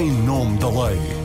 em 0.00 0.10
nome 0.10 0.56
da 0.58 0.68
lei. 0.68 1.21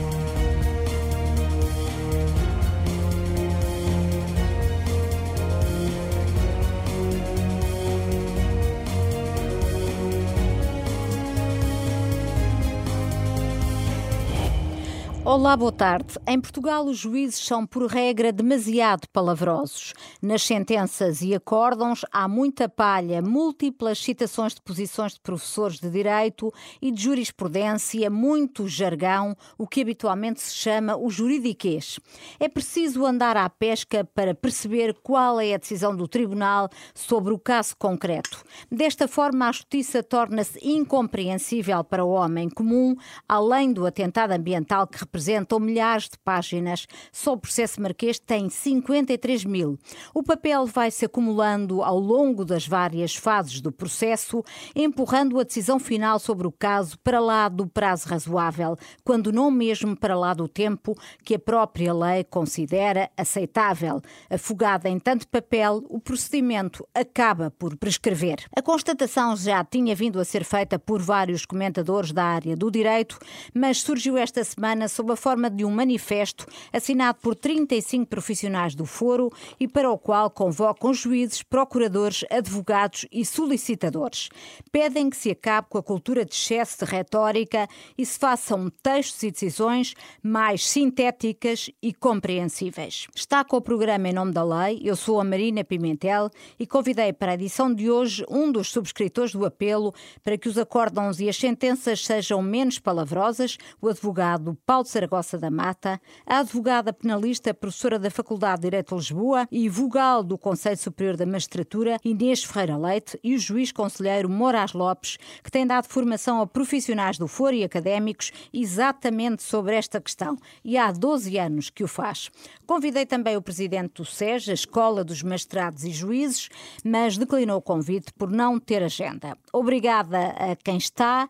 Olá, 15.30 15.54
boa 15.58 15.70
tarde. 15.70 16.14
Em 16.26 16.40
Portugal, 16.40 16.86
os 16.86 16.96
juízes 16.96 17.44
são, 17.44 17.66
por 17.66 17.84
regra, 17.84 18.32
demasiado 18.32 19.06
palavrosos. 19.12 19.92
Nas 20.22 20.42
sentenças 20.42 21.20
e 21.20 21.34
acórdãos 21.34 22.00
há 22.10 22.26
muita 22.26 22.66
palha, 22.66 23.20
múltiplas 23.20 24.02
citações 24.02 24.54
de 24.54 24.62
posições 24.62 25.12
de 25.12 25.20
professores 25.20 25.80
de 25.80 25.90
direito 25.90 26.50
e 26.80 26.90
de 26.90 27.02
jurisprudência, 27.02 28.08
muito 28.08 28.66
jargão, 28.66 29.36
o 29.58 29.66
que 29.66 29.82
habitualmente 29.82 30.40
se 30.40 30.54
chama 30.54 30.96
o 30.96 31.10
juridiquês. 31.10 32.00
É 32.40 32.48
preciso 32.48 33.04
andar 33.04 33.36
à 33.36 33.50
pesca 33.50 34.08
para 34.14 34.34
perceber 34.34 34.96
qual 35.02 35.38
é 35.38 35.52
a 35.52 35.58
decisão 35.58 35.94
do 35.94 36.08
tribunal 36.08 36.70
sobre 36.94 37.34
o 37.34 37.38
caso 37.38 37.76
concreto. 37.76 38.42
Desta 38.72 39.06
forma, 39.06 39.46
a 39.46 39.52
justiça 39.52 40.02
torna-se 40.02 40.58
incompreensível 40.66 41.84
para 41.84 42.02
o 42.02 42.12
homem 42.12 42.48
comum, 42.48 42.96
além 43.28 43.74
do 43.74 43.84
atentado 43.84 44.32
ambiental 44.32 44.86
que 44.86 44.96
representa 44.96 45.17
representam 45.18 45.58
milhares 45.58 46.04
de 46.04 46.16
páginas. 46.24 46.86
Só 47.12 47.32
o 47.32 47.36
processo 47.36 47.82
marquês 47.82 48.18
tem 48.18 48.48
53 48.48 49.44
mil. 49.44 49.78
O 50.14 50.22
papel 50.22 50.64
vai 50.66 50.90
se 50.90 51.04
acumulando 51.04 51.82
ao 51.82 51.98
longo 51.98 52.44
das 52.44 52.66
várias 52.66 53.16
fases 53.16 53.60
do 53.60 53.72
processo, 53.72 54.44
empurrando 54.74 55.38
a 55.38 55.42
decisão 55.42 55.80
final 55.80 56.20
sobre 56.20 56.46
o 56.46 56.52
caso 56.52 56.96
para 57.00 57.18
lá 57.18 57.48
do 57.48 57.66
prazo 57.66 58.08
razoável, 58.08 58.76
quando 59.04 59.32
não 59.32 59.50
mesmo 59.50 59.96
para 59.96 60.16
lá 60.16 60.32
do 60.32 60.46
tempo 60.46 60.96
que 61.24 61.34
a 61.34 61.38
própria 61.38 61.92
lei 61.92 62.22
considera 62.22 63.10
aceitável. 63.16 64.00
Afogada 64.30 64.88
em 64.88 65.00
tanto 65.00 65.26
papel, 65.26 65.82
o 65.88 66.00
procedimento 66.00 66.86
acaba 66.94 67.50
por 67.50 67.76
prescrever. 67.76 68.36
A 68.56 68.62
constatação 68.62 69.36
já 69.36 69.64
tinha 69.64 69.96
vindo 69.96 70.20
a 70.20 70.24
ser 70.24 70.44
feita 70.44 70.78
por 70.78 71.02
vários 71.02 71.44
comentadores 71.44 72.12
da 72.12 72.24
área 72.24 72.56
do 72.56 72.70
direito, 72.70 73.18
mas 73.52 73.80
surgiu 73.80 74.16
esta 74.16 74.44
semana 74.44 74.86
sob 74.86 75.07
sob 75.08 75.12
a 75.12 75.16
forma 75.16 75.50
de 75.50 75.64
um 75.64 75.70
manifesto 75.70 76.46
assinado 76.72 77.18
por 77.22 77.34
35 77.34 78.06
profissionais 78.06 78.74
do 78.74 78.84
foro 78.84 79.30
e 79.58 79.66
para 79.66 79.90
o 79.90 79.98
qual 79.98 80.30
convocam 80.30 80.92
juízes, 80.92 81.42
procuradores, 81.42 82.24
advogados 82.30 83.06
e 83.10 83.24
solicitadores. 83.24 84.28
Pedem 84.70 85.08
que 85.08 85.16
se 85.16 85.30
acabe 85.30 85.68
com 85.70 85.78
a 85.78 85.82
cultura 85.82 86.24
de 86.24 86.34
excesso 86.34 86.84
de 86.84 86.90
retórica 86.90 87.68
e 87.96 88.04
se 88.04 88.18
façam 88.18 88.70
textos 88.82 89.22
e 89.22 89.30
decisões 89.30 89.94
mais 90.22 90.66
sintéticas 90.66 91.70
e 91.82 91.94
compreensíveis. 91.94 93.06
Está 93.14 93.44
com 93.44 93.56
o 93.56 93.62
programa 93.62 94.08
Em 94.08 94.12
Nome 94.12 94.32
da 94.32 94.44
Lei. 94.44 94.80
Eu 94.84 94.96
sou 94.96 95.20
a 95.20 95.24
Marina 95.24 95.64
Pimentel 95.64 96.30
e 96.58 96.66
convidei 96.66 97.12
para 97.12 97.32
a 97.32 97.34
edição 97.34 97.72
de 97.72 97.90
hoje 97.90 98.24
um 98.28 98.50
dos 98.50 98.70
subscritores 98.70 99.32
do 99.32 99.46
apelo 99.46 99.94
para 100.22 100.36
que 100.36 100.48
os 100.48 100.58
acórdãos 100.58 101.20
e 101.20 101.28
as 101.28 101.36
sentenças 101.36 102.04
sejam 102.04 102.42
menos 102.42 102.78
palavrosas, 102.78 103.56
o 103.80 103.88
advogado 103.88 104.58
Paulo 104.66 104.84
Saragossa 104.98 105.38
da 105.38 105.48
Mata, 105.48 106.00
a 106.26 106.40
advogada 106.40 106.92
penalista, 106.92 107.54
professora 107.54 108.00
da 108.00 108.10
Faculdade 108.10 108.56
de 108.56 108.62
Direito 108.62 108.88
de 108.88 108.94
Lisboa 108.96 109.46
e 109.48 109.68
vogal 109.68 110.24
do 110.24 110.36
Conselho 110.36 110.76
Superior 110.76 111.16
da 111.16 111.24
Magistratura, 111.24 111.98
Inês 112.04 112.42
Ferreira 112.42 112.76
Leite, 112.76 113.16
e 113.22 113.36
o 113.36 113.38
juiz 113.38 113.70
conselheiro 113.70 114.28
Moraes 114.28 114.72
Lopes, 114.72 115.16
que 115.44 115.52
tem 115.52 115.64
dado 115.64 115.86
formação 115.86 116.40
a 116.40 116.48
profissionais 116.48 117.16
do 117.16 117.28
foro 117.28 117.54
e 117.54 117.62
académicos 117.62 118.32
exatamente 118.52 119.44
sobre 119.44 119.76
esta 119.76 120.00
questão, 120.00 120.36
e 120.64 120.76
há 120.76 120.90
12 120.90 121.38
anos 121.38 121.70
que 121.70 121.84
o 121.84 121.88
faz. 121.88 122.28
Convidei 122.66 123.06
também 123.06 123.36
o 123.36 123.42
presidente 123.42 123.94
do 123.94 124.04
SES, 124.04 124.48
a 124.48 124.52
Escola 124.52 125.04
dos 125.04 125.22
Magistrados 125.22 125.84
e 125.84 125.92
Juízes, 125.92 126.48
mas 126.84 127.16
declinou 127.16 127.58
o 127.58 127.62
convite 127.62 128.12
por 128.14 128.32
não 128.32 128.58
ter 128.58 128.82
agenda. 128.82 129.38
Obrigada 129.52 130.30
a 130.30 130.56
quem 130.56 130.76
está, 130.76 131.28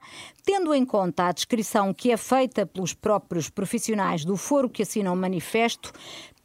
tendo 0.48 0.72
em 0.72 0.82
conta 0.82 1.24
a 1.24 1.32
descrição 1.32 1.92
que 1.92 2.10
é 2.10 2.16
feita 2.16 2.64
pelos 2.64 2.94
próprios 2.94 3.50
profissionais 3.50 4.24
do 4.24 4.34
foro 4.34 4.70
que 4.70 4.82
assinam 4.82 5.12
o 5.12 5.16
manifesto, 5.16 5.92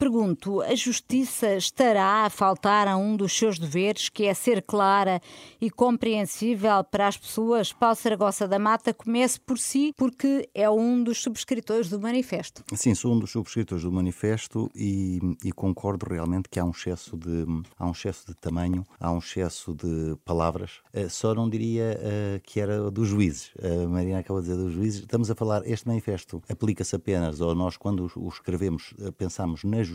pergunto: 0.03 0.61
a 0.61 0.75
justiça 0.75 1.55
estará 1.55 2.25
a 2.25 2.29
faltar 2.29 2.89
a 2.89 2.97
um 2.97 3.15
dos 3.15 3.31
seus 3.31 3.57
deveres, 3.57 4.09
que 4.09 4.25
é 4.25 4.33
ser 4.33 4.61
clara 4.61 5.21
e 5.61 5.69
compreensível 5.69 6.83
para 6.83 7.07
as 7.07 7.15
pessoas? 7.15 7.71
Paulo 7.71 7.95
Saragossa 7.95 8.45
da 8.45 8.59
Mata 8.59 8.93
comece 8.93 9.39
por 9.39 9.57
si, 9.57 9.93
porque 9.95 10.49
é 10.53 10.69
um 10.69 11.01
dos 11.01 11.21
subscritores 11.21 11.89
do 11.89 12.01
manifesto. 12.01 12.63
Sim, 12.75 12.93
sou 12.93 13.13
um 13.13 13.19
dos 13.19 13.31
subscritores 13.31 13.83
do 13.83 13.91
manifesto 13.91 14.69
e, 14.75 15.19
e 15.41 15.53
concordo 15.53 16.05
realmente 16.09 16.49
que 16.49 16.59
há 16.59 16.65
um 16.65 16.71
excesso 16.71 17.15
de 17.15 17.45
há 17.79 17.87
um 17.87 17.91
excesso 17.91 18.27
de 18.27 18.35
tamanho, 18.35 18.83
há 18.99 19.09
um 19.09 19.19
excesso 19.19 19.73
de 19.73 20.17
palavras. 20.25 20.81
Uh, 20.93 21.09
só 21.09 21.33
não 21.33 21.49
diria 21.49 21.97
uh, 21.97 22.41
que 22.41 22.59
era 22.59 22.91
dos 22.91 23.07
juízes. 23.07 23.51
A 23.61 23.87
Marina 23.87 24.19
acaba 24.19 24.41
de 24.41 24.49
dizer 24.49 24.61
dos 24.61 24.73
juízes. 24.73 24.99
Estamos 24.99 25.31
a 25.31 25.35
falar, 25.35 25.65
este 25.65 25.87
manifesto 25.87 26.41
aplica-se 26.49 26.93
apenas, 26.93 27.39
ou 27.39 27.55
nós, 27.55 27.77
quando 27.77 28.11
o 28.15 28.27
escrevemos, 28.27 28.93
eh, 28.99 29.11
pensamos 29.11 29.63
na 29.63 29.81
justiça 29.81 29.92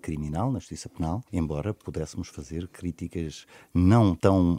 criminal, 0.00 0.50
na 0.50 0.58
justiça 0.58 0.88
penal, 0.88 1.22
embora 1.32 1.74
pudéssemos 1.74 2.28
fazer 2.28 2.68
críticas 2.68 3.46
não 3.74 4.14
tão, 4.14 4.58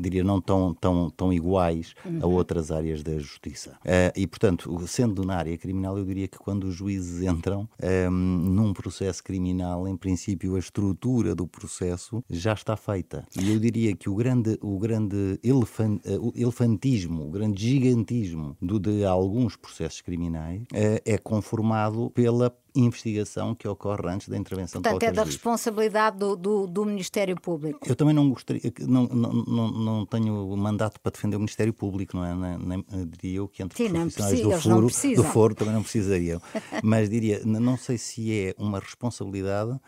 diria, 0.00 0.22
não 0.22 0.40
tão, 0.40 0.74
tão, 0.74 1.10
tão 1.10 1.32
iguais 1.32 1.94
uhum. 2.04 2.18
a 2.22 2.26
outras 2.26 2.70
áreas 2.70 3.02
da 3.02 3.18
justiça. 3.18 3.78
Uh, 3.80 4.12
e, 4.16 4.26
portanto, 4.26 4.86
sendo 4.86 5.24
na 5.24 5.36
área 5.36 5.56
criminal, 5.56 5.98
eu 5.98 6.04
diria 6.04 6.28
que 6.28 6.38
quando 6.38 6.64
os 6.64 6.74
juízes 6.74 7.22
entram 7.22 7.68
um, 7.82 7.86
ehm, 7.86 8.10
num 8.10 8.72
processo 8.72 9.22
criminal, 9.22 9.86
em 9.88 9.96
princípio, 9.96 10.56
a 10.56 10.58
estrutura 10.58 11.34
do 11.34 11.46
processo 11.46 12.22
já 12.28 12.52
está 12.52 12.76
feita. 12.76 13.26
E 13.38 13.50
eu 13.50 13.58
diria 13.58 13.94
que 13.94 14.08
o 14.08 14.14
grande, 14.14 14.58
o 14.60 14.78
grande 14.78 15.38
elefant, 15.42 16.00
uh, 16.06 16.32
elefantismo, 16.34 17.26
o 17.28 17.30
grande 17.30 17.62
gigantismo 17.62 18.56
do, 18.60 18.78
de 18.78 19.04
alguns 19.04 19.56
processos 19.56 20.00
criminais 20.00 20.62
uh, 20.62 21.00
é 21.04 21.18
conformado 21.18 22.10
pela 22.10 22.54
investigação 22.74 23.54
que 23.54 23.66
ocorre 23.68 24.08
antes 24.08 24.28
da 24.28 24.36
intervenção 24.36 24.80
Portanto, 24.80 25.00
de 25.00 25.06
qualquer 25.06 25.12
é 25.12 25.16
da 25.16 25.22
juiz. 25.22 25.34
responsabilidade 25.34 26.18
do, 26.18 26.36
do, 26.36 26.66
do, 26.66 26.84
Ministério 26.84 27.38
Público. 27.40 27.80
Eu 27.86 27.94
também 27.94 28.14
não 28.14 28.28
gostaria, 28.30 28.62
não, 28.80 29.06
não, 29.06 29.32
não, 29.32 29.70
não 29.70 30.06
tenho 30.06 30.56
mandato 30.56 31.00
para 31.00 31.12
defender 31.12 31.36
o 31.36 31.40
Ministério 31.40 31.72
Público, 31.72 32.16
não 32.16 32.24
é? 32.24 32.34
Nem, 32.34 32.58
nem 32.58 33.06
diria 33.06 33.38
eu 33.38 33.48
que 33.48 33.62
entre 33.62 33.76
Sim, 33.76 33.90
profissionais 33.90 34.40
precisa, 34.40 34.56
do, 34.56 34.60
foro, 34.60 35.16
do 35.16 35.24
foro 35.24 35.54
também 35.54 35.74
não 35.74 35.82
precisariam. 35.82 36.40
Mas 36.82 37.08
diria, 37.08 37.42
não 37.44 37.76
sei 37.76 37.98
se 37.98 38.32
é 38.32 38.54
uma 38.58 38.78
responsabilidade 38.78 39.78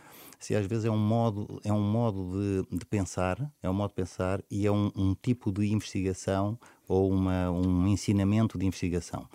se 0.44 0.54
às 0.54 0.66
vezes 0.66 0.84
é 0.84 0.90
um 0.90 0.98
modo, 0.98 1.58
é 1.64 1.72
um 1.72 1.80
modo 1.80 2.32
de, 2.32 2.76
de 2.78 2.84
pensar, 2.84 3.50
é 3.62 3.70
um 3.70 3.72
modo 3.72 3.88
de 3.88 3.94
pensar 3.94 4.42
e 4.50 4.66
é 4.66 4.70
um, 4.70 4.92
um 4.94 5.14
tipo 5.14 5.50
de 5.50 5.72
investigação 5.72 6.58
ou 6.86 7.10
uma, 7.10 7.50
um 7.50 7.86
ensinamento 7.86 8.58
de 8.58 8.66
investigação. 8.66 9.26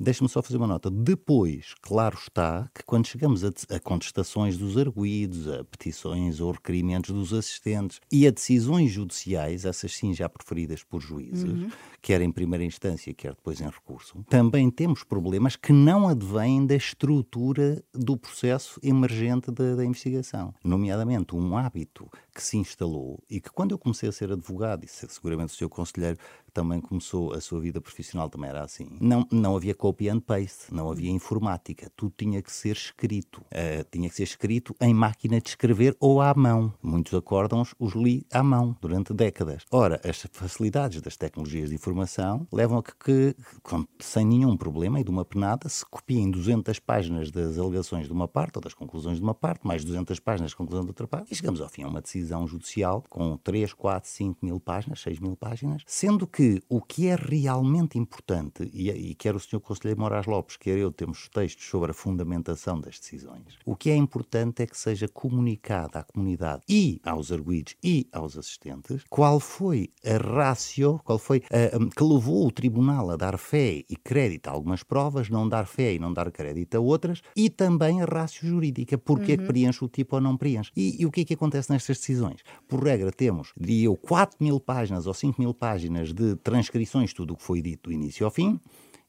Deixe-me 0.00 0.28
só 0.28 0.42
fazer 0.42 0.56
uma 0.56 0.66
nota. 0.66 0.90
Depois, 0.90 1.74
claro 1.82 2.16
está 2.16 2.70
que 2.72 2.84
quando 2.84 3.06
chegamos 3.06 3.44
a, 3.44 3.48
a, 3.70 3.80
contestações 3.80 4.56
dos 4.56 4.76
arguídos, 4.76 5.48
a 5.48 5.64
petições 5.64 6.40
ou 6.40 6.52
requerimentos 6.52 7.10
dos 7.10 7.32
assistentes 7.32 8.00
e 8.10 8.26
a 8.26 8.30
decisões 8.30 8.92
judiciais, 8.92 9.64
essas 9.64 9.92
sim 9.92 10.14
já 10.14 10.28
preferidas 10.28 10.84
por 10.84 11.00
juízes, 11.00 11.50
uhum. 11.50 11.70
quer 12.00 12.20
em 12.20 12.30
primeira 12.30 12.64
instância, 12.64 13.12
quer 13.12 13.34
depois 13.34 13.60
em 13.60 13.68
recurso, 13.68 14.24
também 14.28 14.70
temos 14.70 15.02
problemas 15.02 15.56
que 15.56 15.72
não 15.72 16.08
advêm 16.08 16.64
da 16.64 16.76
estrutura 16.76 17.82
do 17.92 18.16
processo 18.16 18.78
emergente 18.82 19.50
da, 19.50 19.74
da 19.74 19.84
investigação. 19.84 20.54
Nomeadamente, 20.62 21.34
um 21.34 21.56
hábito 21.56 22.08
que 22.34 22.42
se 22.42 22.56
instalou 22.56 23.20
e 23.28 23.40
que 23.40 23.50
quando 23.50 23.72
eu 23.72 23.78
comecei 23.78 24.08
a 24.08 24.12
ser 24.12 24.30
advogado, 24.30 24.84
e 24.84 24.88
seguramente 24.88 25.52
o 25.52 25.56
seu 25.56 25.68
conselheiro 25.68 26.18
também 26.58 26.80
começou 26.80 27.32
a 27.34 27.40
sua 27.40 27.60
vida 27.60 27.80
profissional, 27.80 28.28
também 28.28 28.50
era 28.50 28.64
assim. 28.64 28.88
Não, 29.00 29.24
não 29.30 29.54
havia 29.54 29.76
copy 29.76 30.08
and 30.08 30.18
paste, 30.18 30.74
não 30.74 30.90
havia 30.90 31.08
informática, 31.08 31.88
tudo 31.94 32.12
tinha 32.18 32.42
que 32.42 32.50
ser 32.50 32.72
escrito. 32.72 33.40
Uh, 33.42 33.86
tinha 33.92 34.08
que 34.08 34.16
ser 34.16 34.24
escrito 34.24 34.74
em 34.80 34.92
máquina 34.92 35.40
de 35.40 35.50
escrever 35.50 35.96
ou 36.00 36.20
à 36.20 36.34
mão. 36.34 36.74
Muitos 36.82 37.14
acórdãos 37.14 37.76
os 37.78 37.94
li 37.94 38.26
à 38.32 38.42
mão 38.42 38.76
durante 38.80 39.14
décadas. 39.14 39.62
Ora, 39.70 40.00
as 40.04 40.26
facilidades 40.32 41.00
das 41.00 41.16
tecnologias 41.16 41.68
de 41.68 41.76
informação 41.76 42.44
levam 42.52 42.78
a 42.78 42.82
que, 42.82 43.36
que 43.62 43.86
sem 44.00 44.26
nenhum 44.26 44.56
problema 44.56 44.98
e 44.98 45.04
de 45.04 45.10
uma 45.10 45.24
penada, 45.24 45.68
se 45.68 45.86
copiem 45.86 46.28
200 46.28 46.80
páginas 46.80 47.30
das 47.30 47.56
alegações 47.56 48.06
de 48.08 48.12
uma 48.12 48.26
parte 48.26 48.56
ou 48.56 48.62
das 48.62 48.74
conclusões 48.74 49.18
de 49.18 49.22
uma 49.22 49.34
parte, 49.34 49.64
mais 49.64 49.84
200 49.84 50.18
páginas 50.18 50.50
de 50.50 50.56
conclusão 50.56 50.82
de 50.82 50.90
outra 50.90 51.06
parte, 51.06 51.32
e 51.32 51.36
chegamos 51.36 51.60
ao 51.60 51.68
fim 51.68 51.84
a 51.84 51.88
uma 51.88 52.00
decisão 52.00 52.48
judicial 52.48 53.04
com 53.08 53.36
3, 53.36 53.72
4, 53.72 54.10
5 54.10 54.44
mil 54.44 54.58
páginas, 54.58 55.00
6 55.02 55.20
mil 55.20 55.36
páginas, 55.36 55.82
sendo 55.86 56.26
que 56.26 56.47
que 56.48 56.62
o 56.68 56.80
que 56.80 57.08
é 57.08 57.16
realmente 57.16 57.98
importante, 57.98 58.70
e, 58.72 58.90
e 58.90 59.14
quer 59.14 59.34
o 59.34 59.40
Sr. 59.40 59.60
Conselheiro 59.60 60.00
Moraes 60.00 60.26
Lopes, 60.26 60.56
quer 60.56 60.78
eu, 60.78 60.90
temos 60.90 61.28
textos 61.28 61.66
sobre 61.66 61.90
a 61.90 61.94
fundamentação 61.94 62.80
das 62.80 62.98
decisões, 62.98 63.58
o 63.66 63.76
que 63.76 63.90
é 63.90 63.96
importante 63.96 64.62
é 64.62 64.66
que 64.66 64.76
seja 64.76 65.08
comunicado 65.08 65.98
à 65.98 66.02
comunidade 66.02 66.62
e 66.68 67.00
aos 67.04 67.30
arguídos 67.30 67.76
e 67.82 68.06
aos 68.12 68.36
assistentes 68.36 69.04
qual 69.10 69.40
foi 69.40 69.90
a 70.04 70.16
ratio, 70.16 71.00
qual 71.04 71.18
foi 71.18 71.42
a, 71.50 71.78
que 71.94 72.02
levou 72.02 72.46
o 72.46 72.50
tribunal 72.50 73.10
a 73.10 73.16
dar 73.16 73.38
fé 73.38 73.84
e 73.88 73.96
crédito 73.96 74.48
a 74.48 74.52
algumas 74.52 74.82
provas, 74.82 75.28
não 75.28 75.48
dar 75.48 75.66
fé 75.66 75.94
e 75.94 75.98
não 75.98 76.12
dar 76.12 76.30
crédito 76.30 76.76
a 76.76 76.80
outras, 76.80 77.22
e 77.36 77.50
também 77.50 78.00
a 78.00 78.04
ratio 78.04 78.48
jurídica, 78.48 78.96
porque 78.96 79.32
uhum. 79.32 79.34
é 79.34 79.36
que 79.36 79.42
uhum. 79.42 79.48
preenche 79.48 79.84
o 79.84 79.88
tipo 79.88 80.16
ou 80.16 80.22
não 80.22 80.36
preenche. 80.36 80.70
E, 80.76 81.02
e, 81.02 81.06
o 81.06 81.10
que 81.10 81.22
é 81.22 81.24
que 81.24 81.34
acontece 81.34 81.70
nestas 81.70 81.98
decisões? 81.98 82.42
Por 82.66 82.82
regra, 82.82 83.10
temos, 83.10 83.52
diria 83.56 83.86
eu, 83.86 83.96
4 83.96 84.36
mil 84.40 84.60
páginas 84.60 85.06
ou 85.06 85.14
5 85.14 85.40
mil 85.40 85.52
páginas 85.52 86.12
de 86.12 86.37
transcrições, 86.38 87.12
tudo 87.12 87.34
o 87.34 87.36
que 87.36 87.42
foi 87.42 87.60
dito 87.62 87.88
do 87.88 87.92
início 87.92 88.24
ao 88.24 88.30
fim, 88.30 88.60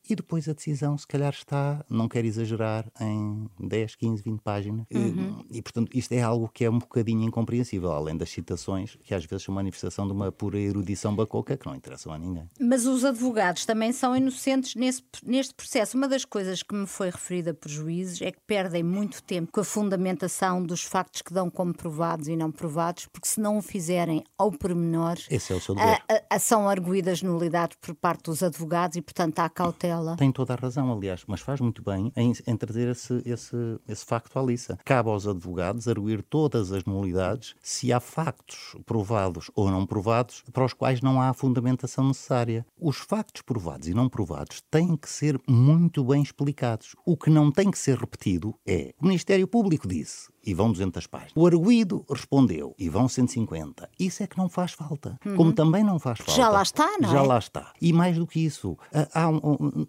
e 0.09 0.15
depois 0.15 0.49
a 0.49 0.53
decisão, 0.53 0.97
se 0.97 1.05
calhar, 1.05 1.31
está, 1.31 1.83
não 1.89 2.07
quero 2.07 2.25
exagerar, 2.25 2.85
em 2.99 3.49
10, 3.59 3.95
15, 3.95 4.23
20 4.23 4.41
páginas. 4.41 4.85
Uhum. 4.93 5.43
E, 5.49 5.59
e, 5.59 5.61
portanto, 5.61 5.95
isto 5.95 6.11
é 6.13 6.21
algo 6.21 6.49
que 6.51 6.65
é 6.65 6.69
um 6.69 6.79
bocadinho 6.79 7.23
incompreensível, 7.23 7.91
além 7.91 8.17
das 8.17 8.29
citações, 8.29 8.97
que 9.03 9.13
às 9.13 9.25
vezes 9.25 9.45
são 9.45 9.53
manifestação 9.53 10.07
de 10.07 10.13
uma 10.13 10.31
pura 10.31 10.59
erudição 10.59 11.15
bacoca 11.15 11.55
que 11.55 11.65
não 11.65 11.75
interessam 11.75 12.11
a 12.11 12.17
ninguém. 12.17 12.49
Mas 12.59 12.85
os 12.85 13.05
advogados 13.05 13.65
também 13.65 13.91
são 13.91 14.15
inocentes 14.15 14.75
nesse, 14.75 15.03
neste 15.23 15.53
processo. 15.53 15.95
Uma 15.95 16.07
das 16.07 16.25
coisas 16.25 16.63
que 16.63 16.73
me 16.73 16.87
foi 16.87 17.09
referida 17.09 17.53
por 17.53 17.69
juízes 17.69 18.21
é 18.21 18.31
que 18.31 18.39
perdem 18.47 18.83
muito 18.83 19.21
tempo 19.21 19.51
com 19.51 19.59
a 19.59 19.63
fundamentação 19.63 20.63
dos 20.63 20.83
factos 20.83 21.21
que 21.21 21.33
dão 21.33 21.49
como 21.49 21.73
provados 21.73 22.27
e 22.27 22.35
não 22.35 22.51
provados, 22.51 23.05
porque 23.07 23.27
se 23.27 23.39
não 23.39 23.57
o 23.57 23.61
fizerem 23.61 24.23
ao 24.37 24.51
pormenor, 24.51 25.17
Esse 25.29 25.53
é 25.53 25.55
o 25.55 25.61
seu 25.61 25.75
dever. 25.75 26.01
A, 26.09 26.35
a, 26.35 26.39
são 26.39 26.67
arguídas 26.67 27.21
nulidade 27.21 27.77
por 27.79 27.93
parte 27.93 28.23
dos 28.23 28.41
advogados 28.41 28.97
e, 28.97 29.01
portanto, 29.01 29.39
há 29.39 29.49
cautela 29.49 29.98
tem 30.17 30.31
toda 30.31 30.53
a 30.53 30.57
razão, 30.57 30.91
aliás, 30.91 31.23
mas 31.27 31.41
faz 31.41 31.59
muito 31.59 31.83
bem 31.83 32.11
em, 32.15 32.33
em 32.45 32.57
trazer 32.57 32.89
esse, 32.89 33.21
esse, 33.25 33.55
esse 33.87 34.05
facto 34.05 34.37
à 34.37 34.41
liça. 34.41 34.77
Cabe 34.83 35.09
aos 35.09 35.27
advogados 35.27 35.87
arguir 35.87 36.23
todas 36.23 36.71
as 36.71 36.85
nulidades 36.85 37.55
se 37.61 37.91
há 37.91 37.99
factos 37.99 38.75
provados 38.85 39.51
ou 39.55 39.69
não 39.69 39.85
provados 39.85 40.43
para 40.51 40.65
os 40.65 40.73
quais 40.73 41.01
não 41.01 41.21
há 41.21 41.29
a 41.29 41.33
fundamentação 41.33 42.07
necessária. 42.07 42.65
Os 42.79 42.97
factos 42.97 43.41
provados 43.41 43.87
e 43.87 43.93
não 43.93 44.09
provados 44.09 44.61
têm 44.69 44.95
que 44.95 45.09
ser 45.09 45.39
muito 45.47 46.03
bem 46.03 46.21
explicados. 46.21 46.95
O 47.05 47.17
que 47.17 47.29
não 47.29 47.51
tem 47.51 47.71
que 47.71 47.77
ser 47.77 47.97
repetido 47.97 48.55
é: 48.65 48.93
o 48.99 49.05
Ministério 49.05 49.47
Público 49.47 49.87
disse, 49.87 50.29
e 50.49 50.53
vão 50.53 50.71
200 50.71 51.05
páginas. 51.05 51.33
O 51.35 51.45
arguído 51.45 52.03
respondeu 52.09 52.73
e 52.77 52.89
vão 52.89 53.07
150. 53.07 53.87
Isso 53.99 54.23
é 54.23 54.27
que 54.27 54.35
não 54.35 54.49
faz 54.49 54.71
falta. 54.71 55.19
Uhum. 55.23 55.35
Como 55.35 55.53
também 55.53 55.83
não 55.83 55.99
faz 55.99 56.17
falta. 56.17 56.33
Já 56.33 56.49
lá 56.49 56.63
está, 56.63 56.97
não 56.99 57.11
Já 57.11 57.19
é? 57.19 57.27
lá 57.27 57.37
está. 57.37 57.73
E 57.79 57.93
mais 57.93 58.17
do 58.17 58.25
que 58.25 58.39
isso, 58.39 58.75
há, 58.91 59.29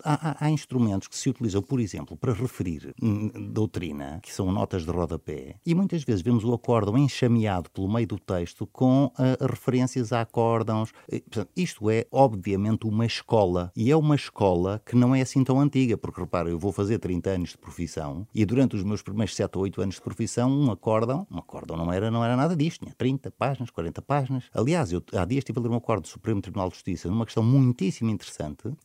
há, 0.04 0.44
há, 0.44 0.50
instrumentos 0.50 1.08
que 1.08 1.16
se 1.16 1.30
utilizam, 1.30 1.62
por 1.62 1.80
exemplo, 1.80 2.14
para 2.14 2.34
referir 2.34 2.94
hum, 3.02 3.30
doutrina, 3.50 4.20
que 4.22 4.30
são 4.30 4.52
notas 4.52 4.84
de 4.84 4.90
rodapé, 4.90 5.56
e 5.64 5.74
muitas 5.74 6.04
vezes 6.04 6.20
vemos 6.20 6.44
o 6.44 6.52
acórdão 6.52 6.98
enxameado 6.98 7.70
pelo 7.70 7.90
meio 7.90 8.06
do 8.06 8.18
texto 8.18 8.66
com 8.66 9.06
uh, 9.06 9.46
referências 9.48 10.12
a 10.12 10.20
acórdãos. 10.20 10.92
Portanto, 11.08 11.48
isto 11.56 11.88
é, 11.88 12.06
obviamente, 12.12 12.86
uma 12.86 13.06
escola. 13.06 13.72
E 13.74 13.90
é 13.90 13.96
uma 13.96 14.14
escola 14.14 14.82
que 14.84 14.94
não 14.94 15.14
é 15.14 15.22
assim 15.22 15.42
tão 15.42 15.58
antiga, 15.58 15.96
porque 15.96 16.20
repara, 16.20 16.50
eu 16.50 16.58
vou 16.58 16.70
fazer 16.70 16.98
30 16.98 17.30
anos 17.30 17.50
de 17.50 17.58
profissão 17.58 18.26
e 18.34 18.44
durante 18.44 18.76
os 18.76 18.82
meus 18.82 19.00
primeiros 19.00 19.34
7 19.34 19.56
ou 19.56 19.62
8 19.62 19.80
anos 19.80 19.94
de 19.94 20.02
profissão 20.02 20.49
um 20.50 20.70
acórdão, 20.70 21.26
um 21.30 21.38
acórdão 21.38 21.76
não 21.76 21.92
era, 21.92 22.10
não 22.10 22.24
era 22.24 22.36
nada 22.36 22.56
disto, 22.56 22.80
tinha 22.80 22.94
30 22.96 23.30
páginas, 23.30 23.70
40 23.70 24.02
páginas. 24.02 24.44
Aliás, 24.52 24.92
eu 24.92 25.02
há 25.14 25.24
dias 25.24 25.38
estive 25.38 25.58
a 25.58 25.62
ler 25.62 25.70
um 25.70 25.76
acórdão 25.76 26.02
do 26.02 26.08
Supremo 26.08 26.40
Tribunal 26.40 26.68
de 26.68 26.74
Justiça 26.74 27.08
numa 27.08 27.24
questão 27.24 27.42
muitíssimo 27.42 28.10
interessante 28.10 28.68
uh, 28.68 28.76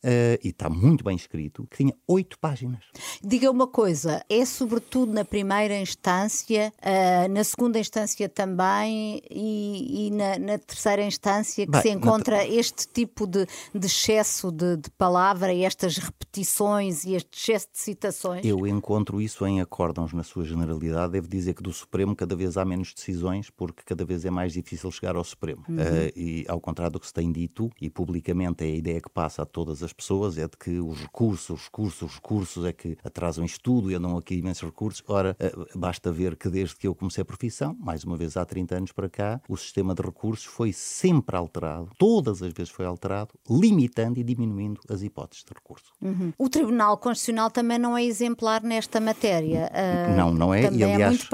e 0.42 0.48
está 0.48 0.68
muito 0.68 1.04
bem 1.04 1.16
escrito, 1.16 1.66
que 1.70 1.78
tinha 1.78 1.94
8 2.06 2.38
páginas. 2.38 2.84
Diga 3.22 3.50
uma 3.50 3.66
coisa, 3.66 4.24
é 4.28 4.44
sobretudo 4.44 5.12
na 5.12 5.24
primeira 5.24 5.78
instância, 5.78 6.72
uh, 6.78 7.32
na 7.32 7.44
segunda 7.44 7.78
instância 7.78 8.28
também 8.28 9.22
e, 9.30 10.06
e 10.06 10.10
na, 10.10 10.38
na, 10.38 10.58
terceira 10.58 11.04
instância 11.04 11.64
que 11.64 11.72
Bem, 11.72 11.82
se 11.82 11.90
encontra 11.90 12.36
na... 12.38 12.46
este 12.46 12.86
tipo 12.88 13.26
de, 13.26 13.46
de 13.74 13.86
excesso 13.86 14.50
de, 14.50 14.76
de 14.76 14.90
palavra 14.90 15.52
e 15.52 15.64
estas 15.64 15.96
repetições 15.98 17.04
e 17.04 17.14
este 17.14 17.38
excesso 17.38 17.68
de 17.72 17.78
citações? 17.78 18.44
Eu 18.44 18.66
encontro 18.66 19.20
isso 19.20 19.46
em 19.46 19.60
acórdãos 19.60 20.12
na 20.12 20.22
sua 20.22 20.44
generalidade, 20.44 21.12
devo 21.12 21.28
dizer 21.28 21.45
que 21.54 21.62
do 21.62 21.72
Supremo 21.72 22.14
cada 22.14 22.34
vez 22.34 22.56
há 22.56 22.64
menos 22.64 22.92
decisões, 22.92 23.50
porque 23.50 23.82
cada 23.84 24.04
vez 24.04 24.24
é 24.24 24.30
mais 24.30 24.52
difícil 24.52 24.90
chegar 24.90 25.16
ao 25.16 25.24
Supremo. 25.24 25.64
Uhum. 25.68 25.76
Uh, 25.76 26.12
e 26.16 26.44
ao 26.48 26.60
contrário 26.60 26.92
do 26.92 27.00
que 27.00 27.06
se 27.06 27.12
tem 27.12 27.30
dito, 27.30 27.70
e 27.80 27.90
publicamente 27.90 28.64
é 28.64 28.68
a 28.68 28.76
ideia 28.76 29.00
que 29.00 29.10
passa 29.10 29.42
a 29.42 29.46
todas 29.46 29.82
as 29.82 29.92
pessoas, 29.92 30.38
é 30.38 30.46
de 30.46 30.56
que 30.56 30.78
os 30.80 31.00
recursos, 31.00 31.50
os 31.50 31.64
recursos, 31.64 32.02
os 32.02 32.14
recursos 32.16 32.64
é 32.64 32.72
que 32.72 32.96
atrasam 33.04 33.44
isto 33.44 33.60
tudo 33.60 33.90
e 33.90 33.94
andam 33.94 34.16
aqui 34.16 34.36
imensos 34.36 34.62
recursos. 34.62 35.02
Ora, 35.06 35.36
uh, 35.40 35.78
basta 35.78 36.10
ver 36.12 36.36
que 36.36 36.48
desde 36.48 36.76
que 36.76 36.86
eu 36.86 36.94
comecei 36.94 37.22
a 37.22 37.24
profissão, 37.24 37.76
mais 37.78 38.04
uma 38.04 38.16
vez 38.16 38.36
há 38.36 38.44
30 38.44 38.76
anos 38.76 38.92
para 38.92 39.08
cá, 39.08 39.40
o 39.48 39.56
sistema 39.56 39.94
de 39.94 40.02
recursos 40.02 40.44
foi 40.44 40.72
sempre 40.72 41.36
alterado, 41.36 41.90
todas 41.98 42.42
as 42.42 42.52
vezes 42.52 42.70
foi 42.70 42.86
alterado, 42.86 43.34
limitando 43.48 44.18
e 44.18 44.24
diminuindo 44.24 44.80
as 44.88 45.02
hipóteses 45.02 45.44
de 45.44 45.52
recurso. 45.54 45.92
Uhum. 46.00 46.32
O 46.38 46.48
Tribunal 46.48 46.96
Constitucional 46.98 47.50
também 47.50 47.78
não 47.78 47.96
é 47.96 48.04
exemplar 48.04 48.62
nesta 48.62 49.00
matéria. 49.00 49.70
Uh, 49.72 50.16
não, 50.16 50.32
não 50.32 50.54
é. 50.54 50.62
Também 50.62 50.80
e, 50.80 50.84
aliás, 50.84 51.02
é 51.02 51.08
muito 51.08 51.28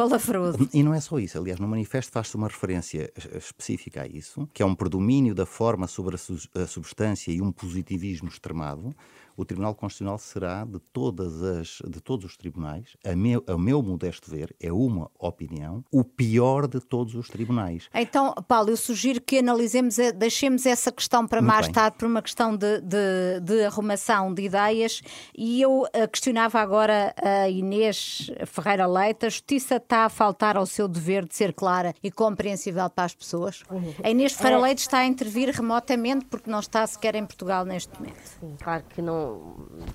E 0.73 0.83
não 0.83 0.95
é 0.95 1.01
só 1.01 1.19
isso. 1.19 1.39
Aliás, 1.39 1.59
no 1.59 1.69
manifesto 1.69 2.13
faz-se 2.13 2.37
uma 2.37 2.49
referência 2.49 3.13
específica 3.37 4.03
a 4.03 4.07
isso, 4.07 4.49
que 4.53 4.63
é 4.63 4.67
um 4.67 4.75
predomínio 4.75 5.35
da 5.35 5.47
forma 5.47 5.87
sobre 5.87 6.17
a 6.17 6.67
substância 6.67 7.31
e 7.31 7.41
um 7.41 7.53
positivismo 7.53 8.29
extremado 8.29 8.95
o 9.37 9.45
Tribunal 9.45 9.75
Constitucional 9.75 10.19
será 10.19 10.65
de 10.65 10.79
todas 10.93 11.43
as 11.43 11.83
de 11.89 12.01
todos 12.01 12.25
os 12.25 12.37
tribunais, 12.37 12.97
a 13.05 13.15
meu, 13.15 13.43
a 13.47 13.57
meu 13.57 13.83
modesto 13.83 14.31
ver, 14.31 14.55
é 14.61 14.73
uma 14.73 15.11
opinião, 15.19 15.85
o 15.91 16.05
pior 16.05 16.67
de 16.67 16.81
todos 16.81 17.15
os 17.15 17.29
tribunais. 17.29 17.89
Então, 17.95 18.35
Paulo, 18.47 18.71
eu 18.71 18.77
sugiro 18.77 19.21
que 19.21 19.39
analisemos, 19.39 19.97
deixemos 20.17 20.67
essa 20.67 20.91
questão 20.91 21.27
para 21.27 21.41
Muito 21.41 21.53
mais 21.53 21.67
bem. 21.67 21.75
tarde 21.75 21.97
por 21.99 22.07
uma 22.07 22.23
questão 22.23 22.57
de, 22.57 22.81
de, 22.81 23.41
de, 23.43 23.65
arrumação 23.65 24.33
de 24.33 24.43
ideias 24.43 25.03
e 25.37 25.61
eu 25.61 25.87
eh, 25.93 26.07
questionava 26.07 26.61
agora 26.61 27.15
a 27.23 27.49
Inês 27.49 28.31
Ferreira 28.47 28.87
Leite, 28.87 29.27
a 29.27 29.29
justiça 29.29 29.77
está 29.77 30.05
a 30.05 30.09
faltar 30.09 30.57
ao 30.57 30.67
seu 30.67 30.89
dever 30.89 31.27
de 31.27 31.35
ser 31.35 31.53
clara 31.53 31.95
e 32.03 32.11
compreensível 32.11 32.89
para 32.91 33.05
as 33.05 33.15
pessoas? 33.15 33.63
A 34.03 34.11
Inês 34.11 34.33
Ferreira 34.33 34.59
é. 34.59 34.63
Leite 34.63 34.79
está 34.79 34.99
a 34.99 35.07
intervir 35.07 35.51
remotamente 35.51 36.25
porque 36.27 36.51
não 36.51 36.61
está 36.61 36.87
sequer 36.87 37.15
em 37.15 37.25
Portugal 37.25 37.65
neste 37.65 37.95
momento. 37.99 38.21
Sim, 38.41 38.57
claro 38.61 38.85
que 38.89 39.01
não 39.01 39.22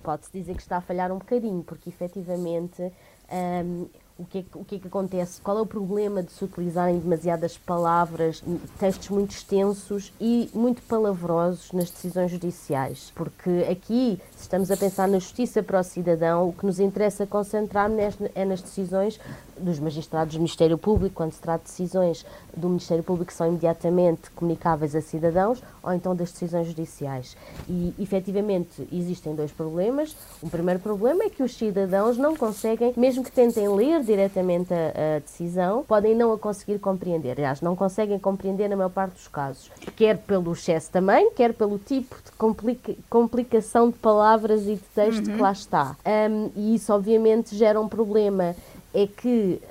pode-se 0.03 0.31
dizer 0.31 0.55
que 0.55 0.61
está 0.61 0.77
a 0.77 0.81
falhar 0.81 1.11
um 1.11 1.17
bocadinho, 1.17 1.63
porque 1.63 1.89
efetivamente 1.89 2.91
um, 3.31 3.87
o 4.17 4.25
que, 4.25 4.39
é, 4.39 4.45
o 4.55 4.65
que 4.65 4.75
é 4.75 4.79
que 4.79 4.87
acontece? 4.87 5.39
Qual 5.41 5.57
é 5.59 5.61
o 5.61 5.65
problema 5.65 6.23
de 6.23 6.31
se 6.31 6.43
utilizarem 6.43 6.97
demasiadas 6.97 7.57
palavras, 7.57 8.43
textos 8.79 9.09
muito 9.09 9.31
extensos 9.31 10.11
e 10.19 10.49
muito 10.53 10.81
palavrosos 10.83 11.71
nas 11.71 11.91
decisões 11.91 12.31
judiciais? 12.31 13.11
Porque 13.13 13.67
aqui, 13.69 14.19
se 14.35 14.43
estamos 14.43 14.71
a 14.71 14.77
pensar 14.77 15.07
na 15.07 15.19
justiça 15.19 15.61
para 15.61 15.79
o 15.79 15.83
cidadão, 15.83 16.49
o 16.49 16.53
que 16.53 16.65
nos 16.65 16.79
interessa 16.79 17.27
concentrar 17.27 17.91
é 18.33 18.45
nas 18.45 18.61
decisões 18.61 19.19
dos 19.59 19.79
magistrados 19.79 20.35
do 20.35 20.39
Ministério 20.39 20.77
Público, 20.77 21.15
quando 21.15 21.31
se 21.31 21.41
trata 21.41 21.63
de 21.65 21.69
decisões 21.69 22.25
do 22.55 22.67
Ministério 22.67 23.03
Público 23.03 23.27
que 23.27 23.33
são 23.33 23.47
imediatamente 23.47 24.29
comunicáveis 24.31 24.95
a 24.95 25.01
cidadãos, 25.01 25.61
ou 25.83 25.93
então 25.93 26.15
das 26.15 26.31
decisões 26.31 26.67
judiciais. 26.67 27.35
E, 27.67 27.93
efetivamente, 27.99 28.87
existem 28.91 29.35
dois 29.35 29.51
problemas. 29.51 30.15
O 30.41 30.49
primeiro 30.49 30.79
problema 30.79 31.23
é 31.23 31.29
que 31.29 31.43
os 31.43 31.55
cidadãos 31.55 32.17
não 32.17 32.35
conseguem, 32.35 32.93
mesmo 32.95 33.23
que 33.23 33.31
tentem 33.31 33.67
ler 33.69 34.03
diretamente 34.03 34.73
a, 34.73 35.15
a 35.17 35.19
decisão, 35.19 35.83
podem 35.87 36.15
não 36.15 36.31
a 36.33 36.37
conseguir 36.37 36.79
compreender. 36.79 37.31
Aliás, 37.31 37.61
não 37.61 37.75
conseguem 37.75 38.19
compreender 38.19 38.67
na 38.67 38.75
maior 38.75 38.89
parte 38.89 39.13
dos 39.13 39.27
casos. 39.27 39.71
Quer 39.95 40.17
pelo 40.17 40.51
excesso 40.53 40.91
também, 40.91 41.31
quer 41.31 41.53
pelo 41.53 41.77
tipo 41.77 42.15
de 42.23 42.31
complica 42.31 42.93
complicação 43.09 43.89
de 43.89 43.97
palavras 43.97 44.63
e 44.63 44.75
de 44.75 44.83
texto 44.95 45.27
uhum. 45.27 45.35
que 45.35 45.41
lá 45.41 45.51
está. 45.51 45.95
Um, 46.05 46.49
e 46.55 46.75
isso, 46.75 46.93
obviamente, 46.93 47.55
gera 47.55 47.79
um 47.79 47.87
problema 47.87 48.55
é 48.93 49.07
que 49.07 49.61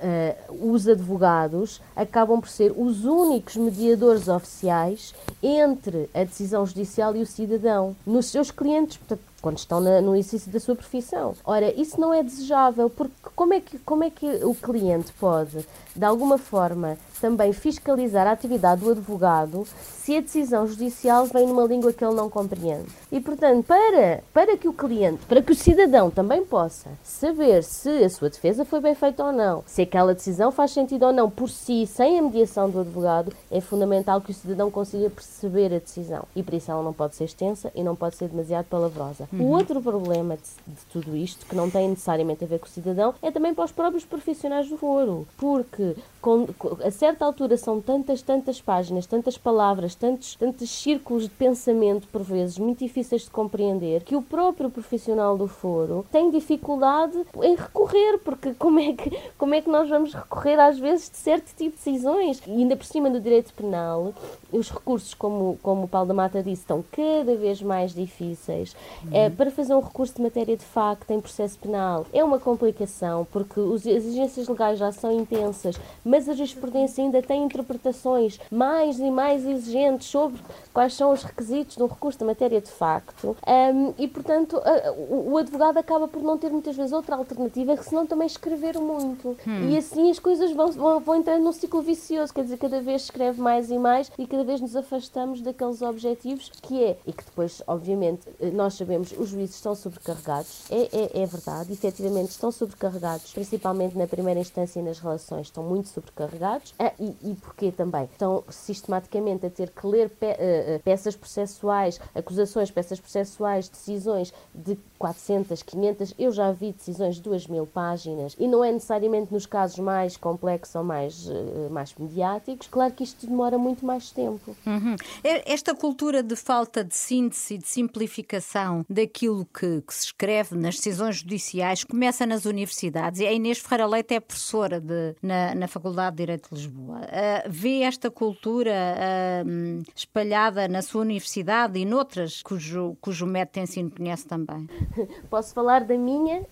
uh, 0.49 0.73
os 0.73 0.87
advogados 0.87 1.81
acabam 1.95 2.39
por 2.39 2.49
ser 2.49 2.73
os 2.75 3.03
únicos 3.05 3.55
mediadores 3.55 4.27
oficiais 4.27 5.13
entre 5.41 6.09
a 6.13 6.23
decisão 6.23 6.65
judicial 6.65 7.15
e 7.15 7.21
o 7.21 7.25
cidadão. 7.25 7.95
Nos 8.05 8.27
seus 8.27 8.51
clientes, 8.51 8.97
portanto, 8.97 9.21
quando 9.41 9.57
estão 9.57 9.79
na, 9.79 10.01
no 10.01 10.15
exercício 10.15 10.51
da 10.51 10.59
sua 10.59 10.75
profissão. 10.75 11.35
Ora, 11.45 11.73
isso 11.79 11.99
não 11.99 12.13
é 12.13 12.23
desejável, 12.23 12.89
porque 12.89 13.13
como 13.35 13.53
é 13.53 13.59
que, 13.59 13.77
como 13.79 14.03
é 14.03 14.09
que 14.09 14.25
o 14.43 14.53
cliente 14.55 15.13
pode, 15.13 15.65
de 15.95 16.05
alguma 16.05 16.37
forma, 16.37 16.97
também 17.19 17.53
fiscalizar 17.53 18.27
a 18.27 18.31
atividade 18.31 18.81
do 18.81 18.91
advogado 18.91 19.65
se 20.07 20.15
a 20.15 20.21
decisão 20.21 20.65
judicial 20.65 21.25
vem 21.25 21.45
numa 21.45 21.65
língua 21.65 21.91
que 21.91 22.03
ele 22.03 22.15
não 22.15 22.29
compreende. 22.29 22.87
E, 23.11 23.19
portanto, 23.19 23.65
para, 23.65 24.23
para 24.33 24.55
que 24.55 24.67
o 24.67 24.71
cliente, 24.71 25.25
para 25.25 25.41
que 25.41 25.51
o 25.51 25.55
cidadão 25.55 26.09
também 26.09 26.45
possa 26.45 26.89
saber 27.03 27.61
se 27.61 27.89
a 28.05 28.09
sua 28.09 28.29
defesa 28.29 28.63
foi 28.63 28.79
bem 28.79 28.95
feita 28.95 29.21
ou 29.25 29.33
não, 29.33 29.63
se 29.65 29.81
aquela 29.81 30.13
decisão 30.13 30.49
faz 30.49 30.71
sentido 30.71 31.07
ou 31.07 31.11
não 31.11 31.29
por 31.29 31.49
si, 31.49 31.85
sem 31.85 32.17
a 32.17 32.21
mediação 32.21 32.69
do 32.69 32.79
advogado, 32.79 33.33
é 33.51 33.59
fundamental 33.59 34.21
que 34.21 34.31
o 34.31 34.33
cidadão 34.33 34.71
consiga 34.71 35.09
perceber 35.09 35.75
a 35.75 35.79
decisão. 35.79 36.23
E 36.33 36.41
por 36.41 36.53
isso 36.53 36.71
ela 36.71 36.81
não 36.81 36.93
pode 36.93 37.15
ser 37.15 37.25
extensa 37.25 37.69
e 37.75 37.83
não 37.83 37.95
pode 37.95 38.15
ser 38.15 38.29
demasiado 38.29 38.65
palavrosa. 38.67 39.27
Uhum. 39.33 39.41
O 39.41 39.49
outro 39.49 39.81
problema 39.81 40.37
de, 40.37 40.73
de 40.73 40.85
tudo 40.85 41.17
isto, 41.17 41.45
que 41.45 41.55
não 41.55 41.69
tem 41.69 41.89
necessariamente 41.89 42.45
a 42.45 42.47
ver 42.47 42.59
com 42.59 42.65
o 42.65 42.69
cidadão, 42.69 43.13
é 43.21 43.29
também 43.29 43.53
para 43.53 43.65
os 43.65 43.73
próprios 43.73 44.05
profissionais 44.05 44.69
do 44.69 44.77
foro. 44.77 45.27
Porque 45.35 45.95
com, 46.27 46.77
a 46.83 46.91
certa 46.91 47.23
altura 47.23 47.55
são 47.55 47.79
tantas, 47.79 48.21
tantas 48.21 48.59
páginas, 48.59 49.05
tantas 49.05 49.37
palavras, 49.37 49.95
tantos, 49.95 50.35
tantos 50.35 50.69
círculos 50.69 51.23
de 51.23 51.29
pensamento, 51.29 52.07
por 52.07 52.21
vezes, 52.21 52.57
muito 52.57 52.79
difíceis 52.79 53.23
de 53.23 53.29
compreender, 53.29 54.03
que 54.03 54.15
o 54.15 54.21
próprio 54.21 54.69
profissional 54.69 55.37
do 55.37 55.47
foro 55.47 56.05
tem 56.11 56.29
dificuldade 56.29 57.17
em 57.41 57.55
recorrer, 57.55 58.17
porque 58.19 58.53
como 58.59 58.79
é 58.79 58.93
que, 58.93 59.17
como 59.37 59.53
é 59.53 59.61
que 59.61 59.69
nós 59.69 59.89
vamos 59.89 60.13
recorrer 60.13 60.59
às 60.59 60.77
vezes 60.77 61.09
de 61.09 61.17
certo 61.17 61.55
tipo 61.55 61.77
de 61.77 61.83
decisões? 61.83 62.41
E 62.45 62.51
ainda 62.51 62.75
por 62.75 62.85
cima 62.85 63.09
do 63.09 63.21
direito 63.21 63.53
penal, 63.53 64.13
os 64.51 64.69
recursos, 64.69 65.13
como, 65.13 65.57
como 65.61 65.83
o 65.83 65.87
Paulo 65.87 66.07
da 66.07 66.13
Mata 66.13 66.43
disse, 66.43 66.61
estão 66.61 66.83
cada 66.91 67.35
vez 67.35 67.61
mais 67.61 67.93
difíceis. 67.93 68.75
Uhum. 69.03 69.09
É, 69.13 69.29
para 69.29 69.51
fazer 69.51 69.73
um 69.73 69.79
recurso 69.79 70.15
de 70.15 70.21
matéria 70.21 70.57
de 70.57 70.65
facto 70.65 71.11
em 71.11 71.21
processo 71.21 71.57
penal 71.59 72.05
é 72.11 72.23
uma 72.23 72.39
complicação, 72.39 73.27
porque 73.31 73.59
as 73.59 73.85
exigências 73.85 74.47
legais 74.47 74.79
já 74.79 74.91
são 74.91 75.11
intensas, 75.11 75.79
mas 76.03 76.16
a 76.25 76.33
jurisprudência 76.33 77.03
ainda 77.03 77.21
tem 77.21 77.43
interpretações 77.43 78.39
mais 78.49 78.99
e 78.99 79.11
mais 79.11 79.45
exigentes 79.45 80.07
sobre 80.07 80.39
quais 80.73 80.93
são 80.93 81.11
os 81.11 81.23
requisitos 81.23 81.75
de 81.75 81.83
um 81.83 81.87
recurso 81.87 82.19
de 82.19 82.25
matéria 82.25 82.61
de 82.61 82.71
facto. 82.71 83.35
Um, 83.45 83.93
e, 83.97 84.07
portanto, 84.07 84.61
o, 85.09 85.31
o, 85.31 85.37
advogado 85.37 85.77
acaba 85.77 86.07
por 86.07 86.21
não 86.21 86.37
ter 86.37 86.49
muitas 86.49 86.75
vezes 86.75 86.93
outra 86.93 87.15
alternativa 87.15 87.75
que 87.75 87.83
senão 87.83 88.05
também 88.05 88.27
escrever 88.27 88.77
muito. 88.79 89.35
Hum. 89.45 89.69
E 89.69 89.77
assim 89.77 90.09
as 90.09 90.19
coisas 90.19 90.51
vão, 90.51 90.71
vão, 90.71 90.99
vão 90.99 91.15
entrando 91.15 91.43
num 91.43 91.51
ciclo 91.51 91.81
vicioso, 91.81 92.33
quer 92.33 92.43
dizer, 92.43 92.57
cada 92.57 92.79
vez 92.79 93.03
escreve 93.03 93.41
mais 93.41 93.69
e 93.69 93.77
mais 93.77 94.11
e 94.17 94.25
cada 94.25 94.43
vez 94.43 94.61
nos 94.61 94.75
afastamos 94.75 95.41
daqueles 95.41 95.81
objetivos 95.81 96.51
que 96.61 96.83
é, 96.83 96.97
e 97.05 97.11
que 97.11 97.23
depois, 97.23 97.61
obviamente, 97.67 98.21
nós 98.53 98.75
sabemos, 98.75 99.11
os 99.17 99.29
juízes 99.29 99.55
estão 99.55 99.75
sobrecarregados, 99.75 100.65
é, 100.69 100.89
é, 100.91 101.23
é 101.23 101.25
verdade, 101.25 101.73
efetivamente 101.73 102.29
estão 102.29 102.51
sobrecarregados, 102.51 103.31
principalmente 103.33 103.97
na 103.97 104.07
primeira 104.07 104.39
instância 104.39 104.79
e 104.79 104.83
nas 104.83 104.99
relações, 104.99 105.47
estão 105.47 105.63
muito 105.63 105.87
sobrecarregados. 105.97 106.73
Ah, 106.77 106.93
e, 106.99 107.15
e 107.23 107.35
porquê 107.35 107.71
também? 107.71 108.03
Estão 108.03 108.43
sistematicamente 108.49 109.45
a 109.45 109.49
ter 109.49 109.71
que 109.71 109.85
ler 109.87 110.09
pe 110.09 110.27
uh, 110.27 110.79
peças 110.83 111.15
processuais, 111.15 111.99
acusações, 112.13 112.69
peças 112.69 112.99
processuais, 112.99 113.67
decisões 113.67 114.33
de 114.53 114.77
400, 114.99 115.61
500, 115.63 116.13
eu 116.17 116.31
já 116.31 116.51
vi 116.51 116.71
decisões 116.71 117.15
de 117.15 117.21
2 117.21 117.47
mil 117.47 117.67
páginas 117.67 118.35
e 118.39 118.47
não 118.47 118.63
é 118.63 118.71
necessariamente 118.71 119.31
nos 119.31 119.45
casos 119.45 119.79
mais 119.79 120.17
complexos 120.17 120.75
ou 120.75 120.83
mais, 120.83 121.27
uh, 121.27 121.69
mais 121.71 121.93
mediáticos. 121.95 122.67
Claro 122.67 122.93
que 122.93 123.03
isto 123.03 123.25
demora 123.27 123.57
muito 123.57 123.85
mais 123.85 124.11
tempo. 124.11 124.55
Uhum. 124.65 124.95
Esta 125.23 125.75
cultura 125.75 126.21
de 126.21 126.35
falta 126.35 126.83
de 126.83 126.95
síntese 126.95 127.55
e 127.55 127.57
de 127.57 127.67
simplificação 127.67 128.85
daquilo 128.89 129.45
que, 129.45 129.81
que, 129.81 129.93
se 129.93 130.05
escreve 130.05 130.55
nas 130.55 130.75
decisões 130.75 131.17
judiciais 131.17 131.83
começa 131.83 132.25
nas 132.25 132.45
universidades. 132.45 133.19
E 133.19 133.27
a 133.27 133.31
Inês 133.31 133.59
Ferreira 133.59 133.87
Leite 133.87 134.13
é 134.15 134.19
professora 134.19 134.79
de, 134.79 135.15
na, 135.21 135.55
na 135.55 135.67
Faculdade 135.67 135.86
de 135.91 136.11
Direito 136.11 136.49
de 136.49 136.55
Lisboa. 136.55 136.97
Uh, 136.97 137.49
vê 137.49 137.81
esta 137.81 138.09
cultura 138.09 138.71
uh, 138.71 139.83
espalhada 139.95 140.67
na 140.67 140.81
sua 140.81 141.01
universidade 141.01 141.79
e 141.79 141.85
noutras 141.85 142.41
cujo, 142.41 142.97
cujo 143.01 143.25
método 143.25 143.53
de 143.53 143.59
ensino 143.61 143.91
conhece 143.91 144.25
também? 144.25 144.67
Posso 145.29 145.53
falar 145.53 145.83
da 145.83 145.97
minha 145.97 146.41
uh, 146.41 146.45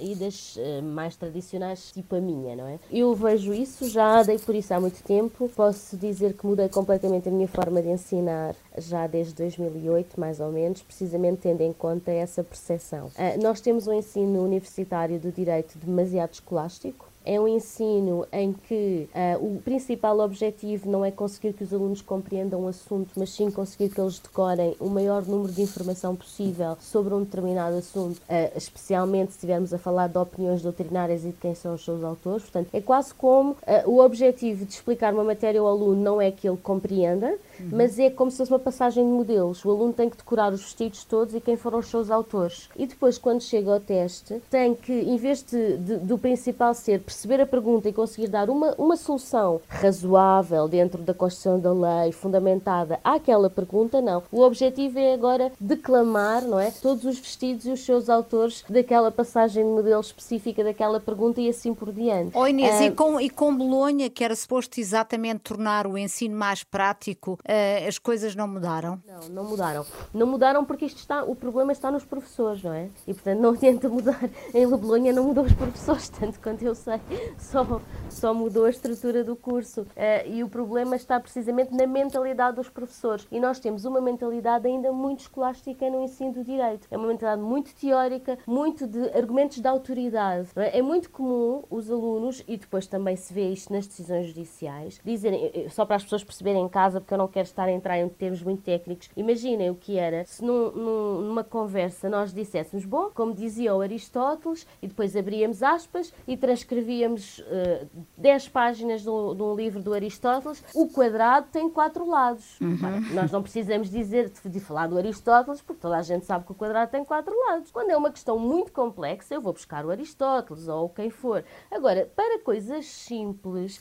e 0.00 0.14
das 0.14 0.56
mais 0.82 1.16
tradicionais, 1.16 1.92
tipo 1.92 2.14
a 2.14 2.20
minha, 2.20 2.56
não 2.56 2.66
é? 2.66 2.78
Eu 2.90 3.14
vejo 3.14 3.52
isso, 3.52 3.88
já 3.88 4.22
dei 4.22 4.38
por 4.38 4.54
isso 4.54 4.72
há 4.74 4.80
muito 4.80 5.02
tempo. 5.02 5.48
Posso 5.54 5.96
dizer 5.96 6.34
que 6.34 6.46
mudei 6.46 6.68
completamente 6.68 7.28
a 7.28 7.32
minha 7.32 7.48
forma 7.48 7.82
de 7.82 7.88
ensinar 7.88 8.54
já 8.76 9.06
desde 9.06 9.34
2008, 9.34 10.18
mais 10.18 10.40
ou 10.40 10.52
menos, 10.52 10.82
precisamente 10.82 11.40
tendo 11.42 11.62
em 11.62 11.72
conta 11.72 12.10
essa 12.10 12.44
percepção. 12.44 13.10
Nós 13.42 13.60
temos 13.60 13.86
um 13.86 13.92
ensino 13.92 14.42
universitário 14.44 15.18
do 15.18 15.32
direito 15.32 15.78
demasiado 15.78 16.34
escolástico 16.34 17.07
é 17.28 17.38
um 17.38 17.46
ensino 17.46 18.26
em 18.32 18.54
que 18.54 19.06
uh, 19.14 19.44
o 19.44 19.60
principal 19.60 20.18
objetivo 20.20 20.90
não 20.90 21.04
é 21.04 21.10
conseguir 21.10 21.52
que 21.52 21.62
os 21.62 21.74
alunos 21.74 22.00
compreendam 22.00 22.64
o 22.64 22.68
assunto, 22.68 23.10
mas 23.14 23.28
sim 23.30 23.50
conseguir 23.50 23.90
que 23.90 24.00
eles 24.00 24.18
decorem 24.18 24.74
o 24.80 24.88
maior 24.88 25.26
número 25.26 25.52
de 25.52 25.60
informação 25.60 26.16
possível 26.16 26.78
sobre 26.80 27.12
um 27.12 27.22
determinado 27.22 27.76
assunto, 27.76 28.16
uh, 28.16 28.56
especialmente 28.56 29.32
se 29.32 29.36
estivermos 29.36 29.74
a 29.74 29.78
falar 29.78 30.08
de 30.08 30.16
opiniões 30.16 30.62
doutrinárias 30.62 31.22
e 31.22 31.28
de 31.28 31.36
quem 31.36 31.54
são 31.54 31.74
os 31.74 31.84
seus 31.84 32.02
autores. 32.02 32.44
Portanto, 32.44 32.70
é 32.72 32.80
quase 32.80 33.12
como 33.12 33.50
uh, 33.50 33.56
o 33.84 34.00
objetivo 34.02 34.64
de 34.64 34.72
explicar 34.72 35.12
uma 35.12 35.24
matéria 35.24 35.60
ao 35.60 35.66
aluno 35.66 36.00
não 36.00 36.22
é 36.22 36.30
que 36.30 36.48
ele 36.48 36.56
compreenda, 36.56 37.26
uhum. 37.60 37.68
mas 37.72 37.98
é 37.98 38.08
como 38.08 38.30
se 38.30 38.38
fosse 38.38 38.50
uma 38.50 38.58
passagem 38.58 39.04
de 39.04 39.10
modelos. 39.10 39.62
O 39.66 39.70
aluno 39.70 39.92
tem 39.92 40.08
que 40.08 40.16
decorar 40.16 40.50
os 40.50 40.62
vestidos 40.62 41.04
todos 41.04 41.34
e 41.34 41.42
quem 41.42 41.58
foram 41.58 41.80
os 41.80 41.88
seus 41.88 42.10
autores. 42.10 42.70
E 42.74 42.86
depois, 42.86 43.18
quando 43.18 43.42
chega 43.42 43.70
ao 43.70 43.80
teste, 43.80 44.40
tem 44.50 44.74
que, 44.74 44.92
em 44.92 45.18
vez 45.18 45.42
de, 45.42 45.76
de, 45.76 45.96
do 45.98 46.16
principal 46.16 46.72
ser 46.72 47.00
perceber 47.00 47.17
a 47.40 47.46
pergunta 47.46 47.88
e 47.88 47.92
conseguir 47.92 48.28
dar 48.28 48.50
uma, 48.50 48.74
uma 48.78 48.96
solução 48.96 49.60
razoável 49.68 50.68
dentro 50.68 51.02
da 51.02 51.14
Constituição 51.14 51.58
da 51.58 51.72
lei, 51.72 52.12
fundamentada 52.12 53.00
àquela 53.02 53.50
pergunta, 53.50 54.00
não. 54.00 54.22
O 54.30 54.42
objetivo 54.42 54.98
é 54.98 55.14
agora 55.14 55.52
declamar, 55.58 56.42
não 56.42 56.60
é? 56.60 56.70
Todos 56.70 57.04
os 57.04 57.18
vestidos 57.18 57.66
e 57.66 57.70
os 57.70 57.84
seus 57.84 58.08
autores 58.08 58.64
daquela 58.68 59.10
passagem 59.10 59.64
de 59.64 59.70
modelo 59.70 60.00
específica 60.00 60.62
daquela 60.62 61.00
pergunta 61.00 61.40
e 61.40 61.48
assim 61.48 61.74
por 61.74 61.92
diante. 61.92 62.36
Oh 62.36 62.46
Inês, 62.46 62.80
e, 62.80 62.90
com, 62.90 63.20
e 63.20 63.30
com 63.30 63.56
Bolonha, 63.56 64.08
que 64.10 64.22
era 64.22 64.34
suposto 64.34 64.80
exatamente 64.80 65.40
tornar 65.40 65.86
o 65.86 65.96
ensino 65.96 66.36
mais 66.36 66.62
prático, 66.62 67.38
uh, 67.44 67.88
as 67.88 67.98
coisas 67.98 68.34
não 68.34 68.46
mudaram? 68.46 69.00
Não, 69.06 69.28
não 69.28 69.44
mudaram. 69.44 69.86
Não 70.12 70.26
mudaram 70.26 70.64
porque 70.64 70.84
isto 70.84 70.98
está, 70.98 71.24
o 71.24 71.34
problema 71.34 71.72
está 71.72 71.90
nos 71.90 72.04
professores, 72.04 72.62
não 72.62 72.72
é? 72.72 72.88
E 73.06 73.14
portanto 73.14 73.38
não 73.38 73.50
adianta 73.50 73.88
mudar. 73.88 74.28
Em 74.54 74.66
Bolonha 74.66 75.12
não 75.12 75.24
mudou 75.24 75.44
os 75.44 75.52
professores, 75.52 76.08
tanto 76.18 76.40
quanto 76.40 76.62
eu 76.62 76.74
sei. 76.74 77.00
só, 77.38 77.80
só 78.08 78.34
mudou 78.34 78.64
a 78.64 78.70
estrutura 78.70 79.24
do 79.24 79.36
curso. 79.36 79.82
Uh, 79.82 79.86
e 80.26 80.44
o 80.44 80.48
problema 80.48 80.96
está 80.96 81.18
precisamente 81.18 81.74
na 81.74 81.86
mentalidade 81.86 82.56
dos 82.56 82.68
professores. 82.68 83.26
E 83.30 83.40
nós 83.40 83.58
temos 83.58 83.84
uma 83.84 84.00
mentalidade 84.00 84.66
ainda 84.66 84.92
muito 84.92 85.20
escolástica 85.20 85.88
no 85.90 86.02
ensino 86.02 86.32
do 86.32 86.44
direito. 86.44 86.86
É 86.90 86.96
uma 86.96 87.08
mentalidade 87.08 87.42
muito 87.42 87.74
teórica, 87.74 88.38
muito 88.46 88.86
de 88.86 89.10
argumentos 89.16 89.60
de 89.60 89.68
autoridade. 89.68 90.48
É? 90.56 90.78
é? 90.78 90.82
muito 90.82 91.10
comum 91.10 91.62
os 91.70 91.90
alunos, 91.90 92.42
e 92.46 92.56
depois 92.56 92.86
também 92.86 93.16
se 93.16 93.32
vê 93.32 93.50
isto 93.50 93.72
nas 93.72 93.86
decisões 93.86 94.26
judiciais, 94.26 95.00
dizerem, 95.04 95.68
só 95.68 95.84
para 95.84 95.96
as 95.96 96.02
pessoas 96.02 96.24
perceberem 96.24 96.64
em 96.64 96.68
casa, 96.68 97.00
porque 97.00 97.14
eu 97.14 97.18
não 97.18 97.28
quero 97.28 97.46
estar 97.46 97.64
a 97.64 97.72
entrar 97.72 97.98
em 97.98 98.08
termos 98.08 98.42
muito 98.42 98.62
técnicos, 98.62 99.10
imaginem 99.16 99.70
o 99.70 99.74
que 99.74 99.98
era 99.98 100.24
se 100.24 100.42
num, 100.44 100.70
num, 100.70 101.20
numa 101.22 101.44
conversa 101.44 102.08
nós 102.08 102.32
disséssemos, 102.32 102.84
bom, 102.84 103.10
como 103.14 103.34
dizia 103.34 103.74
o 103.74 103.80
Aristóteles, 103.80 104.66
e 104.82 104.88
depois 104.88 105.16
abríamos 105.16 105.62
aspas 105.62 106.12
e 106.26 106.36
transcrevíamos 106.36 106.87
uh, 106.88 107.88
10 108.16 108.48
páginas 108.48 109.02
de 109.02 109.10
um, 109.10 109.54
livro 109.54 109.82
do 109.82 109.92
Aristóteles, 109.92 110.62
o 110.74 110.88
quadrado 110.88 111.48
tem 111.50 111.68
quatro 111.68 112.08
lados. 112.08 112.58
Uhum. 112.60 112.78
nós 113.14 113.30
não 113.30 113.42
precisamos 113.42 113.90
dizer 113.90 114.32
de, 114.44 114.60
falar 114.60 114.86
do 114.86 114.98
Aristóteles, 114.98 115.60
porque 115.60 115.80
toda 115.80 115.96
a 115.96 116.02
gente 116.02 116.26
sabe 116.26 116.44
que 116.44 116.52
o 116.52 116.54
quadrado 116.54 116.90
tem 116.90 117.04
quatro 117.04 117.34
lados. 117.46 117.70
Quando 117.70 117.90
é 117.90 117.96
uma 117.96 118.10
questão 118.10 118.38
muito 118.38 118.72
complexa, 118.72 119.34
eu 119.34 119.40
vou 119.40 119.52
buscar 119.52 119.84
o 119.84 119.90
Aristóteles 119.90 120.68
ou 120.68 120.88
quem 120.88 121.10
for. 121.10 121.44
Agora, 121.70 122.10
para 122.14 122.38
coisas 122.40 122.86
simples, 122.86 123.78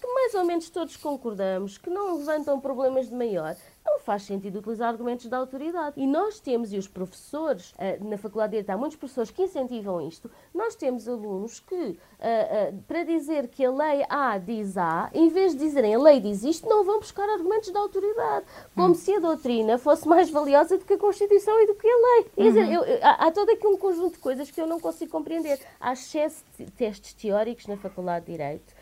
que 0.00 0.06
mais 0.06 0.34
ou 0.34 0.44
menos 0.44 0.70
todos 0.70 0.96
concordamos, 0.96 1.78
que 1.78 1.90
não 1.90 2.16
levantam 2.16 2.60
problemas 2.60 3.08
de 3.08 3.14
maior, 3.14 3.56
não 3.86 4.00
faz 4.00 4.22
sentido 4.22 4.58
utilizar 4.58 4.88
argumentos 4.88 5.26
da 5.26 5.38
autoridade. 5.38 5.94
E 5.96 6.06
nós 6.06 6.40
temos, 6.40 6.72
e 6.72 6.76
os 6.76 6.88
professores, 6.88 7.70
uh, 7.72 8.04
na 8.04 8.18
Faculdade 8.18 8.50
de 8.50 8.56
Direito, 8.56 8.70
há 8.70 8.76
muitos 8.76 8.96
professores 8.96 9.30
que 9.30 9.42
incentivam 9.42 10.00
isto, 10.00 10.30
nós 10.52 10.74
temos 10.74 11.08
alunos 11.08 11.60
que, 11.60 11.74
uh, 11.74 11.88
uh, 11.88 12.82
para 12.88 13.04
dizer 13.04 13.48
que 13.48 13.64
a 13.64 13.70
lei 13.70 14.04
A 14.08 14.36
diz 14.38 14.76
A, 14.76 15.08
em 15.14 15.28
vez 15.28 15.52
de 15.52 15.58
dizerem 15.58 15.94
a 15.94 15.98
lei 15.98 16.20
diz 16.20 16.42
isto, 16.42 16.68
não 16.68 16.84
vão 16.84 16.98
buscar 16.98 17.28
argumentos 17.28 17.70
da 17.70 17.78
autoridade, 17.78 18.46
como 18.74 18.90
hum. 18.90 18.94
se 18.94 19.14
a 19.14 19.20
doutrina 19.20 19.78
fosse 19.78 20.08
mais 20.08 20.28
valiosa 20.28 20.76
do 20.76 20.84
que 20.84 20.94
a 20.94 20.98
Constituição 20.98 21.60
e 21.62 21.66
do 21.66 21.74
que 21.74 21.86
a 21.86 21.96
lei. 21.96 22.30
Quer 22.34 22.42
dizer, 22.42 22.64
uhum. 22.64 22.72
eu, 22.72 22.84
eu, 22.84 22.98
há, 23.02 23.26
há 23.26 23.30
todo 23.30 23.50
aqui 23.50 23.66
um 23.66 23.76
conjunto 23.76 24.14
de 24.14 24.18
coisas 24.18 24.50
que 24.50 24.60
eu 24.60 24.66
não 24.66 24.80
consigo 24.80 25.10
compreender. 25.12 25.60
Há 25.80 25.92
excesso 25.92 26.44
de 26.58 26.66
testes 26.72 27.12
teóricos 27.12 27.66
na 27.66 27.76
Faculdade 27.76 28.26
de 28.26 28.32
Direito 28.32 28.75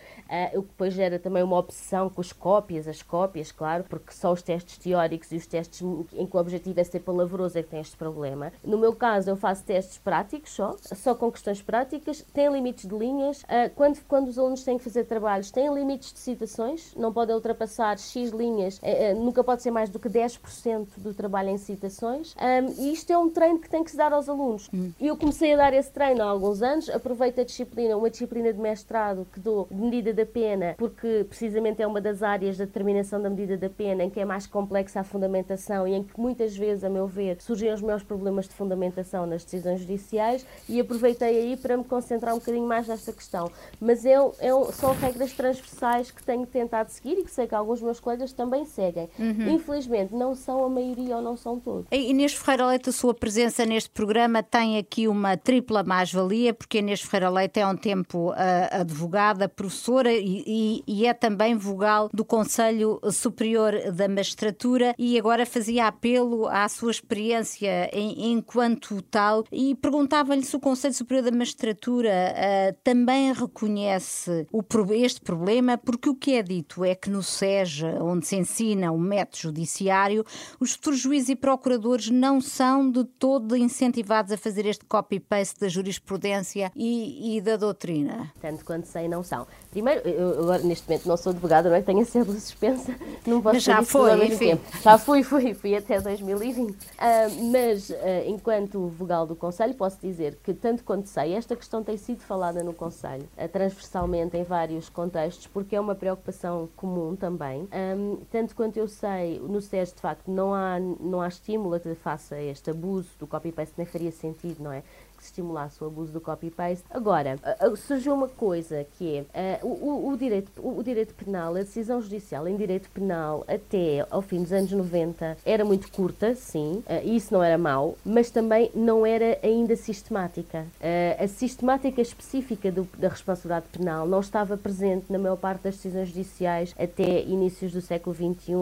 o 0.55 0.63
que 0.63 0.69
depois 0.69 0.95
gera 0.95 1.19
também 1.19 1.43
uma 1.43 1.59
obsessão 1.59 2.09
com 2.09 2.21
as 2.21 2.33
cópias, 2.33 2.89
as 2.89 3.03
cópias, 3.03 3.53
claro, 3.53 3.85
porque 3.89 4.13
só 4.13 4.33
os 4.33 4.43
testes 4.43 4.79
teóricos 4.79 5.31
e 5.33 5.37
os 5.37 5.47
testes 5.47 5.83
em 6.13 6.27
que 6.27 6.37
o 6.37 6.41
objetivo 6.41 6.81
é 6.81 6.85
ser 6.85 7.01
palavroso 7.01 7.59
é 7.59 7.63
que 7.63 7.71
têm 7.71 7.81
este 7.81 7.97
problema. 7.97 8.53
No 8.65 8.79
meu 8.79 8.95
caso, 8.95 9.31
eu 9.31 9.37
faço 9.37 9.65
testes 9.65 9.99
práticos 9.99 10.53
só, 10.53 10.77
só 10.81 11.15
com 11.15 11.31
questões 11.31 11.61
práticas, 11.63 12.25
tem 12.33 12.51
limites 12.51 12.89
de 12.89 12.97
linhas, 12.97 13.43
uh, 13.43 13.71
quando, 13.75 14.01
quando 14.07 14.29
os 14.29 14.39
alunos 14.39 14.65
têm 14.65 14.79
que 14.79 14.85
fazer 14.85 15.05
trabalhos, 15.05 15.51
têm 15.51 15.73
limites 15.73 16.13
de 16.13 16.19
citações, 16.19 16.95
não 16.95 17.13
podem 17.13 17.35
ultrapassar 17.35 17.99
X 17.99 18.31
linhas, 18.31 18.79
uh, 18.79 19.17
nunca 19.17 19.43
pode 19.45 19.63
ser 19.63 19.71
mais 19.71 19.91
do 19.91 19.99
que 19.99 20.09
10% 20.09 20.89
do 20.97 21.13
trabalho 21.13 21.51
em 21.51 21.59
citações, 21.59 22.35
e 22.79 22.93
isto 22.93 23.13
é 23.13 23.19
um 23.19 23.31
treino 23.31 23.59
que 23.59 23.69
tem 23.69 23.83
que 23.83 23.91
se 23.91 23.97
dar 23.97 24.13
aos 24.13 24.29
alunos. 24.29 24.69
Hum. 24.73 24.93
E 25.01 25.07
eu 25.07 25.17
comecei 25.17 25.55
a 25.55 25.57
dar 25.57 25.73
esse 25.73 25.91
treino 25.91 26.23
há 26.23 26.27
alguns 26.27 26.63
anos, 26.63 26.89
aproveito 26.89 27.41
a 27.41 27.45
disciplina, 27.45 27.97
uma 27.97 28.11
disciplina 28.11 28.53
de 28.53 28.59
mestrado 28.59 29.27
que 29.33 29.41
dou 29.41 29.67
de 29.71 29.77
medida 29.77 30.14
da 30.15 30.25
pena, 30.25 30.75
porque 30.79 31.25
precisamente 31.29 31.83
é 31.83 31.87
uma 31.87 32.01
das 32.01 32.23
áreas 32.23 32.57
da 32.57 32.65
determinação 32.65 33.21
da 33.21 33.29
medida 33.29 33.57
da 33.57 33.69
pena 33.69 34.05
em 34.05 34.11
que 34.11 34.21
é 34.21 34.25
mais 34.25 34.47
complexa 34.47 35.01
a 35.01 35.05
fundamentação 35.05 35.87
e 35.87 35.95
em 35.95 36.03
que 36.03 36.19
muitas 36.19 36.57
vezes, 36.57 36.85
a 36.85 36.91
meu 36.91 37.07
ver, 37.07 37.41
surgem 37.41 37.73
os 37.73 37.83
meus 37.83 38.03
problemas 38.03 38.47
de 38.47 38.55
fundamentação 38.55 39.27
nas 39.27 39.45
decisões 39.45 39.81
judiciais 39.81 40.47
e 40.69 40.81
aproveitei 40.81 41.39
aí 41.39 41.57
para 41.57 41.77
me 41.77 41.85
concentrar 41.85 42.35
um 42.35 42.39
bocadinho 42.39 42.67
mais 42.67 42.89
nesta 42.89 43.13
questão. 43.13 43.51
Mas 43.81 44.05
eu, 44.05 44.35
eu, 44.41 44.73
são 44.73 44.93
regras 44.95 45.33
transversais 45.33 46.11
que 46.11 46.23
tenho 46.23 46.47
tentado 46.47 46.91
seguir 46.91 47.19
e 47.19 47.25
que 47.25 47.31
sei 47.31 47.47
que 47.47 47.55
alguns 47.55 47.81
meus 47.83 48.01
colegas 48.01 48.33
também 48.33 48.65
seguem. 48.65 49.09
Uhum. 49.19 49.51
Infelizmente, 49.51 50.15
não 50.15 50.35
são 50.35 50.65
a 50.65 50.69
maioria 50.69 51.17
ou 51.17 51.23
não 51.23 51.37
são 51.37 51.59
todos. 51.59 51.87
Inês 51.91 52.35
Ferreira 52.35 52.67
Leite, 52.67 52.91
a 52.91 52.93
sua 52.93 53.15
presença 53.15 53.65
neste 53.67 53.91
programa 53.91 54.43
tem 54.43 54.79
aqui 54.79 55.09
uma 55.09 55.37
tripla 55.37 55.83
mais-valia, 55.83 56.53
porque 56.55 56.79
Inês 56.79 57.01
Ferreira 57.01 57.31
Leite 57.31 57.61
é 57.61 57.67
um 57.67 57.77
tempo 57.77 58.31
uh, 58.31 58.35
advogada, 58.81 59.49
professora 59.49 60.04
e, 60.13 60.83
e, 60.87 61.07
é 61.07 61.15
também 61.15 61.57
vogal 61.57 62.09
do 62.13 62.25
Conselho 62.25 63.01
Superior 63.11 63.93
da 63.93 64.09
Magistratura 64.09 64.95
e 64.99 65.19
agora 65.19 65.47
fazia 65.47 65.87
apelo 65.87 66.47
à 66.49 66.69
sua 66.69 66.91
experiência 66.91 67.89
em, 67.93 68.33
enquanto 68.33 69.01
tal 69.03 69.45
e 69.51 69.75
perguntava-lhe 69.75 70.45
se 70.45 70.57
o 70.57 70.61
Conselho 70.61 70.95
Superior 70.95 71.25
da 71.25 71.37
Magistratura 71.37 72.11
uh, 72.11 72.77
também 72.83 73.33
reconhece 73.33 74.47
o, 74.53 74.63
este 74.93 75.21
problema, 75.21 75.79
porque 75.79 76.09
o 76.09 76.15
que 76.15 76.35
é 76.35 76.43
dito 76.43 76.85
é 76.85 76.95
que 76.95 77.11
no 77.11 77.23
SES, 77.23 77.83
onde 78.01 78.27
se 78.27 78.37
ensina 78.37 78.93
o 78.93 78.99
método 78.99 79.39
judiciário, 79.39 80.25
os 80.61 80.73
futuros 80.73 81.01
juízes 81.01 81.31
e 81.31 81.37
procuradores 81.37 82.11
não 82.11 82.41
são 82.41 82.91
de 82.91 83.05
todo 83.05 83.57
incentivados 83.57 84.33
a 84.33 84.37
fazer 84.37 84.67
este 84.67 84.85
copy-paste 84.85 85.61
da 85.61 85.69
jurisprudência 85.69 86.71
e, 86.75 87.37
e, 87.37 87.41
da 87.41 87.57
doutrina. 87.57 88.33
Tanto 88.41 88.65
quanto 88.65 88.87
sei, 88.87 89.09
não 89.09 89.23
são. 89.23 89.47
Primeiro, 89.75 90.09
eu 90.09 90.43
agora 90.43 90.63
neste 90.63 90.89
momento 90.89 91.09
não 91.09 91.17
sou 91.17 91.31
advogada, 91.31 91.69
não 91.69 91.75
é? 91.75 91.83
Tenho 91.83 91.99
a 91.99 92.05
cédula 92.05 92.39
suspensa, 92.39 92.95
não 93.27 93.43
posso 93.43 93.57
mas 93.57 93.63
já 93.65 93.83
foi, 93.83 94.27
enfim. 94.27 94.51
Tempo. 94.51 94.63
Já 94.81 94.97
fui, 94.97 95.25
fui, 95.25 95.53
fui 95.53 95.75
até 95.75 96.01
2020. 96.01 96.71
Uh, 96.71 96.77
ah, 96.97 97.27
mas, 97.51 97.91
uh, 97.91 97.95
enquanto 98.25 98.87
vogal 98.87 99.27
do 99.27 99.35
Conselho, 99.35 99.75
posso 99.75 99.99
dizer 100.01 100.39
que, 100.45 100.55
tanto 100.55 100.85
quanto 100.85 101.09
sei, 101.09 101.35
esta 101.35 101.57
questão 101.57 101.83
tem 101.83 101.97
sido 101.97 102.21
falada 102.21 102.63
no 102.63 102.73
Conselho, 102.73 103.29
uh, 103.37 103.49
transversalmente 103.49 104.37
em 104.37 104.45
vários 104.45 104.89
contextos, 104.89 105.49
porque 105.49 105.75
é 105.75 105.81
uma 105.81 105.97
preocupação 105.97 106.69
comum 106.77 107.17
também. 107.17 107.69
Um, 107.97 108.19
tanto 108.31 108.55
quanto 108.55 108.77
eu 108.77 108.87
sei, 108.87 109.41
no 109.41 109.61
SES, 109.61 109.93
de 109.93 110.01
facto, 110.01 110.31
não 110.31 110.55
há, 110.55 110.79
não 110.79 111.21
há 111.21 111.27
estímulo 111.27 111.75
a 111.75 111.81
que 111.81 111.93
faça 111.97 112.41
este 112.41 112.71
abuso 112.71 113.09
do 113.19 113.27
copy-paste, 113.27 113.75
nem 113.77 113.87
faria 113.87 114.13
sentido, 114.13 114.63
não 114.63 114.71
é? 114.71 114.85
Que 115.25 115.27
estimulasse 115.27 115.83
o 115.83 115.87
abuso 115.87 116.13
do 116.13 116.21
copy-paste. 116.21 116.85
Agora, 116.91 117.39
surgiu 117.77 118.13
uma 118.13 118.29
coisa 118.29 118.87
que 118.99 119.27
é 119.33 119.59
o, 119.63 120.11
o, 120.11 120.17
direito, 120.17 120.51
o, 120.57 120.83
direito 120.83 121.15
penal, 121.15 121.55
a 121.55 121.61
decisão 121.61 122.01
judicial 122.01 122.47
em 122.47 122.57
direito 122.57 122.91
penal 122.91 123.45
até 123.49 124.07
ao 124.11 124.21
fim 124.21 124.43
dos 124.43 124.53
anos 124.53 124.71
90 124.71 125.39
era 125.45 125.65
muito 125.65 125.91
curta, 125.91 126.35
sim, 126.35 126.83
uh, 126.87 127.01
e 127.03 127.17
isso 127.17 127.33
não 127.33 127.43
era 127.43 127.57
mau, 127.57 127.97
mas 128.05 128.31
também 128.31 128.71
não 128.75 129.07
era 129.07 129.39
ainda 129.43 129.75
sistemática. 129.77 130.67
Uh, 130.81 131.25
a 131.25 131.27
sistemática 131.27 132.01
específica 132.01 132.71
do, 132.71 132.87
da 132.99 133.09
responsabilidade 133.09 133.67
penal 133.73 134.07
não 134.07 134.21
estava 134.21 134.57
presente 134.57 135.11
na 135.11 135.19
maior 135.19 135.37
parte 135.37 135.63
das 135.63 135.77
decisões 135.77 136.09
judiciais 136.09 136.75
até 136.79 137.23
inícios 137.23 137.73
do 137.73 137.81
século 137.81 138.15
XXI, 138.15 138.55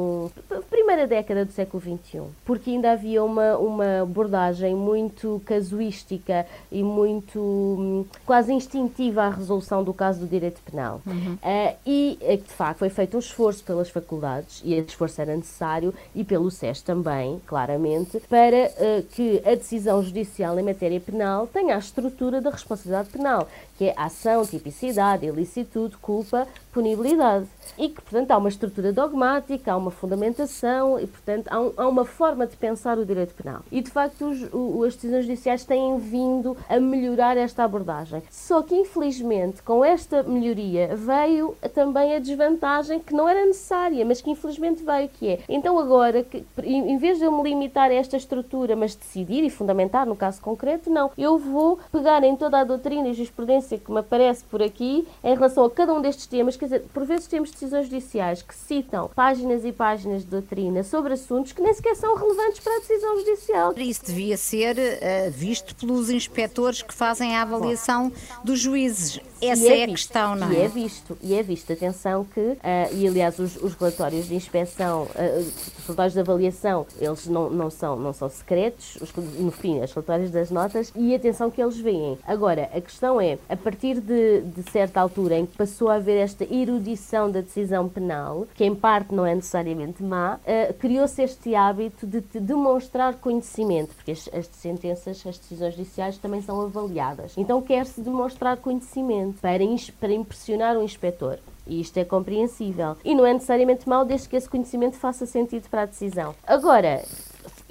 primeira 0.70 1.06
década 1.06 1.44
do 1.44 1.52
século 1.52 1.82
XXI, 1.82 2.22
porque 2.44 2.70
ainda 2.70 2.92
havia 2.92 3.24
uma, 3.24 3.56
uma 3.56 4.02
abordagem 4.02 4.74
muito 4.74 5.40
casuística 5.44 6.46
e 6.70 6.82
muito 6.82 7.38
hum, 7.38 8.04
quase 8.24 8.52
instintiva 8.52 9.24
à 9.24 9.30
resolução 9.30 9.84
do 9.84 9.92
caso 9.92 10.20
do 10.20 10.26
direito 10.26 10.60
penal. 10.62 11.00
Uhum. 11.06 11.34
Uh, 11.34 11.76
e, 11.86 12.18
eh, 12.20 12.36
de 12.36 12.50
facto, 12.50 12.78
foi 12.78 12.88
feito 12.88 13.16
um 13.16 13.20
esforço 13.20 13.62
pelas 13.64 13.90
faculdades, 13.90 14.60
e 14.64 14.74
esse 14.74 14.90
esforço 14.90 15.20
era 15.20 15.36
necessário, 15.36 15.94
e 16.14 16.24
pelo 16.24 16.50
SES 16.50 16.82
também, 16.82 17.40
claramente, 17.46 18.20
para 18.28 18.70
uh, 18.70 19.02
que 19.14 19.42
a 19.44 19.54
decisão 19.54 20.02
judicial 20.02 20.58
em 20.58 20.62
matéria 20.62 21.00
penal 21.00 21.46
tenha 21.46 21.74
a 21.74 21.78
estrutura 21.78 22.40
da 22.40 22.50
responsabilidade 22.50 23.10
penal, 23.10 23.48
que 23.82 23.88
é 23.88 23.94
ação, 23.96 24.46
tipicidade, 24.46 25.26
ilicitude, 25.26 25.96
culpa, 25.96 26.46
punibilidade. 26.70 27.46
E 27.76 27.88
que, 27.88 28.00
portanto, 28.00 28.30
há 28.30 28.36
uma 28.36 28.48
estrutura 28.48 28.92
dogmática, 28.92 29.72
há 29.72 29.76
uma 29.76 29.90
fundamentação 29.90 31.00
e, 31.00 31.06
portanto, 31.06 31.48
há, 31.50 31.60
um, 31.60 31.72
há 31.76 31.88
uma 31.88 32.04
forma 32.04 32.46
de 32.46 32.56
pensar 32.56 32.96
o 32.96 33.04
direito 33.04 33.34
penal. 33.34 33.62
E, 33.72 33.80
de 33.80 33.90
facto, 33.90 34.26
os, 34.26 34.48
o, 34.52 34.84
as 34.84 34.94
decisões 34.94 35.24
judiciais 35.24 35.64
têm 35.64 35.98
vindo 35.98 36.56
a 36.68 36.78
melhorar 36.78 37.36
esta 37.36 37.64
abordagem. 37.64 38.22
Só 38.30 38.62
que, 38.62 38.74
infelizmente, 38.74 39.62
com 39.62 39.84
esta 39.84 40.22
melhoria 40.22 40.94
veio 40.94 41.56
também 41.74 42.14
a 42.14 42.20
desvantagem 42.20 43.00
que 43.00 43.12
não 43.12 43.28
era 43.28 43.44
necessária, 43.44 44.04
mas 44.04 44.20
que 44.20 44.30
infelizmente 44.30 44.84
veio, 44.84 45.08
que 45.08 45.28
é, 45.28 45.40
então 45.48 45.78
agora, 45.78 46.22
que, 46.22 46.44
em 46.62 46.98
vez 46.98 47.18
de 47.18 47.24
eu 47.24 47.32
me 47.32 47.42
limitar 47.42 47.90
a 47.90 47.94
esta 47.94 48.16
estrutura, 48.16 48.76
mas 48.76 48.94
decidir 48.94 49.42
e 49.42 49.50
fundamentar 49.50 50.06
no 50.06 50.14
caso 50.14 50.40
concreto, 50.40 50.88
não. 50.88 51.10
Eu 51.18 51.36
vou 51.36 51.80
pegar 51.90 52.22
em 52.22 52.36
toda 52.36 52.60
a 52.60 52.64
doutrina 52.64 53.08
e 53.08 53.14
jurisprudência 53.14 53.71
que 53.78 53.90
me 53.90 54.00
aparece 54.00 54.44
por 54.44 54.62
aqui 54.62 55.06
em 55.22 55.34
relação 55.34 55.64
a 55.64 55.70
cada 55.70 55.92
um 55.92 56.00
destes 56.00 56.26
temas, 56.26 56.56
quer 56.56 56.66
dizer, 56.66 56.84
por 56.92 57.04
vezes 57.04 57.26
temos 57.26 57.50
decisões 57.50 57.86
judiciais 57.86 58.42
que 58.42 58.54
citam 58.54 59.10
páginas 59.14 59.64
e 59.64 59.72
páginas 59.72 60.22
de 60.22 60.28
doutrina 60.28 60.82
sobre 60.82 61.14
assuntos 61.14 61.52
que 61.52 61.62
nem 61.62 61.72
sequer 61.72 61.96
são 61.96 62.14
relevantes 62.14 62.60
para 62.60 62.76
a 62.76 62.80
decisão 62.80 63.18
judicial. 63.18 63.74
Isso 63.76 64.06
devia 64.06 64.36
ser 64.36 64.76
uh, 64.76 65.30
visto 65.30 65.74
pelos 65.76 66.10
inspectores 66.10 66.82
que 66.82 66.94
fazem 66.94 67.36
a 67.36 67.42
avaliação 67.42 68.12
dos 68.44 68.58
juízes. 68.58 69.20
Essa 69.42 69.66
é, 69.66 69.80
é, 69.80 69.84
a 69.84 69.88
questão, 69.88 70.36
não 70.36 70.48
é? 70.50 70.54
E 70.54 70.60
é 70.60 70.68
visto, 70.68 71.18
e 71.20 71.34
é 71.34 71.42
visto. 71.42 71.72
Atenção 71.72 72.24
que, 72.24 72.40
uh, 72.40 72.58
e 72.92 73.08
aliás, 73.08 73.38
os, 73.40 73.56
os, 73.56 73.74
relatórios 73.74 74.28
de 74.28 74.36
inspeção, 74.36 75.02
uh, 75.02 75.38
os 75.40 75.84
relatórios 75.84 76.12
de 76.12 76.20
avaliação, 76.20 76.86
eles 77.00 77.26
não, 77.26 77.50
não, 77.50 77.68
são, 77.68 77.96
não 77.96 78.12
são 78.12 78.28
secretos, 78.28 78.96
os, 79.00 79.12
no 79.12 79.50
fim, 79.50 79.80
os 79.80 79.92
relatórios 79.92 80.30
das 80.30 80.48
notas, 80.50 80.92
e 80.94 81.12
atenção 81.12 81.50
que 81.50 81.60
eles 81.60 81.76
veem. 81.76 82.16
Agora, 82.24 82.70
a 82.72 82.80
questão 82.80 83.20
é, 83.20 83.36
a 83.48 83.56
partir 83.62 84.00
de, 84.00 84.42
de 84.42 84.70
certa 84.70 85.00
altura 85.00 85.38
em 85.38 85.46
que 85.46 85.56
passou 85.56 85.88
a 85.88 85.94
haver 85.94 86.18
esta 86.18 86.44
erudição 86.44 87.30
da 87.30 87.40
decisão 87.40 87.88
penal, 87.88 88.46
que 88.54 88.64
em 88.64 88.74
parte 88.74 89.14
não 89.14 89.24
é 89.24 89.34
necessariamente 89.34 90.02
má, 90.02 90.36
uh, 90.36 90.74
criou-se 90.74 91.22
este 91.22 91.54
hábito 91.54 92.06
de, 92.06 92.20
de 92.20 92.40
demonstrar 92.40 93.14
conhecimento, 93.14 93.94
porque 93.94 94.10
as, 94.10 94.28
as 94.32 94.46
sentenças, 94.48 95.24
as 95.26 95.38
decisões 95.38 95.74
judiciais 95.74 96.18
também 96.18 96.42
são 96.42 96.60
avaliadas. 96.60 97.34
Então 97.36 97.62
quer-se 97.62 98.00
demonstrar 98.00 98.56
conhecimento 98.58 99.40
para, 99.40 99.62
para 100.00 100.12
impressionar 100.12 100.76
o 100.76 100.82
inspetor. 100.82 101.38
E 101.66 101.80
isto 101.80 101.96
é 101.96 102.04
compreensível. 102.04 102.96
E 103.04 103.14
não 103.14 103.24
é 103.24 103.32
necessariamente 103.32 103.88
mau 103.88 104.04
desde 104.04 104.28
que 104.28 104.36
esse 104.36 104.48
conhecimento 104.48 104.96
faça 104.96 105.26
sentido 105.26 105.68
para 105.68 105.82
a 105.82 105.86
decisão. 105.86 106.34
Agora, 106.44 107.02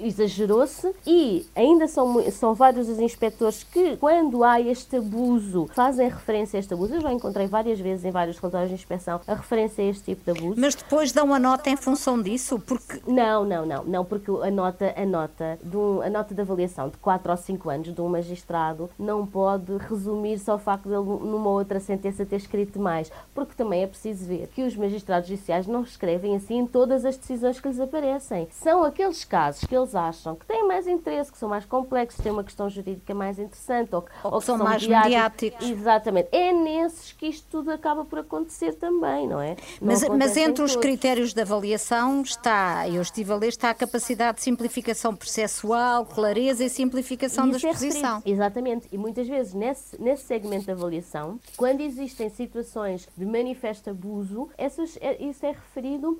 exagerou-se 0.06 0.92
e 1.06 1.46
ainda 1.54 1.86
são, 1.88 2.30
são 2.30 2.54
vários 2.54 2.88
os 2.88 2.98
inspectores 2.98 3.64
que, 3.64 3.96
quando 3.96 4.44
há 4.44 4.60
este 4.60 4.96
abuso, 4.96 5.68
fazem 5.74 6.08
referência 6.08 6.58
a 6.58 6.60
este 6.60 6.74
abuso. 6.74 6.94
Eu 6.94 7.00
já 7.00 7.12
encontrei 7.12 7.46
várias 7.46 7.78
vezes 7.80 8.04
em 8.04 8.10
vários 8.10 8.38
relatórios 8.38 8.70
de 8.70 8.74
inspeção 8.74 9.20
a 9.26 9.34
referência 9.34 9.84
a 9.84 9.88
este 9.88 10.04
tipo 10.04 10.24
de 10.24 10.38
abuso. 10.38 10.60
Mas 10.60 10.74
depois 10.74 11.12
dão 11.12 11.32
a 11.32 11.38
nota 11.38 11.70
em 11.70 11.76
função 11.76 12.20
disso? 12.20 12.58
Porque... 12.58 13.00
Não, 13.06 13.44
não, 13.44 13.64
não, 13.64 13.84
não, 13.84 14.04
porque 14.04 14.30
a 14.30 14.50
nota, 14.50 14.94
a 14.96 15.06
nota, 15.06 15.58
de 15.62 15.76
um, 15.76 16.02
a 16.02 16.10
nota 16.10 16.34
de 16.34 16.40
avaliação 16.40 16.88
de 16.88 16.96
4 16.98 17.30
ou 17.30 17.36
5 17.36 17.70
anos 17.70 17.94
de 17.94 18.00
um 18.00 18.08
magistrado 18.08 18.90
não 18.98 19.26
pode 19.26 19.76
resumir-se 19.76 20.50
ao 20.50 20.58
facto 20.58 20.88
de 20.88 20.94
ele, 20.94 21.04
numa 21.04 21.50
outra 21.50 21.80
sentença, 21.80 22.26
ter 22.26 22.36
escrito 22.36 22.78
mais, 22.78 23.10
porque 23.34 23.54
também 23.54 23.82
é 23.82 23.86
preciso 23.86 24.26
ver 24.26 24.48
que 24.48 24.62
os 24.62 24.76
magistrados 24.76 25.28
judiciais 25.28 25.66
não 25.66 25.82
escrevem 25.82 26.36
assim 26.36 26.58
em 26.58 26.66
todas 26.66 27.04
as 27.04 27.16
decisões 27.16 27.60
que 27.60 27.68
lhes 27.68 27.80
aparecem. 27.80 28.48
São 28.50 28.84
aqueles 28.84 29.24
casos 29.24 29.64
que 29.64 29.74
eles 29.74 29.91
eles 29.92 29.94
acham 29.94 30.34
que 30.34 30.46
têm 30.46 30.66
mais 30.66 30.86
interesse, 30.86 31.30
que 31.30 31.38
são 31.38 31.48
mais 31.48 31.64
complexos, 31.64 32.22
têm 32.22 32.32
uma 32.32 32.44
questão 32.44 32.68
jurídica 32.68 33.14
mais 33.14 33.38
interessante, 33.38 33.94
ou, 33.94 34.04
ou, 34.24 34.34
ou 34.34 34.40
que 34.40 34.46
são, 34.46 34.56
são 34.56 34.66
mais 34.66 34.86
mediáticos. 34.86 35.68
Exatamente. 35.68 36.28
É 36.32 36.52
nesses 36.52 37.12
que 37.12 37.26
isto 37.26 37.46
tudo 37.50 37.70
acaba 37.70 38.04
por 38.04 38.18
acontecer 38.18 38.74
também, 38.74 39.28
não 39.28 39.40
é? 39.40 39.56
Não 39.80 39.88
mas, 39.88 40.08
mas 40.08 40.36
entre 40.36 40.62
os 40.62 40.74
critérios 40.76 41.32
de 41.32 41.40
avaliação 41.40 42.22
está, 42.22 42.88
eu 42.88 43.02
estive 43.02 43.32
a 43.32 43.36
ler, 43.36 43.48
está 43.48 43.70
a 43.70 43.74
capacidade 43.74 44.38
de 44.38 44.44
simplificação 44.44 45.14
processual, 45.14 46.06
clareza 46.06 46.64
e 46.64 46.70
simplificação 46.70 47.48
da 47.48 47.54
é 47.54 47.56
exposição. 47.56 48.22
É 48.24 48.30
Exatamente. 48.30 48.88
E 48.90 48.98
muitas 48.98 49.28
vezes 49.28 49.54
nesse, 49.54 50.00
nesse 50.00 50.24
segmento 50.24 50.64
de 50.64 50.70
avaliação, 50.70 51.38
quando 51.56 51.80
existem 51.80 52.28
situações 52.30 53.08
de 53.16 53.24
manifesto 53.24 53.90
abuso, 53.90 54.48
essas, 54.56 54.96
é, 55.00 55.22
isso 55.22 55.44
é 55.44 55.50
referido 55.50 56.18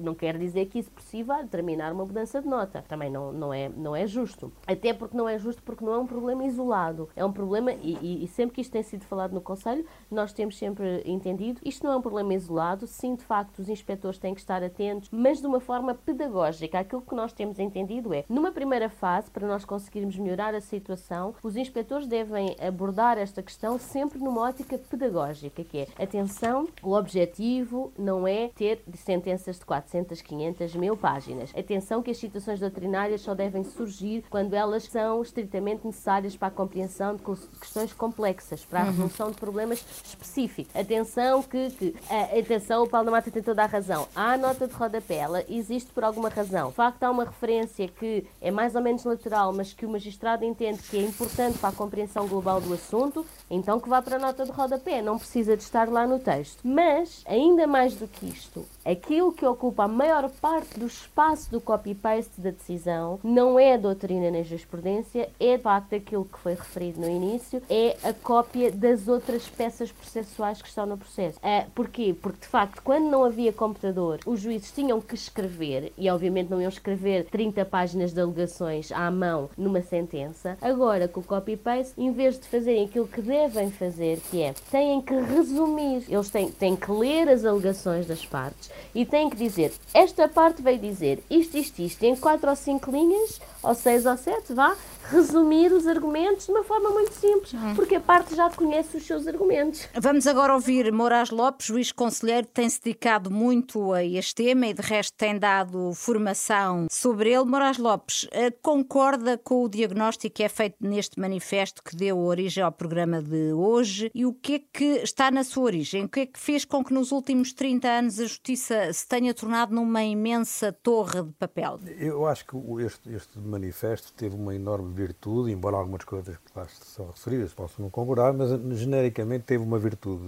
não 0.00 0.14
quer 0.14 0.36
dizer 0.38 0.66
que 0.66 0.78
isso 0.78 0.90
por 0.90 1.02
si 1.02 1.22
vá 1.22 1.42
determinar 1.42 1.92
uma 1.92 2.04
mudança 2.04 2.40
de 2.40 2.48
nota. 2.48 2.84
Também 2.88 3.10
não, 3.10 3.32
não, 3.32 3.52
é, 3.52 3.68
não 3.68 3.94
é 3.94 4.06
justo. 4.06 4.52
Até 4.66 4.92
porque 4.92 5.16
não 5.16 5.28
é 5.28 5.38
justo, 5.38 5.62
porque 5.62 5.84
não 5.84 5.94
é 5.94 5.98
um 5.98 6.06
problema 6.06 6.44
isolado. 6.44 7.08
É 7.16 7.24
um 7.24 7.32
problema, 7.32 7.72
e, 7.72 8.24
e, 8.24 8.28
sempre 8.28 8.56
que 8.56 8.60
isto 8.60 8.72
tem 8.72 8.82
sido 8.82 9.04
falado 9.04 9.32
no 9.32 9.40
Conselho, 9.40 9.84
nós 10.10 10.32
temos 10.32 10.56
sempre 10.58 11.02
entendido, 11.04 11.60
isto 11.64 11.84
não 11.84 11.92
é 11.92 11.96
um 11.96 12.02
problema 12.02 12.34
isolado. 12.34 12.86
Sim, 12.86 13.14
de 13.14 13.24
facto, 13.24 13.58
os 13.58 13.68
inspectores 13.68 14.18
têm 14.18 14.34
que 14.34 14.40
estar 14.40 14.62
atentos, 14.62 15.08
mas 15.12 15.40
de 15.40 15.46
uma 15.46 15.60
forma 15.60 15.94
pedagógica. 15.94 16.78
Aquilo 16.78 17.02
que 17.02 17.14
nós 17.14 17.32
temos 17.32 17.58
entendido 17.58 18.14
é, 18.14 18.24
numa 18.28 18.52
primeira 18.52 18.88
fase, 18.88 19.30
para 19.30 19.46
nós 19.46 19.64
conseguirmos 19.64 20.16
melhorar 20.16 20.54
a 20.54 20.60
situação, 20.60 21.34
os 21.42 21.56
inspectores 21.56 22.06
devem 22.06 22.56
abordar 22.60 23.18
esta 23.18 23.42
questão 23.42 23.78
sempre 23.78 24.18
numa 24.18 24.42
ótica 24.42 24.78
pedagógica, 24.78 25.64
que 25.64 25.78
é, 25.78 25.86
atenção, 26.02 26.68
o 26.82 26.92
objetivo 26.92 27.92
não 27.98 28.26
é 28.26 28.48
ter 28.48 28.82
sentenças 28.94 29.29
sentenças 29.30 29.58
de 29.58 29.64
400, 29.64 30.22
500, 30.22 30.74
mil 30.76 30.96
páginas. 30.96 31.52
Atenção 31.56 32.02
que 32.02 32.10
as 32.10 32.18
citações 32.18 32.58
doutrinárias 32.58 33.20
só 33.20 33.34
devem 33.34 33.62
surgir 33.64 34.24
quando 34.28 34.54
elas 34.54 34.84
são 34.84 35.22
estritamente 35.22 35.86
necessárias 35.86 36.36
para 36.36 36.48
a 36.48 36.50
compreensão 36.50 37.16
de 37.16 37.22
questões 37.60 37.92
complexas, 37.92 38.64
para 38.64 38.80
a 38.80 38.84
uhum. 38.84 38.90
resolução 38.90 39.30
de 39.30 39.36
problemas 39.36 39.84
específicos. 40.04 40.74
Atenção 40.74 41.42
que, 41.42 41.70
que 41.70 41.94
a, 42.08 42.38
atenção, 42.38 42.82
o 42.82 42.88
Paulo 42.88 43.06
da 43.06 43.12
Mata 43.12 43.30
tem 43.30 43.42
toda 43.42 43.62
a 43.62 43.66
razão. 43.66 44.08
Há 44.14 44.32
a 44.32 44.36
nota 44.38 44.66
de 44.66 44.74
rodapé, 44.74 45.16
ela 45.16 45.44
existe 45.48 45.90
por 45.92 46.04
alguma 46.04 46.28
razão. 46.28 46.70
De 46.70 46.74
facto, 46.74 47.02
há 47.02 47.10
uma 47.10 47.24
referência 47.24 47.86
que 47.88 48.26
é 48.40 48.50
mais 48.50 48.74
ou 48.74 48.82
menos 48.82 49.04
lateral, 49.04 49.52
mas 49.52 49.72
que 49.72 49.86
o 49.86 49.88
magistrado 49.88 50.44
entende 50.44 50.82
que 50.82 50.96
é 50.96 51.02
importante 51.02 51.58
para 51.58 51.70
a 51.70 51.72
compreensão 51.72 52.26
global 52.26 52.60
do 52.60 52.72
assunto, 52.72 53.24
então 53.50 53.78
que 53.78 53.88
vá 53.88 54.02
para 54.02 54.16
a 54.16 54.18
nota 54.18 54.44
de 54.44 54.50
rodapé, 54.50 55.02
não 55.02 55.18
precisa 55.18 55.56
de 55.56 55.62
estar 55.62 55.88
lá 55.88 56.06
no 56.06 56.18
texto. 56.18 56.60
Mas, 56.64 57.22
ainda 57.26 57.66
mais 57.66 57.94
do 57.94 58.08
que 58.08 58.26
isto, 58.26 58.64
aquilo 58.84 59.19
que 59.28 59.44
ocupa 59.44 59.84
a 59.84 59.88
maior 59.88 60.30
parte 60.40 60.80
do 60.80 60.86
espaço 60.86 61.50
do 61.50 61.60
copy-paste 61.60 62.40
da 62.40 62.50
decisão 62.50 63.20
não 63.22 63.58
é 63.58 63.74
a 63.74 63.76
doutrina 63.76 64.30
nem 64.30 64.42
jurisprudência, 64.42 65.28
é 65.38 65.58
de 65.58 65.62
facto 65.62 65.94
aquilo 65.94 66.24
que 66.24 66.38
foi 66.38 66.54
referido 66.54 67.00
no 67.00 67.08
início, 67.08 67.62
é 67.68 67.96
a 68.02 68.14
cópia 68.14 68.72
das 68.72 69.08
outras 69.08 69.46
peças 69.46 69.92
processuais 69.92 70.62
que 70.62 70.68
estão 70.68 70.86
no 70.86 70.96
processo. 70.96 71.38
É, 71.42 71.66
porquê? 71.74 72.16
Porque 72.20 72.40
de 72.40 72.46
facto, 72.46 72.80
quando 72.82 73.10
não 73.10 73.22
havia 73.22 73.52
computador, 73.52 74.20
os 74.24 74.40
juízes 74.40 74.72
tinham 74.72 75.00
que 75.00 75.14
escrever, 75.14 75.92
e 75.98 76.08
obviamente 76.08 76.50
não 76.50 76.60
iam 76.60 76.70
escrever 76.70 77.26
30 77.26 77.64
páginas 77.66 78.12
de 78.14 78.20
alegações 78.20 78.90
à 78.90 79.10
mão 79.10 79.50
numa 79.56 79.82
sentença. 79.82 80.56
Agora, 80.62 81.06
com 81.06 81.20
o 81.20 81.24
copy-paste, 81.24 81.92
em 81.98 82.10
vez 82.10 82.38
de 82.38 82.48
fazerem 82.48 82.86
aquilo 82.86 83.06
que 83.06 83.20
devem 83.20 83.70
fazer, 83.70 84.18
que 84.30 84.40
é 84.40 84.54
têm 84.70 85.02
que 85.02 85.14
resumir, 85.14 86.04
eles 86.08 86.30
têm, 86.30 86.50
têm 86.50 86.76
que 86.76 86.90
ler 86.90 87.28
as 87.28 87.44
alegações 87.44 88.06
das 88.06 88.24
partes 88.24 88.70
e 88.94 89.04
têm 89.10 89.28
que 89.28 89.36
dizer, 89.36 89.72
esta 89.92 90.28
parte 90.28 90.62
veio 90.62 90.78
dizer 90.78 91.22
isto, 91.28 91.58
isto, 91.58 91.80
isto, 91.80 92.02
em 92.04 92.16
quatro 92.16 92.48
ou 92.48 92.56
cinco 92.56 92.90
linhas, 92.90 93.40
ou 93.62 93.74
seis 93.74 94.06
ou 94.06 94.16
sete, 94.16 94.52
vá, 94.54 94.76
resumir 95.10 95.72
os 95.72 95.86
argumentos 95.86 96.46
de 96.46 96.52
uma 96.52 96.62
forma 96.62 96.90
muito 96.90 97.12
simples, 97.12 97.52
uhum. 97.52 97.74
porque 97.74 97.96
a 97.96 98.00
parte 98.00 98.34
já 98.34 98.48
conhece 98.50 98.96
os 98.96 99.06
seus 99.06 99.26
argumentos. 99.26 99.88
Vamos 99.94 100.26
agora 100.26 100.54
ouvir 100.54 100.90
Moraes 100.92 101.30
Lopes, 101.30 101.66
juiz 101.66 101.90
conselheiro, 101.90 102.46
tem-se 102.46 102.80
dedicado 102.80 103.30
muito 103.30 103.92
a 103.92 104.04
este 104.04 104.36
tema 104.36 104.68
e 104.68 104.74
de 104.74 104.82
resto 104.82 105.16
tem 105.16 105.38
dado 105.38 105.92
formação 105.94 106.86
sobre 106.90 107.32
ele. 107.32 107.44
Moraes 107.44 107.78
Lopes, 107.78 108.28
eh, 108.30 108.50
concorda 108.62 109.36
com 109.36 109.64
o 109.64 109.68
diagnóstico 109.68 110.36
que 110.36 110.42
é 110.44 110.48
feito 110.48 110.76
neste 110.80 111.18
manifesto 111.18 111.82
que 111.82 111.96
deu 111.96 112.18
origem 112.18 112.62
ao 112.62 112.70
programa 112.70 113.20
de 113.20 113.52
hoje 113.52 114.10
e 114.14 114.24
o 114.24 114.32
que 114.32 114.54
é 114.54 114.58
que 114.72 114.84
está 115.02 115.30
na 115.30 115.42
sua 115.42 115.64
origem? 115.64 116.04
O 116.04 116.08
que 116.08 116.20
é 116.20 116.26
que 116.26 116.38
fez 116.38 116.64
com 116.64 116.84
que 116.84 116.94
nos 116.94 117.10
últimos 117.10 117.52
30 117.52 117.88
anos 117.88 118.20
a 118.20 118.24
justiça 118.24 118.92
se 118.92 119.06
tenha 119.08 119.34
tornado 119.34 119.74
numa 119.74 120.04
imensa 120.04 120.72
torre 120.72 121.22
de 121.22 121.32
papel? 121.32 121.80
Eu 121.98 122.26
acho 122.26 122.46
que 122.46 122.56
este, 122.82 123.12
este 123.12 123.38
manifesto 123.50 124.12
teve 124.12 124.34
uma 124.34 124.54
enorme 124.54 124.92
virtude, 124.94 125.52
embora 125.52 125.76
algumas 125.76 126.04
coisas 126.04 126.36
que 126.36 126.58
lá 126.58 126.66
são 126.68 127.06
referidas 127.08 127.52
possam 127.52 127.84
não 127.84 127.90
concordar, 127.90 128.32
mas 128.32 128.50
genericamente 128.78 129.44
teve 129.44 129.62
uma 129.62 129.78
virtude 129.78 130.24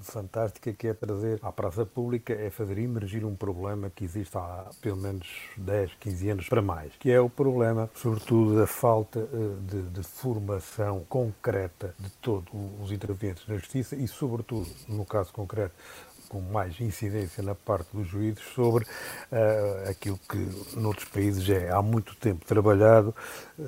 fantástica 0.00 0.72
que 0.72 0.88
é 0.88 0.94
trazer 0.94 1.38
à 1.42 1.52
praça 1.52 1.86
pública, 1.86 2.32
é 2.32 2.50
fazer 2.50 2.78
emergir 2.78 3.24
um 3.24 3.34
problema 3.34 3.90
que 3.90 4.04
existe 4.04 4.36
há 4.36 4.70
pelo 4.80 4.96
menos 4.96 5.28
10, 5.56 5.94
15 6.00 6.30
anos 6.30 6.48
para 6.48 6.62
mais, 6.62 6.92
que 6.98 7.10
é 7.10 7.20
o 7.20 7.30
problema, 7.30 7.88
sobretudo, 7.94 8.56
da 8.56 8.66
falta 8.66 9.20
eh, 9.20 9.26
de, 9.70 9.82
de 9.82 10.02
formação 10.02 11.04
concreta 11.08 11.94
de 11.98 12.10
todos 12.20 12.48
os 12.82 12.90
intervenientes 12.92 13.46
na 13.46 13.56
justiça 13.56 13.96
e, 13.96 14.06
sobretudo, 14.08 14.68
no 14.88 15.04
caso 15.04 15.32
concreto, 15.32 15.74
com 16.28 16.40
mais 16.40 16.78
incidência 16.80 17.42
na 17.42 17.54
parte 17.54 17.88
dos 17.92 18.06
juízes 18.06 18.42
sobre 18.54 18.84
uh, 18.84 19.90
aquilo 19.90 20.18
que 20.28 20.78
noutros 20.78 21.08
países 21.08 21.48
é 21.48 21.70
há 21.70 21.80
muito 21.80 22.14
tempo 22.16 22.44
trabalhado 22.44 23.14
uh, 23.58 23.62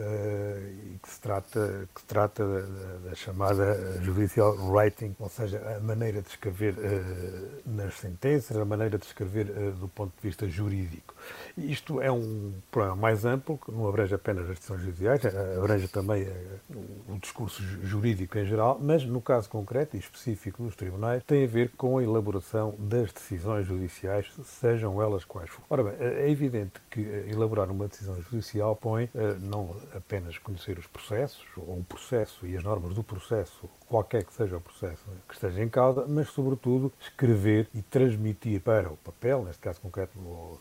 e 0.95 0.99
que 1.03 1.09
se 1.09 1.21
trata, 1.21 1.89
que 1.95 2.01
se 2.01 2.07
trata 2.07 2.45
da, 2.47 3.09
da, 3.09 3.15
chamada 3.15 4.01
judicial 4.03 4.55
writing, 4.57 5.17
ou 5.19 5.29
seja, 5.29 5.77
a 5.77 5.81
maneira 5.81 6.21
de 6.21 6.29
escrever 6.29 6.75
uh, 6.75 7.63
nas 7.65 7.95
sentenças, 7.95 8.57
a 8.57 8.65
maneira 8.65 8.99
de 8.99 9.07
escrever 9.07 9.47
do 9.73 9.89
ponto 9.89 10.13
de 10.15 10.29
vista 10.29 10.47
jurídico. 10.49 11.15
Isto 11.57 12.01
é 12.01 12.11
um 12.11 12.53
problema 12.71 12.97
mais 12.97 13.25
amplo, 13.25 13.59
que 13.59 13.71
não 13.71 13.89
abrange 13.89 14.15
apenas 14.15 14.49
as 14.49 14.57
decisões 14.57 14.83
judiciais, 14.83 15.21
abrange 15.57 15.89
também 15.89 16.27
o 17.09 17.19
discurso 17.19 17.63
jurídico 17.83 18.39
em 18.39 18.45
geral, 18.45 18.79
mas 18.81 19.05
no 19.05 19.21
caso 19.21 19.49
concreto 19.49 19.97
e 19.97 20.01
específico 20.01 20.63
dos 20.63 20.77
tribunais, 20.77 21.23
tem 21.25 21.45
a 21.45 21.47
ver 21.47 21.71
com 21.77 21.99
a 21.99 22.03
elaboração 22.03 22.50
das 22.79 23.13
decisões 23.13 23.67
judiciais, 23.67 24.33
sejam 24.45 25.01
elas 25.01 25.25
quais 25.25 25.51
forem. 25.51 25.67
Ora 25.71 25.85
bem, 25.85 25.95
é 25.99 26.31
evidente 26.31 26.81
que 26.91 27.01
elaborar 27.01 27.71
uma 27.71 27.89
decisão 27.89 28.21
judicial 28.23 28.75
põe 28.77 29.09
eh, 29.15 29.37
não 29.41 29.77
apenas 29.95 30.39
conhecer 30.39 30.79
os 30.79 30.87
processos, 30.87 31.47
ou 31.57 31.79
o 31.79 31.85
processo 31.85 32.47
e 32.47 32.57
as 32.57 32.63
normas 32.63 32.95
do 32.95 33.03
processo 33.03 33.69
qualquer 33.91 34.23
que 34.23 34.33
seja 34.33 34.57
o 34.57 34.61
processo 34.61 35.03
que 35.29 35.35
esteja 35.35 35.61
em 35.63 35.69
causa, 35.69 36.07
mas, 36.07 36.29
sobretudo, 36.29 36.93
escrever 37.01 37.67
e 37.75 37.83
transmitir 37.83 38.61
para 38.61 38.89
o 38.89 38.97
papel, 38.99 39.43
neste 39.45 39.61
caso 39.61 39.81
concreto, 39.81 40.13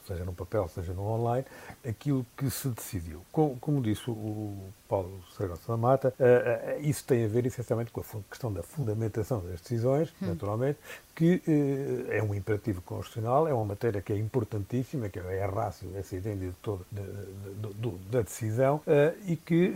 seja 0.08 0.26
no 0.26 0.34
papel, 0.34 0.68
seja 0.68 0.94
no 0.94 1.04
online, 1.04 1.46
aquilo 1.88 2.26
que 2.36 2.50
se 2.50 2.68
decidiu. 2.70 3.22
Como, 3.32 3.56
como 3.60 3.82
disse 3.84 4.10
o 4.10 4.58
Paulo 4.88 5.24
Saragossa 5.38 5.62
da 5.68 5.78
Mata, 5.78 6.14
uh, 6.20 6.80
uh, 6.80 6.82
isso 6.82 7.06
tem 7.06 7.24
a 7.24 7.28
ver 7.28 7.46
essencialmente 7.46 7.92
com 7.92 8.02
a 8.02 8.04
questão 8.28 8.52
da 8.52 8.64
fundamentação 8.64 9.42
das 9.42 9.62
decisões, 9.62 10.10
hum. 10.20 10.26
naturalmente, 10.26 10.80
que 11.16 11.36
uh, 11.48 12.12
é 12.12 12.24
um 12.24 12.34
imperativo 12.34 12.82
constitucional, 12.82 13.48
é 13.48 13.54
uma 13.54 13.66
matéria 13.66 14.02
que 14.02 14.12
é 14.12 14.18
importantíssima, 14.18 15.08
que 15.08 15.20
é 15.20 15.44
a 15.44 15.48
rácio, 15.48 15.92
essa 15.96 16.16
ideia 16.16 16.36
de 16.36 16.52
todo, 16.64 16.84
de, 16.92 17.04
de, 17.04 17.74
de, 17.76 17.98
da 18.10 18.22
decisão, 18.22 18.82
e 19.28 19.36
que, 19.36 19.72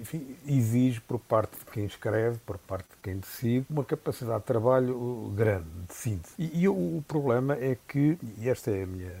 enfim, 0.00 0.36
exige 0.46 1.00
por 1.00 1.20
parte 1.20 1.56
de 1.58 1.64
quem 1.66 1.84
escreve, 1.84 2.38
por 2.44 2.58
parte 2.58 2.95
quem 3.06 3.18
decide, 3.18 3.64
uma 3.70 3.84
capacidade 3.84 4.40
de 4.40 4.46
trabalho 4.46 5.32
grande, 5.36 5.68
de 5.86 5.94
síntese. 5.94 6.34
E, 6.36 6.62
e 6.62 6.68
o, 6.68 7.04
problema 7.06 7.54
é 7.54 7.78
que, 7.86 8.18
e 8.36 8.48
esta 8.48 8.72
é 8.72 8.82
a 8.82 8.86
minha 8.86 9.12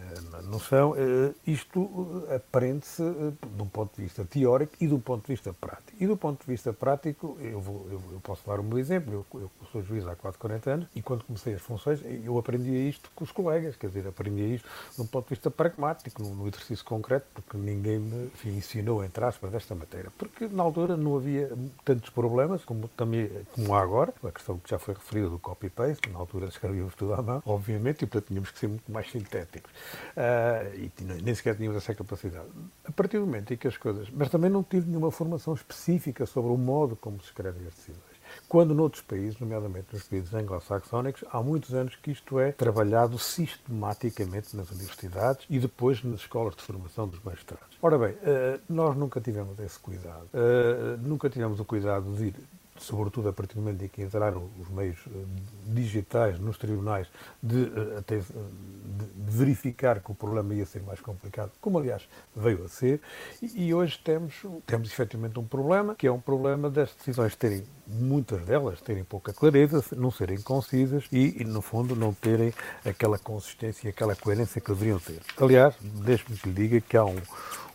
noção, 0.42 0.90
uh, 0.90 1.32
isto 1.46 1.80
uh, 1.80 2.34
aprende-se 2.34 3.00
uh, 3.00 3.32
de 3.56 3.62
um 3.62 3.68
ponto 3.68 3.94
de 3.94 4.02
vista 4.02 4.24
teórico 4.24 4.72
e 4.80 4.88
um 4.88 4.98
ponto 4.98 5.24
de 5.24 5.32
vista 5.32 5.52
prático. 5.52 5.92
E 6.00 6.04
do 6.04 6.16
ponto 6.16 6.40
de 6.40 6.46
vista 6.50 6.72
prático, 6.72 7.38
eu, 7.40 7.60
vou, 7.60 7.86
eu, 7.88 8.02
eu 8.10 8.20
posso 8.20 8.44
dar 8.44 8.58
um 8.58 8.64
meu 8.64 8.76
exemplo. 8.76 9.24
Eu, 9.32 9.40
eu, 9.40 9.50
sou 9.70 9.80
juiz 9.84 10.04
há 10.04 10.16
quase 10.16 10.36
40 10.36 10.70
anos 10.70 10.88
e 10.92 11.00
quando 11.00 11.22
comecei 11.22 11.54
as 11.54 11.62
funções, 11.62 12.00
eu 12.24 12.36
aprendia 12.38 12.88
isto 12.88 13.08
com 13.14 13.22
os 13.22 13.30
colegas, 13.30 13.76
quer 13.76 13.86
dizer, 13.86 14.08
aprendia 14.08 14.48
isto 14.48 14.68
de 14.96 15.02
um 15.02 15.06
ponto 15.06 15.26
de 15.26 15.30
vista 15.36 15.48
pragmático, 15.48 16.24
no 16.24 16.48
exercício 16.48 16.84
concreto, 16.84 17.26
porque 17.32 17.56
ninguém 17.56 18.00
me 18.00 18.26
enfim, 18.26 18.56
ensinou, 18.56 19.04
entre 19.04 19.24
aspas, 19.24 19.52
desta 19.52 19.76
matéria. 19.76 20.10
Porque 20.18 20.48
na 20.48 20.64
altura 20.64 20.96
não 20.96 21.16
havia 21.16 21.52
tantos 21.84 22.10
problemas 22.10 22.64
como, 22.64 22.88
também, 22.88 23.30
como 23.54 23.75
agora, 23.76 24.12
a 24.22 24.30
questão 24.30 24.58
que 24.58 24.70
já 24.70 24.78
foi 24.78 24.94
referida 24.94 25.28
do 25.28 25.38
copy-paste, 25.38 26.10
na 26.10 26.18
altura 26.18 26.46
escrevíamos 26.46 26.94
tudo 26.94 27.14
à 27.14 27.22
mão, 27.22 27.42
obviamente, 27.44 28.02
e 28.02 28.06
portanto 28.06 28.28
tínhamos 28.28 28.50
que 28.50 28.58
ser 28.58 28.68
muito 28.68 28.90
mais 28.90 29.10
sintéticos. 29.10 29.70
Uh, 30.16 30.74
e 30.76 30.92
nem 31.22 31.34
sequer 31.34 31.56
tínhamos 31.56 31.76
essa 31.76 31.94
capacidade. 31.94 32.48
A 32.84 32.92
partir 32.92 33.18
do 33.18 33.26
momento 33.26 33.52
em 33.52 33.56
que 33.56 33.68
as 33.68 33.76
coisas. 33.76 34.08
Mas 34.10 34.28
também 34.28 34.50
não 34.50 34.62
tive 34.62 34.88
nenhuma 34.88 35.10
formação 35.10 35.54
específica 35.54 36.26
sobre 36.26 36.52
o 36.52 36.56
modo 36.56 36.96
como 36.96 37.20
se 37.20 37.26
escrevem 37.26 37.66
as 37.66 37.74
decisões. 37.74 38.16
quando 38.48 38.74
noutros 38.74 39.02
países, 39.02 39.38
nomeadamente 39.38 39.88
nos 39.92 40.02
países 40.02 40.32
anglo-saxónicos, 40.34 41.24
há 41.30 41.42
muitos 41.42 41.74
anos 41.74 41.96
que 41.96 42.10
isto 42.10 42.38
é 42.38 42.52
trabalhado 42.52 43.18
sistematicamente 43.18 44.56
nas 44.56 44.70
universidades 44.70 45.46
e 45.48 45.58
depois 45.58 46.02
nas 46.04 46.20
escolas 46.20 46.54
de 46.56 46.62
formação 46.62 47.08
dos 47.08 47.22
magistrados. 47.22 47.76
Ora 47.80 47.98
bem, 47.98 48.16
eh, 48.22 48.60
nós 48.68 48.96
nunca 48.96 49.20
tivemos 49.20 49.58
esse 49.58 49.78
cuidado. 49.78 50.28
Eh, 50.34 50.96
nunca 51.00 51.30
tivemos 51.30 51.60
o 51.60 51.64
cuidado 51.64 52.14
de 52.14 52.26
ir 52.26 52.34
sobretudo 52.82 53.28
a 53.28 53.32
partir 53.32 53.54
do 53.54 53.60
momento 53.60 53.84
em 53.84 53.88
que 53.88 54.02
entraram 54.02 54.48
os 54.58 54.68
meios 54.68 54.98
eh, 55.06 55.10
digitais 55.66 56.38
nos 56.38 56.58
tribunais, 56.58 57.08
de, 57.42 57.70
até, 57.98 58.18
de, 58.18 58.26
verificar 59.16 60.00
que 60.00 60.10
o 60.10 60.14
problema 60.14 60.54
ia 60.54 60.66
ser 60.66 60.82
mais 60.82 61.00
complicado, 61.00 61.52
como 61.60 61.78
aliás 61.78 62.08
veio 62.34 62.64
a 62.64 62.68
ser, 62.68 63.00
e, 63.42 63.66
e 63.66 63.74
hoje 63.74 63.98
temos, 64.02 64.34
temos 64.66 64.90
efetivamente 64.90 65.38
um 65.38 65.44
problema, 65.44 65.94
que 65.94 66.06
é 66.06 66.12
um 66.12 66.20
problema 66.20 66.70
das 66.70 66.94
decisões 66.94 67.34
terem, 67.36 67.64
muitas 67.86 68.42
delas, 68.42 68.80
terem 68.80 69.04
pouca 69.04 69.32
clareza, 69.32 69.84
não 69.96 70.10
serem 70.10 70.40
concisas 70.40 71.04
e, 71.12 71.42
e 71.42 71.44
no 71.44 71.62
fundo, 71.62 71.94
não 71.94 72.12
terem 72.12 72.52
aquela 72.84 73.18
consistência 73.18 73.86
e 73.86 73.90
aquela 73.90 74.14
coerência 74.14 74.60
que 74.60 74.68
deveriam 74.68 74.98
ter. 74.98 75.20
Aliás, 75.40 75.74
deixe-me 75.80 76.36
que 76.38 76.48
lhe 76.48 76.54
diga 76.54 76.80
que 76.80 76.96
há 76.96 77.04
um 77.04 77.20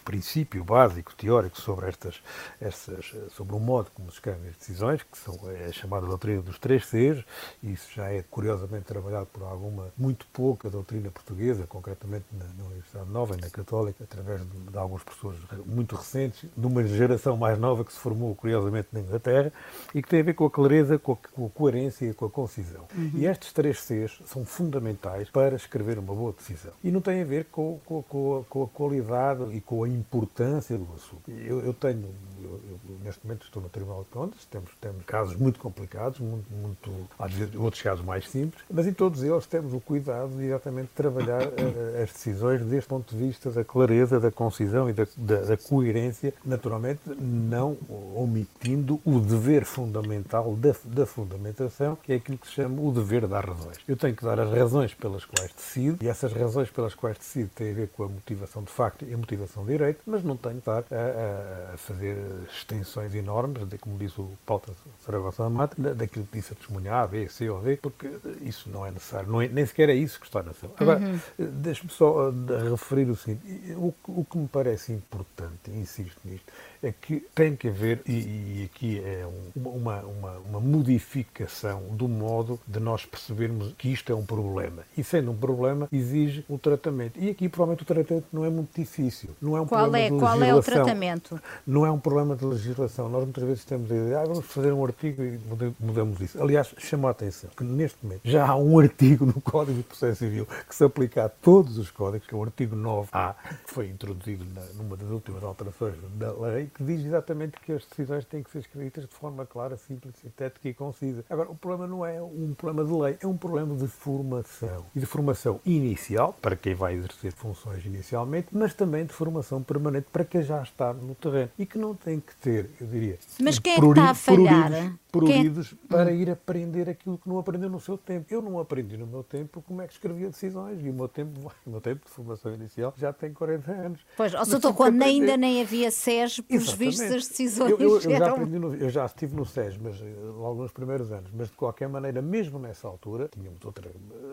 princípio 0.03 0.63
básico, 0.63 1.13
teórico, 1.15 1.59
sobre 1.59 1.87
estas, 1.87 2.21
estas, 2.59 3.13
sobre 3.35 3.55
o 3.55 3.59
modo 3.59 3.89
como 3.93 4.09
se 4.09 4.15
escrevem 4.17 4.49
as 4.49 4.57
decisões, 4.57 5.03
que 5.03 5.17
são, 5.17 5.39
é 5.49 5.71
chamada 5.71 6.05
doutrina 6.05 6.41
dos 6.41 6.57
três 6.59 6.85
Cs, 6.85 7.23
e 7.63 7.73
isso 7.73 7.89
já 7.93 8.11
é 8.11 8.23
curiosamente 8.29 8.85
trabalhado 8.85 9.27
por 9.27 9.43
alguma, 9.43 9.91
muito 9.97 10.25
pouca 10.33 10.69
doutrina 10.69 11.09
portuguesa, 11.09 11.65
concretamente 11.67 12.25
na, 12.31 12.45
na 12.57 12.65
Universidade 12.65 13.09
Nova 13.09 13.35
e 13.35 13.41
na 13.41 13.49
Católica, 13.49 14.03
através 14.03 14.41
de, 14.41 14.57
de 14.57 14.77
algumas 14.77 15.03
pessoas 15.03 15.37
muito 15.65 15.95
recentes, 15.95 16.49
de 16.55 16.67
uma 16.67 16.83
geração 16.83 17.37
mais 17.37 17.57
nova 17.57 17.83
que 17.85 17.93
se 17.93 17.99
formou, 17.99 18.35
curiosamente, 18.35 18.89
na 18.91 18.99
Inglaterra, 18.99 19.51
e 19.93 20.01
que 20.01 20.09
tem 20.09 20.21
a 20.21 20.23
ver 20.23 20.33
com 20.33 20.45
a 20.45 20.51
clareza, 20.51 20.97
com 20.97 21.13
a, 21.13 21.15
com 21.15 21.45
a 21.45 21.49
coerência 21.49 22.05
e 22.05 22.13
com 22.13 22.25
a 22.25 22.29
concisão. 22.29 22.87
Uhum. 22.95 23.11
E 23.15 23.25
estes 23.25 23.53
três 23.53 23.81
Cs 23.81 24.21
são 24.25 24.45
fundamentais 24.45 25.29
para 25.29 25.55
escrever 25.55 25.99
uma 25.99 26.13
boa 26.13 26.33
decisão. 26.33 26.71
E 26.83 26.91
não 26.91 27.01
tem 27.01 27.21
a 27.21 27.25
ver 27.25 27.45
com, 27.45 27.79
com, 27.85 28.03
com, 28.03 28.39
a, 28.39 28.43
com 28.43 28.63
a 28.63 28.67
qualidade 28.67 29.43
e 29.55 29.61
com 29.61 29.83
a 29.83 29.89
importância 29.91 30.77
do 30.77 30.87
assunto. 30.95 31.29
Eu, 31.29 31.59
eu 31.61 31.73
tenho, 31.73 32.09
eu, 32.41 32.59
eu, 32.69 32.79
neste 33.03 33.25
momento 33.25 33.45
estou 33.45 33.61
no 33.61 33.69
Tribunal 33.69 34.03
de 34.03 34.09
Contas, 34.09 34.45
temos, 34.45 34.71
temos 34.79 35.03
casos 35.05 35.35
muito 35.35 35.59
complicados, 35.59 36.19
muito, 36.19 36.51
muito, 36.51 36.91
vezes 37.29 37.55
outros 37.55 37.81
casos 37.81 38.03
mais 38.03 38.29
simples, 38.29 38.63
mas 38.69 38.87
em 38.87 38.93
todos 38.93 39.23
eles 39.23 39.45
temos 39.45 39.73
o 39.73 39.79
cuidado 39.79 40.35
de 40.37 40.45
exatamente 40.45 40.89
trabalhar 40.95 41.43
uh, 41.43 42.03
as 42.03 42.11
decisões 42.11 42.61
desde 42.61 42.85
o 42.85 42.89
ponto 42.89 43.15
de 43.15 43.25
vista 43.25 43.49
da 43.51 43.63
clareza, 43.63 44.19
da 44.19 44.31
concisão 44.31 44.89
e 44.89 44.93
da, 44.93 45.07
da, 45.17 45.41
da 45.41 45.57
coerência, 45.57 46.33
naturalmente 46.45 47.01
não 47.19 47.77
omitindo 48.15 48.99
o 49.05 49.19
dever 49.19 49.65
fundamental 49.65 50.55
da, 50.55 50.75
da 50.85 51.05
fundamentação, 51.05 51.95
que 51.95 52.13
é 52.13 52.15
aquilo 52.15 52.37
que 52.37 52.47
se 52.47 52.53
chama 52.53 52.81
o 52.81 52.91
dever 52.91 53.27
dar 53.27 53.45
razões. 53.45 53.77
Eu 53.87 53.97
tenho 53.97 54.15
que 54.15 54.23
dar 54.23 54.39
as 54.39 54.51
razões 54.51 54.93
pelas 54.93 55.25
quais 55.25 55.51
decido, 55.53 56.03
e 56.03 56.07
essas 56.07 56.33
razões 56.33 56.69
pelas 56.69 56.93
quais 56.93 57.17
decido 57.17 57.49
têm 57.55 57.71
a 57.71 57.73
ver 57.73 57.89
com 57.89 58.03
a 58.03 58.07
motivação 58.07 58.63
de 58.63 58.71
facto 58.71 59.05
e 59.05 59.13
a 59.13 59.17
motivação 59.17 59.65
de 59.65 59.73
direito, 59.81 60.01
mas 60.05 60.23
não 60.23 60.37
tenho 60.37 60.55
que 60.55 60.59
estar 60.61 60.83
a, 60.91 61.73
a 61.73 61.77
fazer 61.77 62.17
extensões 62.51 63.15
enormes, 63.15 63.67
de, 63.67 63.77
como 63.77 63.97
diz 63.97 64.17
o 64.17 64.29
Pauta 64.45 64.71
Saragossa 65.03 65.49
Mata, 65.49 65.75
daquilo 65.95 66.25
que 66.25 66.37
disse 66.37 66.53
a 66.53 66.55
testemunhar 66.55 67.03
A, 67.03 67.07
B, 67.07 67.27
C 67.27 67.49
ou 67.49 67.61
D, 67.61 67.77
porque 67.77 68.09
isso 68.41 68.69
não 68.69 68.85
é 68.85 68.91
necessário, 68.91 69.29
não 69.29 69.41
é, 69.41 69.47
nem 69.47 69.65
sequer 69.65 69.89
é 69.89 69.95
isso 69.95 70.19
que 70.19 70.25
está 70.25 70.43
na 70.43 70.53
cena. 70.53 70.73
Agora, 70.77 70.99
uhum. 70.99 71.19
deixe-me 71.37 71.91
só 71.91 72.29
uh, 72.29 72.71
referir 72.71 73.09
o 73.09 73.15
seguinte, 73.15 73.41
o, 73.75 73.93
o 74.07 74.25
que 74.25 74.37
me 74.37 74.47
parece 74.47 74.91
importante, 74.93 75.71
insisto 75.71 76.19
nisto, 76.23 76.51
é 76.83 76.91
que 76.91 77.25
tem 77.35 77.55
que 77.55 77.67
haver, 77.67 78.01
e, 78.07 78.11
e 78.11 78.69
aqui 78.71 78.99
é 78.99 79.25
um, 79.25 79.69
uma, 79.69 79.99
uma, 79.99 80.31
uma, 80.39 80.59
modificação 80.59 81.81
do 81.91 82.07
modo 82.07 82.59
de 82.67 82.79
nós 82.79 83.05
percebermos 83.05 83.73
que 83.77 83.89
isto 83.89 84.11
é 84.11 84.15
um 84.15 84.25
problema. 84.25 84.83
E 84.97 85.03
sendo 85.03 85.31
um 85.31 85.37
problema, 85.37 85.87
exige 85.91 86.45
o 86.49 86.57
tratamento. 86.57 87.19
E 87.19 87.29
aqui, 87.29 87.47
provavelmente, 87.47 87.83
o 87.83 87.85
tratamento 87.85 88.25
não 88.33 88.45
é 88.45 88.49
muito 88.49 88.69
difícil. 88.75 89.29
Não 89.41 89.55
é 89.55 89.61
um 89.61 89.67
qual 89.67 89.83
problema 89.83 90.05
é, 90.05 90.09
de 90.09 90.19
Qual 90.19 90.43
é 90.43 90.55
o 90.55 90.61
tratamento? 90.61 91.41
Não 91.65 91.85
é 91.85 91.91
um 91.91 91.99
problema 91.99 92.35
de 92.35 92.45
legislação. 92.45 93.09
Nós 93.09 93.23
muitas 93.23 93.43
vezes 93.43 93.65
temos 93.65 93.91
a 93.91 93.95
ideia, 93.95 94.19
ah, 94.19 94.25
vamos 94.25 94.45
fazer 94.45 94.71
um 94.71 94.83
artigo 94.85 95.23
e 95.23 95.39
mudamos 95.79 96.19
isso. 96.21 96.41
Aliás, 96.41 96.73
chama 96.77 97.07
a 97.07 97.11
atenção 97.11 97.49
que 97.55 97.63
neste 97.63 97.97
momento 98.03 98.21
já 98.23 98.47
há 98.47 98.55
um 98.55 98.79
artigo 98.79 99.25
no 99.25 99.39
Código 99.41 99.77
de 99.77 99.83
Processo 99.83 100.19
Civil 100.19 100.47
que 100.67 100.75
se 100.75 100.83
aplica 100.83 101.25
a 101.25 101.29
todos 101.29 101.77
os 101.77 101.91
códigos, 101.91 102.27
que 102.27 102.33
é 102.33 102.37
o 102.37 102.43
artigo 102.43 102.75
9A, 102.75 103.35
que 103.65 103.73
foi 103.73 103.87
introduzido 103.87 104.45
na, 104.53 104.61
numa 104.75 104.95
das 104.95 105.09
últimas 105.09 105.43
alterações 105.43 105.95
da 106.15 106.31
lei, 106.31 106.70
que 106.73 106.83
diz 106.83 107.05
exatamente 107.05 107.59
que 107.59 107.73
as 107.73 107.85
decisões 107.85 108.25
têm 108.25 108.43
que 108.43 108.51
ser 108.51 108.59
escritas 108.59 109.07
de 109.07 109.13
forma 109.13 109.45
clara, 109.45 109.77
simples, 109.77 110.15
sintética 110.17 110.69
e 110.69 110.73
concisa. 110.73 111.23
Agora, 111.29 111.49
o 111.49 111.55
problema 111.55 111.87
não 111.87 112.05
é 112.05 112.21
um 112.21 112.53
problema 112.53 112.87
de 112.87 113.01
lei, 113.01 113.17
é 113.21 113.27
um 113.27 113.37
problema 113.37 113.75
de 113.75 113.87
formação. 113.87 114.85
E 114.95 114.99
de 114.99 115.05
formação 115.05 115.59
inicial, 115.65 116.35
para 116.41 116.55
quem 116.55 116.73
vai 116.73 116.95
exercer 116.95 117.31
funções 117.33 117.85
inicialmente, 117.85 118.47
mas 118.51 118.73
também 118.73 119.05
de 119.05 119.13
formação 119.13 119.61
permanente 119.61 120.07
para 120.11 120.25
quem 120.25 120.41
já 120.41 120.61
está 120.61 120.93
no 120.93 121.15
terreno. 121.15 121.49
E 121.57 121.65
que 121.65 121.77
não 121.77 121.95
tem 121.95 122.19
que 122.19 122.35
ter, 122.35 122.69
eu 122.79 122.87
diria. 122.87 123.17
Mas 123.41 123.59
quem 123.59 123.73
é 123.73 123.79
que 123.79 123.85
está 123.85 124.09
a 124.09 124.13
falhar? 124.13 124.71
Pruridos 125.11 125.73
é? 125.73 125.87
para 125.87 126.11
ir 126.11 126.29
aprender 126.29 126.89
aquilo 126.89 127.17
que 127.17 127.27
não 127.27 127.37
aprendeu 127.37 127.69
no 127.69 127.79
seu 127.79 127.97
tempo. 127.97 128.25
Eu 128.29 128.41
não 128.41 128.59
aprendi 128.59 128.95
no 128.97 129.05
meu 129.05 129.23
tempo 129.23 129.61
como 129.61 129.81
é 129.81 129.87
que 129.87 129.93
escrevia 129.93 130.29
decisões 130.29 130.79
e 130.83 130.89
o 130.89 130.93
meu 130.93 131.07
tempo, 131.07 131.51
o 131.65 131.69
meu 131.69 131.81
tempo 131.81 132.05
de 132.05 132.11
formação 132.11 132.53
inicial 132.53 132.93
já 132.97 133.11
tem 133.11 133.33
40 133.33 133.71
anos. 133.71 134.05
Pois, 134.15 134.33
ou 134.33 134.45
seja, 134.45 134.73
quando 134.73 135.01
ainda 135.01 135.35
nem 135.35 135.61
havia 135.61 135.91
SES, 135.91 136.39
pelos 136.39 136.71
vistos 136.73 137.11
as 137.11 137.27
decisões 137.27 137.71
eu, 137.71 137.77
eu, 137.79 137.99
eu 137.99 138.17
já 138.17 138.29
aprendi 138.29 138.59
no, 138.59 138.75
eu 138.75 138.89
já 138.89 139.05
estive 139.05 139.35
no 139.35 139.45
SES, 139.45 139.77
mas 139.77 140.01
eh, 140.01 140.05
logo 140.35 140.61
nos 140.61 140.71
primeiros 140.71 141.11
anos, 141.11 141.31
mas 141.33 141.49
de 141.49 141.55
qualquer 141.55 141.89
maneira, 141.89 142.21
mesmo 142.21 142.57
nessa 142.59 142.87
altura, 142.87 143.27
tínhamos 143.27 143.63
outra, 143.65 143.91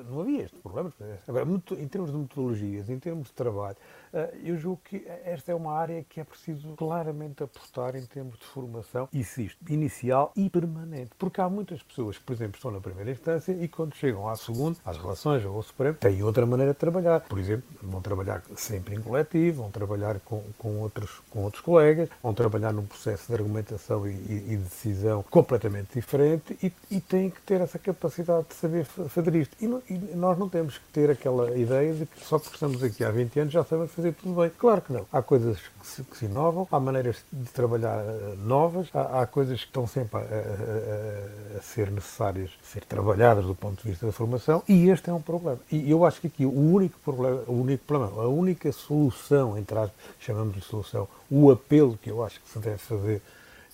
não 0.08 0.20
havia 0.20 0.44
este 0.44 0.58
problema. 0.60 0.92
Agora, 1.26 1.46
em 1.78 1.88
termos 1.88 2.12
de 2.12 2.18
metodologias, 2.18 2.88
em 2.88 2.98
termos 2.98 3.28
de 3.28 3.34
trabalho, 3.34 3.76
eh, 4.07 4.07
eu 4.42 4.56
julgo 4.56 4.80
que 4.84 5.04
esta 5.24 5.52
é 5.52 5.54
uma 5.54 5.72
área 5.72 6.04
que 6.08 6.20
é 6.20 6.24
preciso 6.24 6.74
claramente 6.76 7.42
apostar 7.42 7.96
em 7.96 8.04
termos 8.06 8.38
de 8.38 8.44
formação, 8.46 9.08
insisto, 9.12 9.58
inicial 9.68 10.32
e 10.36 10.48
permanente. 10.48 11.10
Porque 11.18 11.40
há 11.40 11.48
muitas 11.48 11.82
pessoas 11.82 12.18
que, 12.18 12.24
por 12.24 12.32
exemplo, 12.32 12.56
estão 12.56 12.70
na 12.70 12.80
primeira 12.80 13.10
instância 13.10 13.52
e 13.52 13.68
quando 13.68 13.94
chegam 13.94 14.28
à 14.28 14.36
segunda, 14.36 14.78
às 14.84 14.96
relações 14.96 15.44
ou 15.44 15.56
ao 15.56 15.62
Supremo, 15.62 15.96
têm 15.96 16.22
outra 16.22 16.46
maneira 16.46 16.72
de 16.72 16.78
trabalhar. 16.78 17.20
Por 17.20 17.38
exemplo, 17.38 17.64
vão 17.82 18.00
trabalhar 18.00 18.42
sempre 18.56 18.94
em 18.94 19.00
coletivo, 19.00 19.62
vão 19.62 19.70
trabalhar 19.70 20.20
com, 20.20 20.42
com, 20.58 20.80
outros, 20.80 21.20
com 21.30 21.44
outros 21.44 21.62
colegas, 21.62 22.08
vão 22.22 22.34
trabalhar 22.34 22.72
num 22.72 22.86
processo 22.86 23.28
de 23.28 23.34
argumentação 23.34 24.06
e, 24.06 24.12
e, 24.12 24.52
e 24.52 24.56
decisão 24.56 25.22
completamente 25.30 25.94
diferente 25.94 26.56
e, 26.62 26.72
e, 26.90 27.00
têm 27.00 27.30
que 27.30 27.40
ter 27.42 27.60
essa 27.60 27.78
capacidade 27.78 28.48
de 28.48 28.54
saber 28.54 28.84
fazer 28.84 29.34
isto. 29.34 29.56
E, 29.60 29.66
não, 29.66 29.82
e, 29.88 29.94
nós 30.14 30.38
não 30.38 30.48
temos 30.48 30.78
que 30.78 30.84
ter 30.92 31.10
aquela 31.10 31.56
ideia 31.56 31.94
de 31.94 32.06
que 32.06 32.24
só 32.24 32.38
porque 32.38 32.54
estamos 32.54 32.82
aqui 32.82 33.04
há 33.04 33.10
20 33.10 33.40
anos 33.40 33.52
já 33.52 33.64
sabemos 33.64 33.92
fazer 33.98 34.12
tudo 34.12 34.40
bem. 34.40 34.50
Claro 34.56 34.80
que 34.80 34.92
não. 34.92 35.04
Há 35.12 35.20
coisas 35.20 35.58
que 35.58 35.87
se, 35.87 36.02
que 36.04 36.16
se 36.16 36.24
inovam, 36.26 36.68
há 36.70 36.78
maneiras 36.78 37.16
de 37.32 37.50
trabalhar 37.50 37.98
uh, 37.98 38.37
novas, 38.37 38.88
há, 38.94 39.22
há, 39.22 39.26
coisas 39.26 39.58
que 39.61 39.66
estão 39.66 39.88
sempre 39.88 40.18
a, 40.18 40.22
a, 40.22 41.58
a, 41.58 41.62
ser 41.62 41.90
necessárias 41.90 42.50
ser 42.62 42.84
trabalhadas 42.84 43.44
do 43.44 43.56
ponto 43.56 43.82
de 43.82 43.90
vista 43.90 44.06
da 44.06 44.12
formação 44.12 44.62
e 44.68 44.88
este 44.88 45.11
é 45.11 45.12
um 45.12 45.20
problema. 45.20 45.58
E 45.70 45.90
eu 45.90 46.04
acho 46.04 46.20
que 46.20 46.28
aqui 46.28 46.46
o 46.46 46.52
único 46.52 46.98
problema, 47.00 47.42
o 47.48 47.61
único 47.61 47.84
problema, 47.84 48.22
a 48.22 48.28
única 48.28 48.70
solução, 48.70 49.58
entre 49.58 49.76
as 49.76 49.90
chamamos 50.20 50.54
de 50.54 50.61
solução, 50.61 51.08
o 51.28 51.50
apelo 51.50 51.98
que 52.00 52.11
eu 52.11 52.24
acho 52.24 52.40
que 52.40 52.48
se 52.48 52.58
deve 52.61 52.78
fazer 52.78 53.20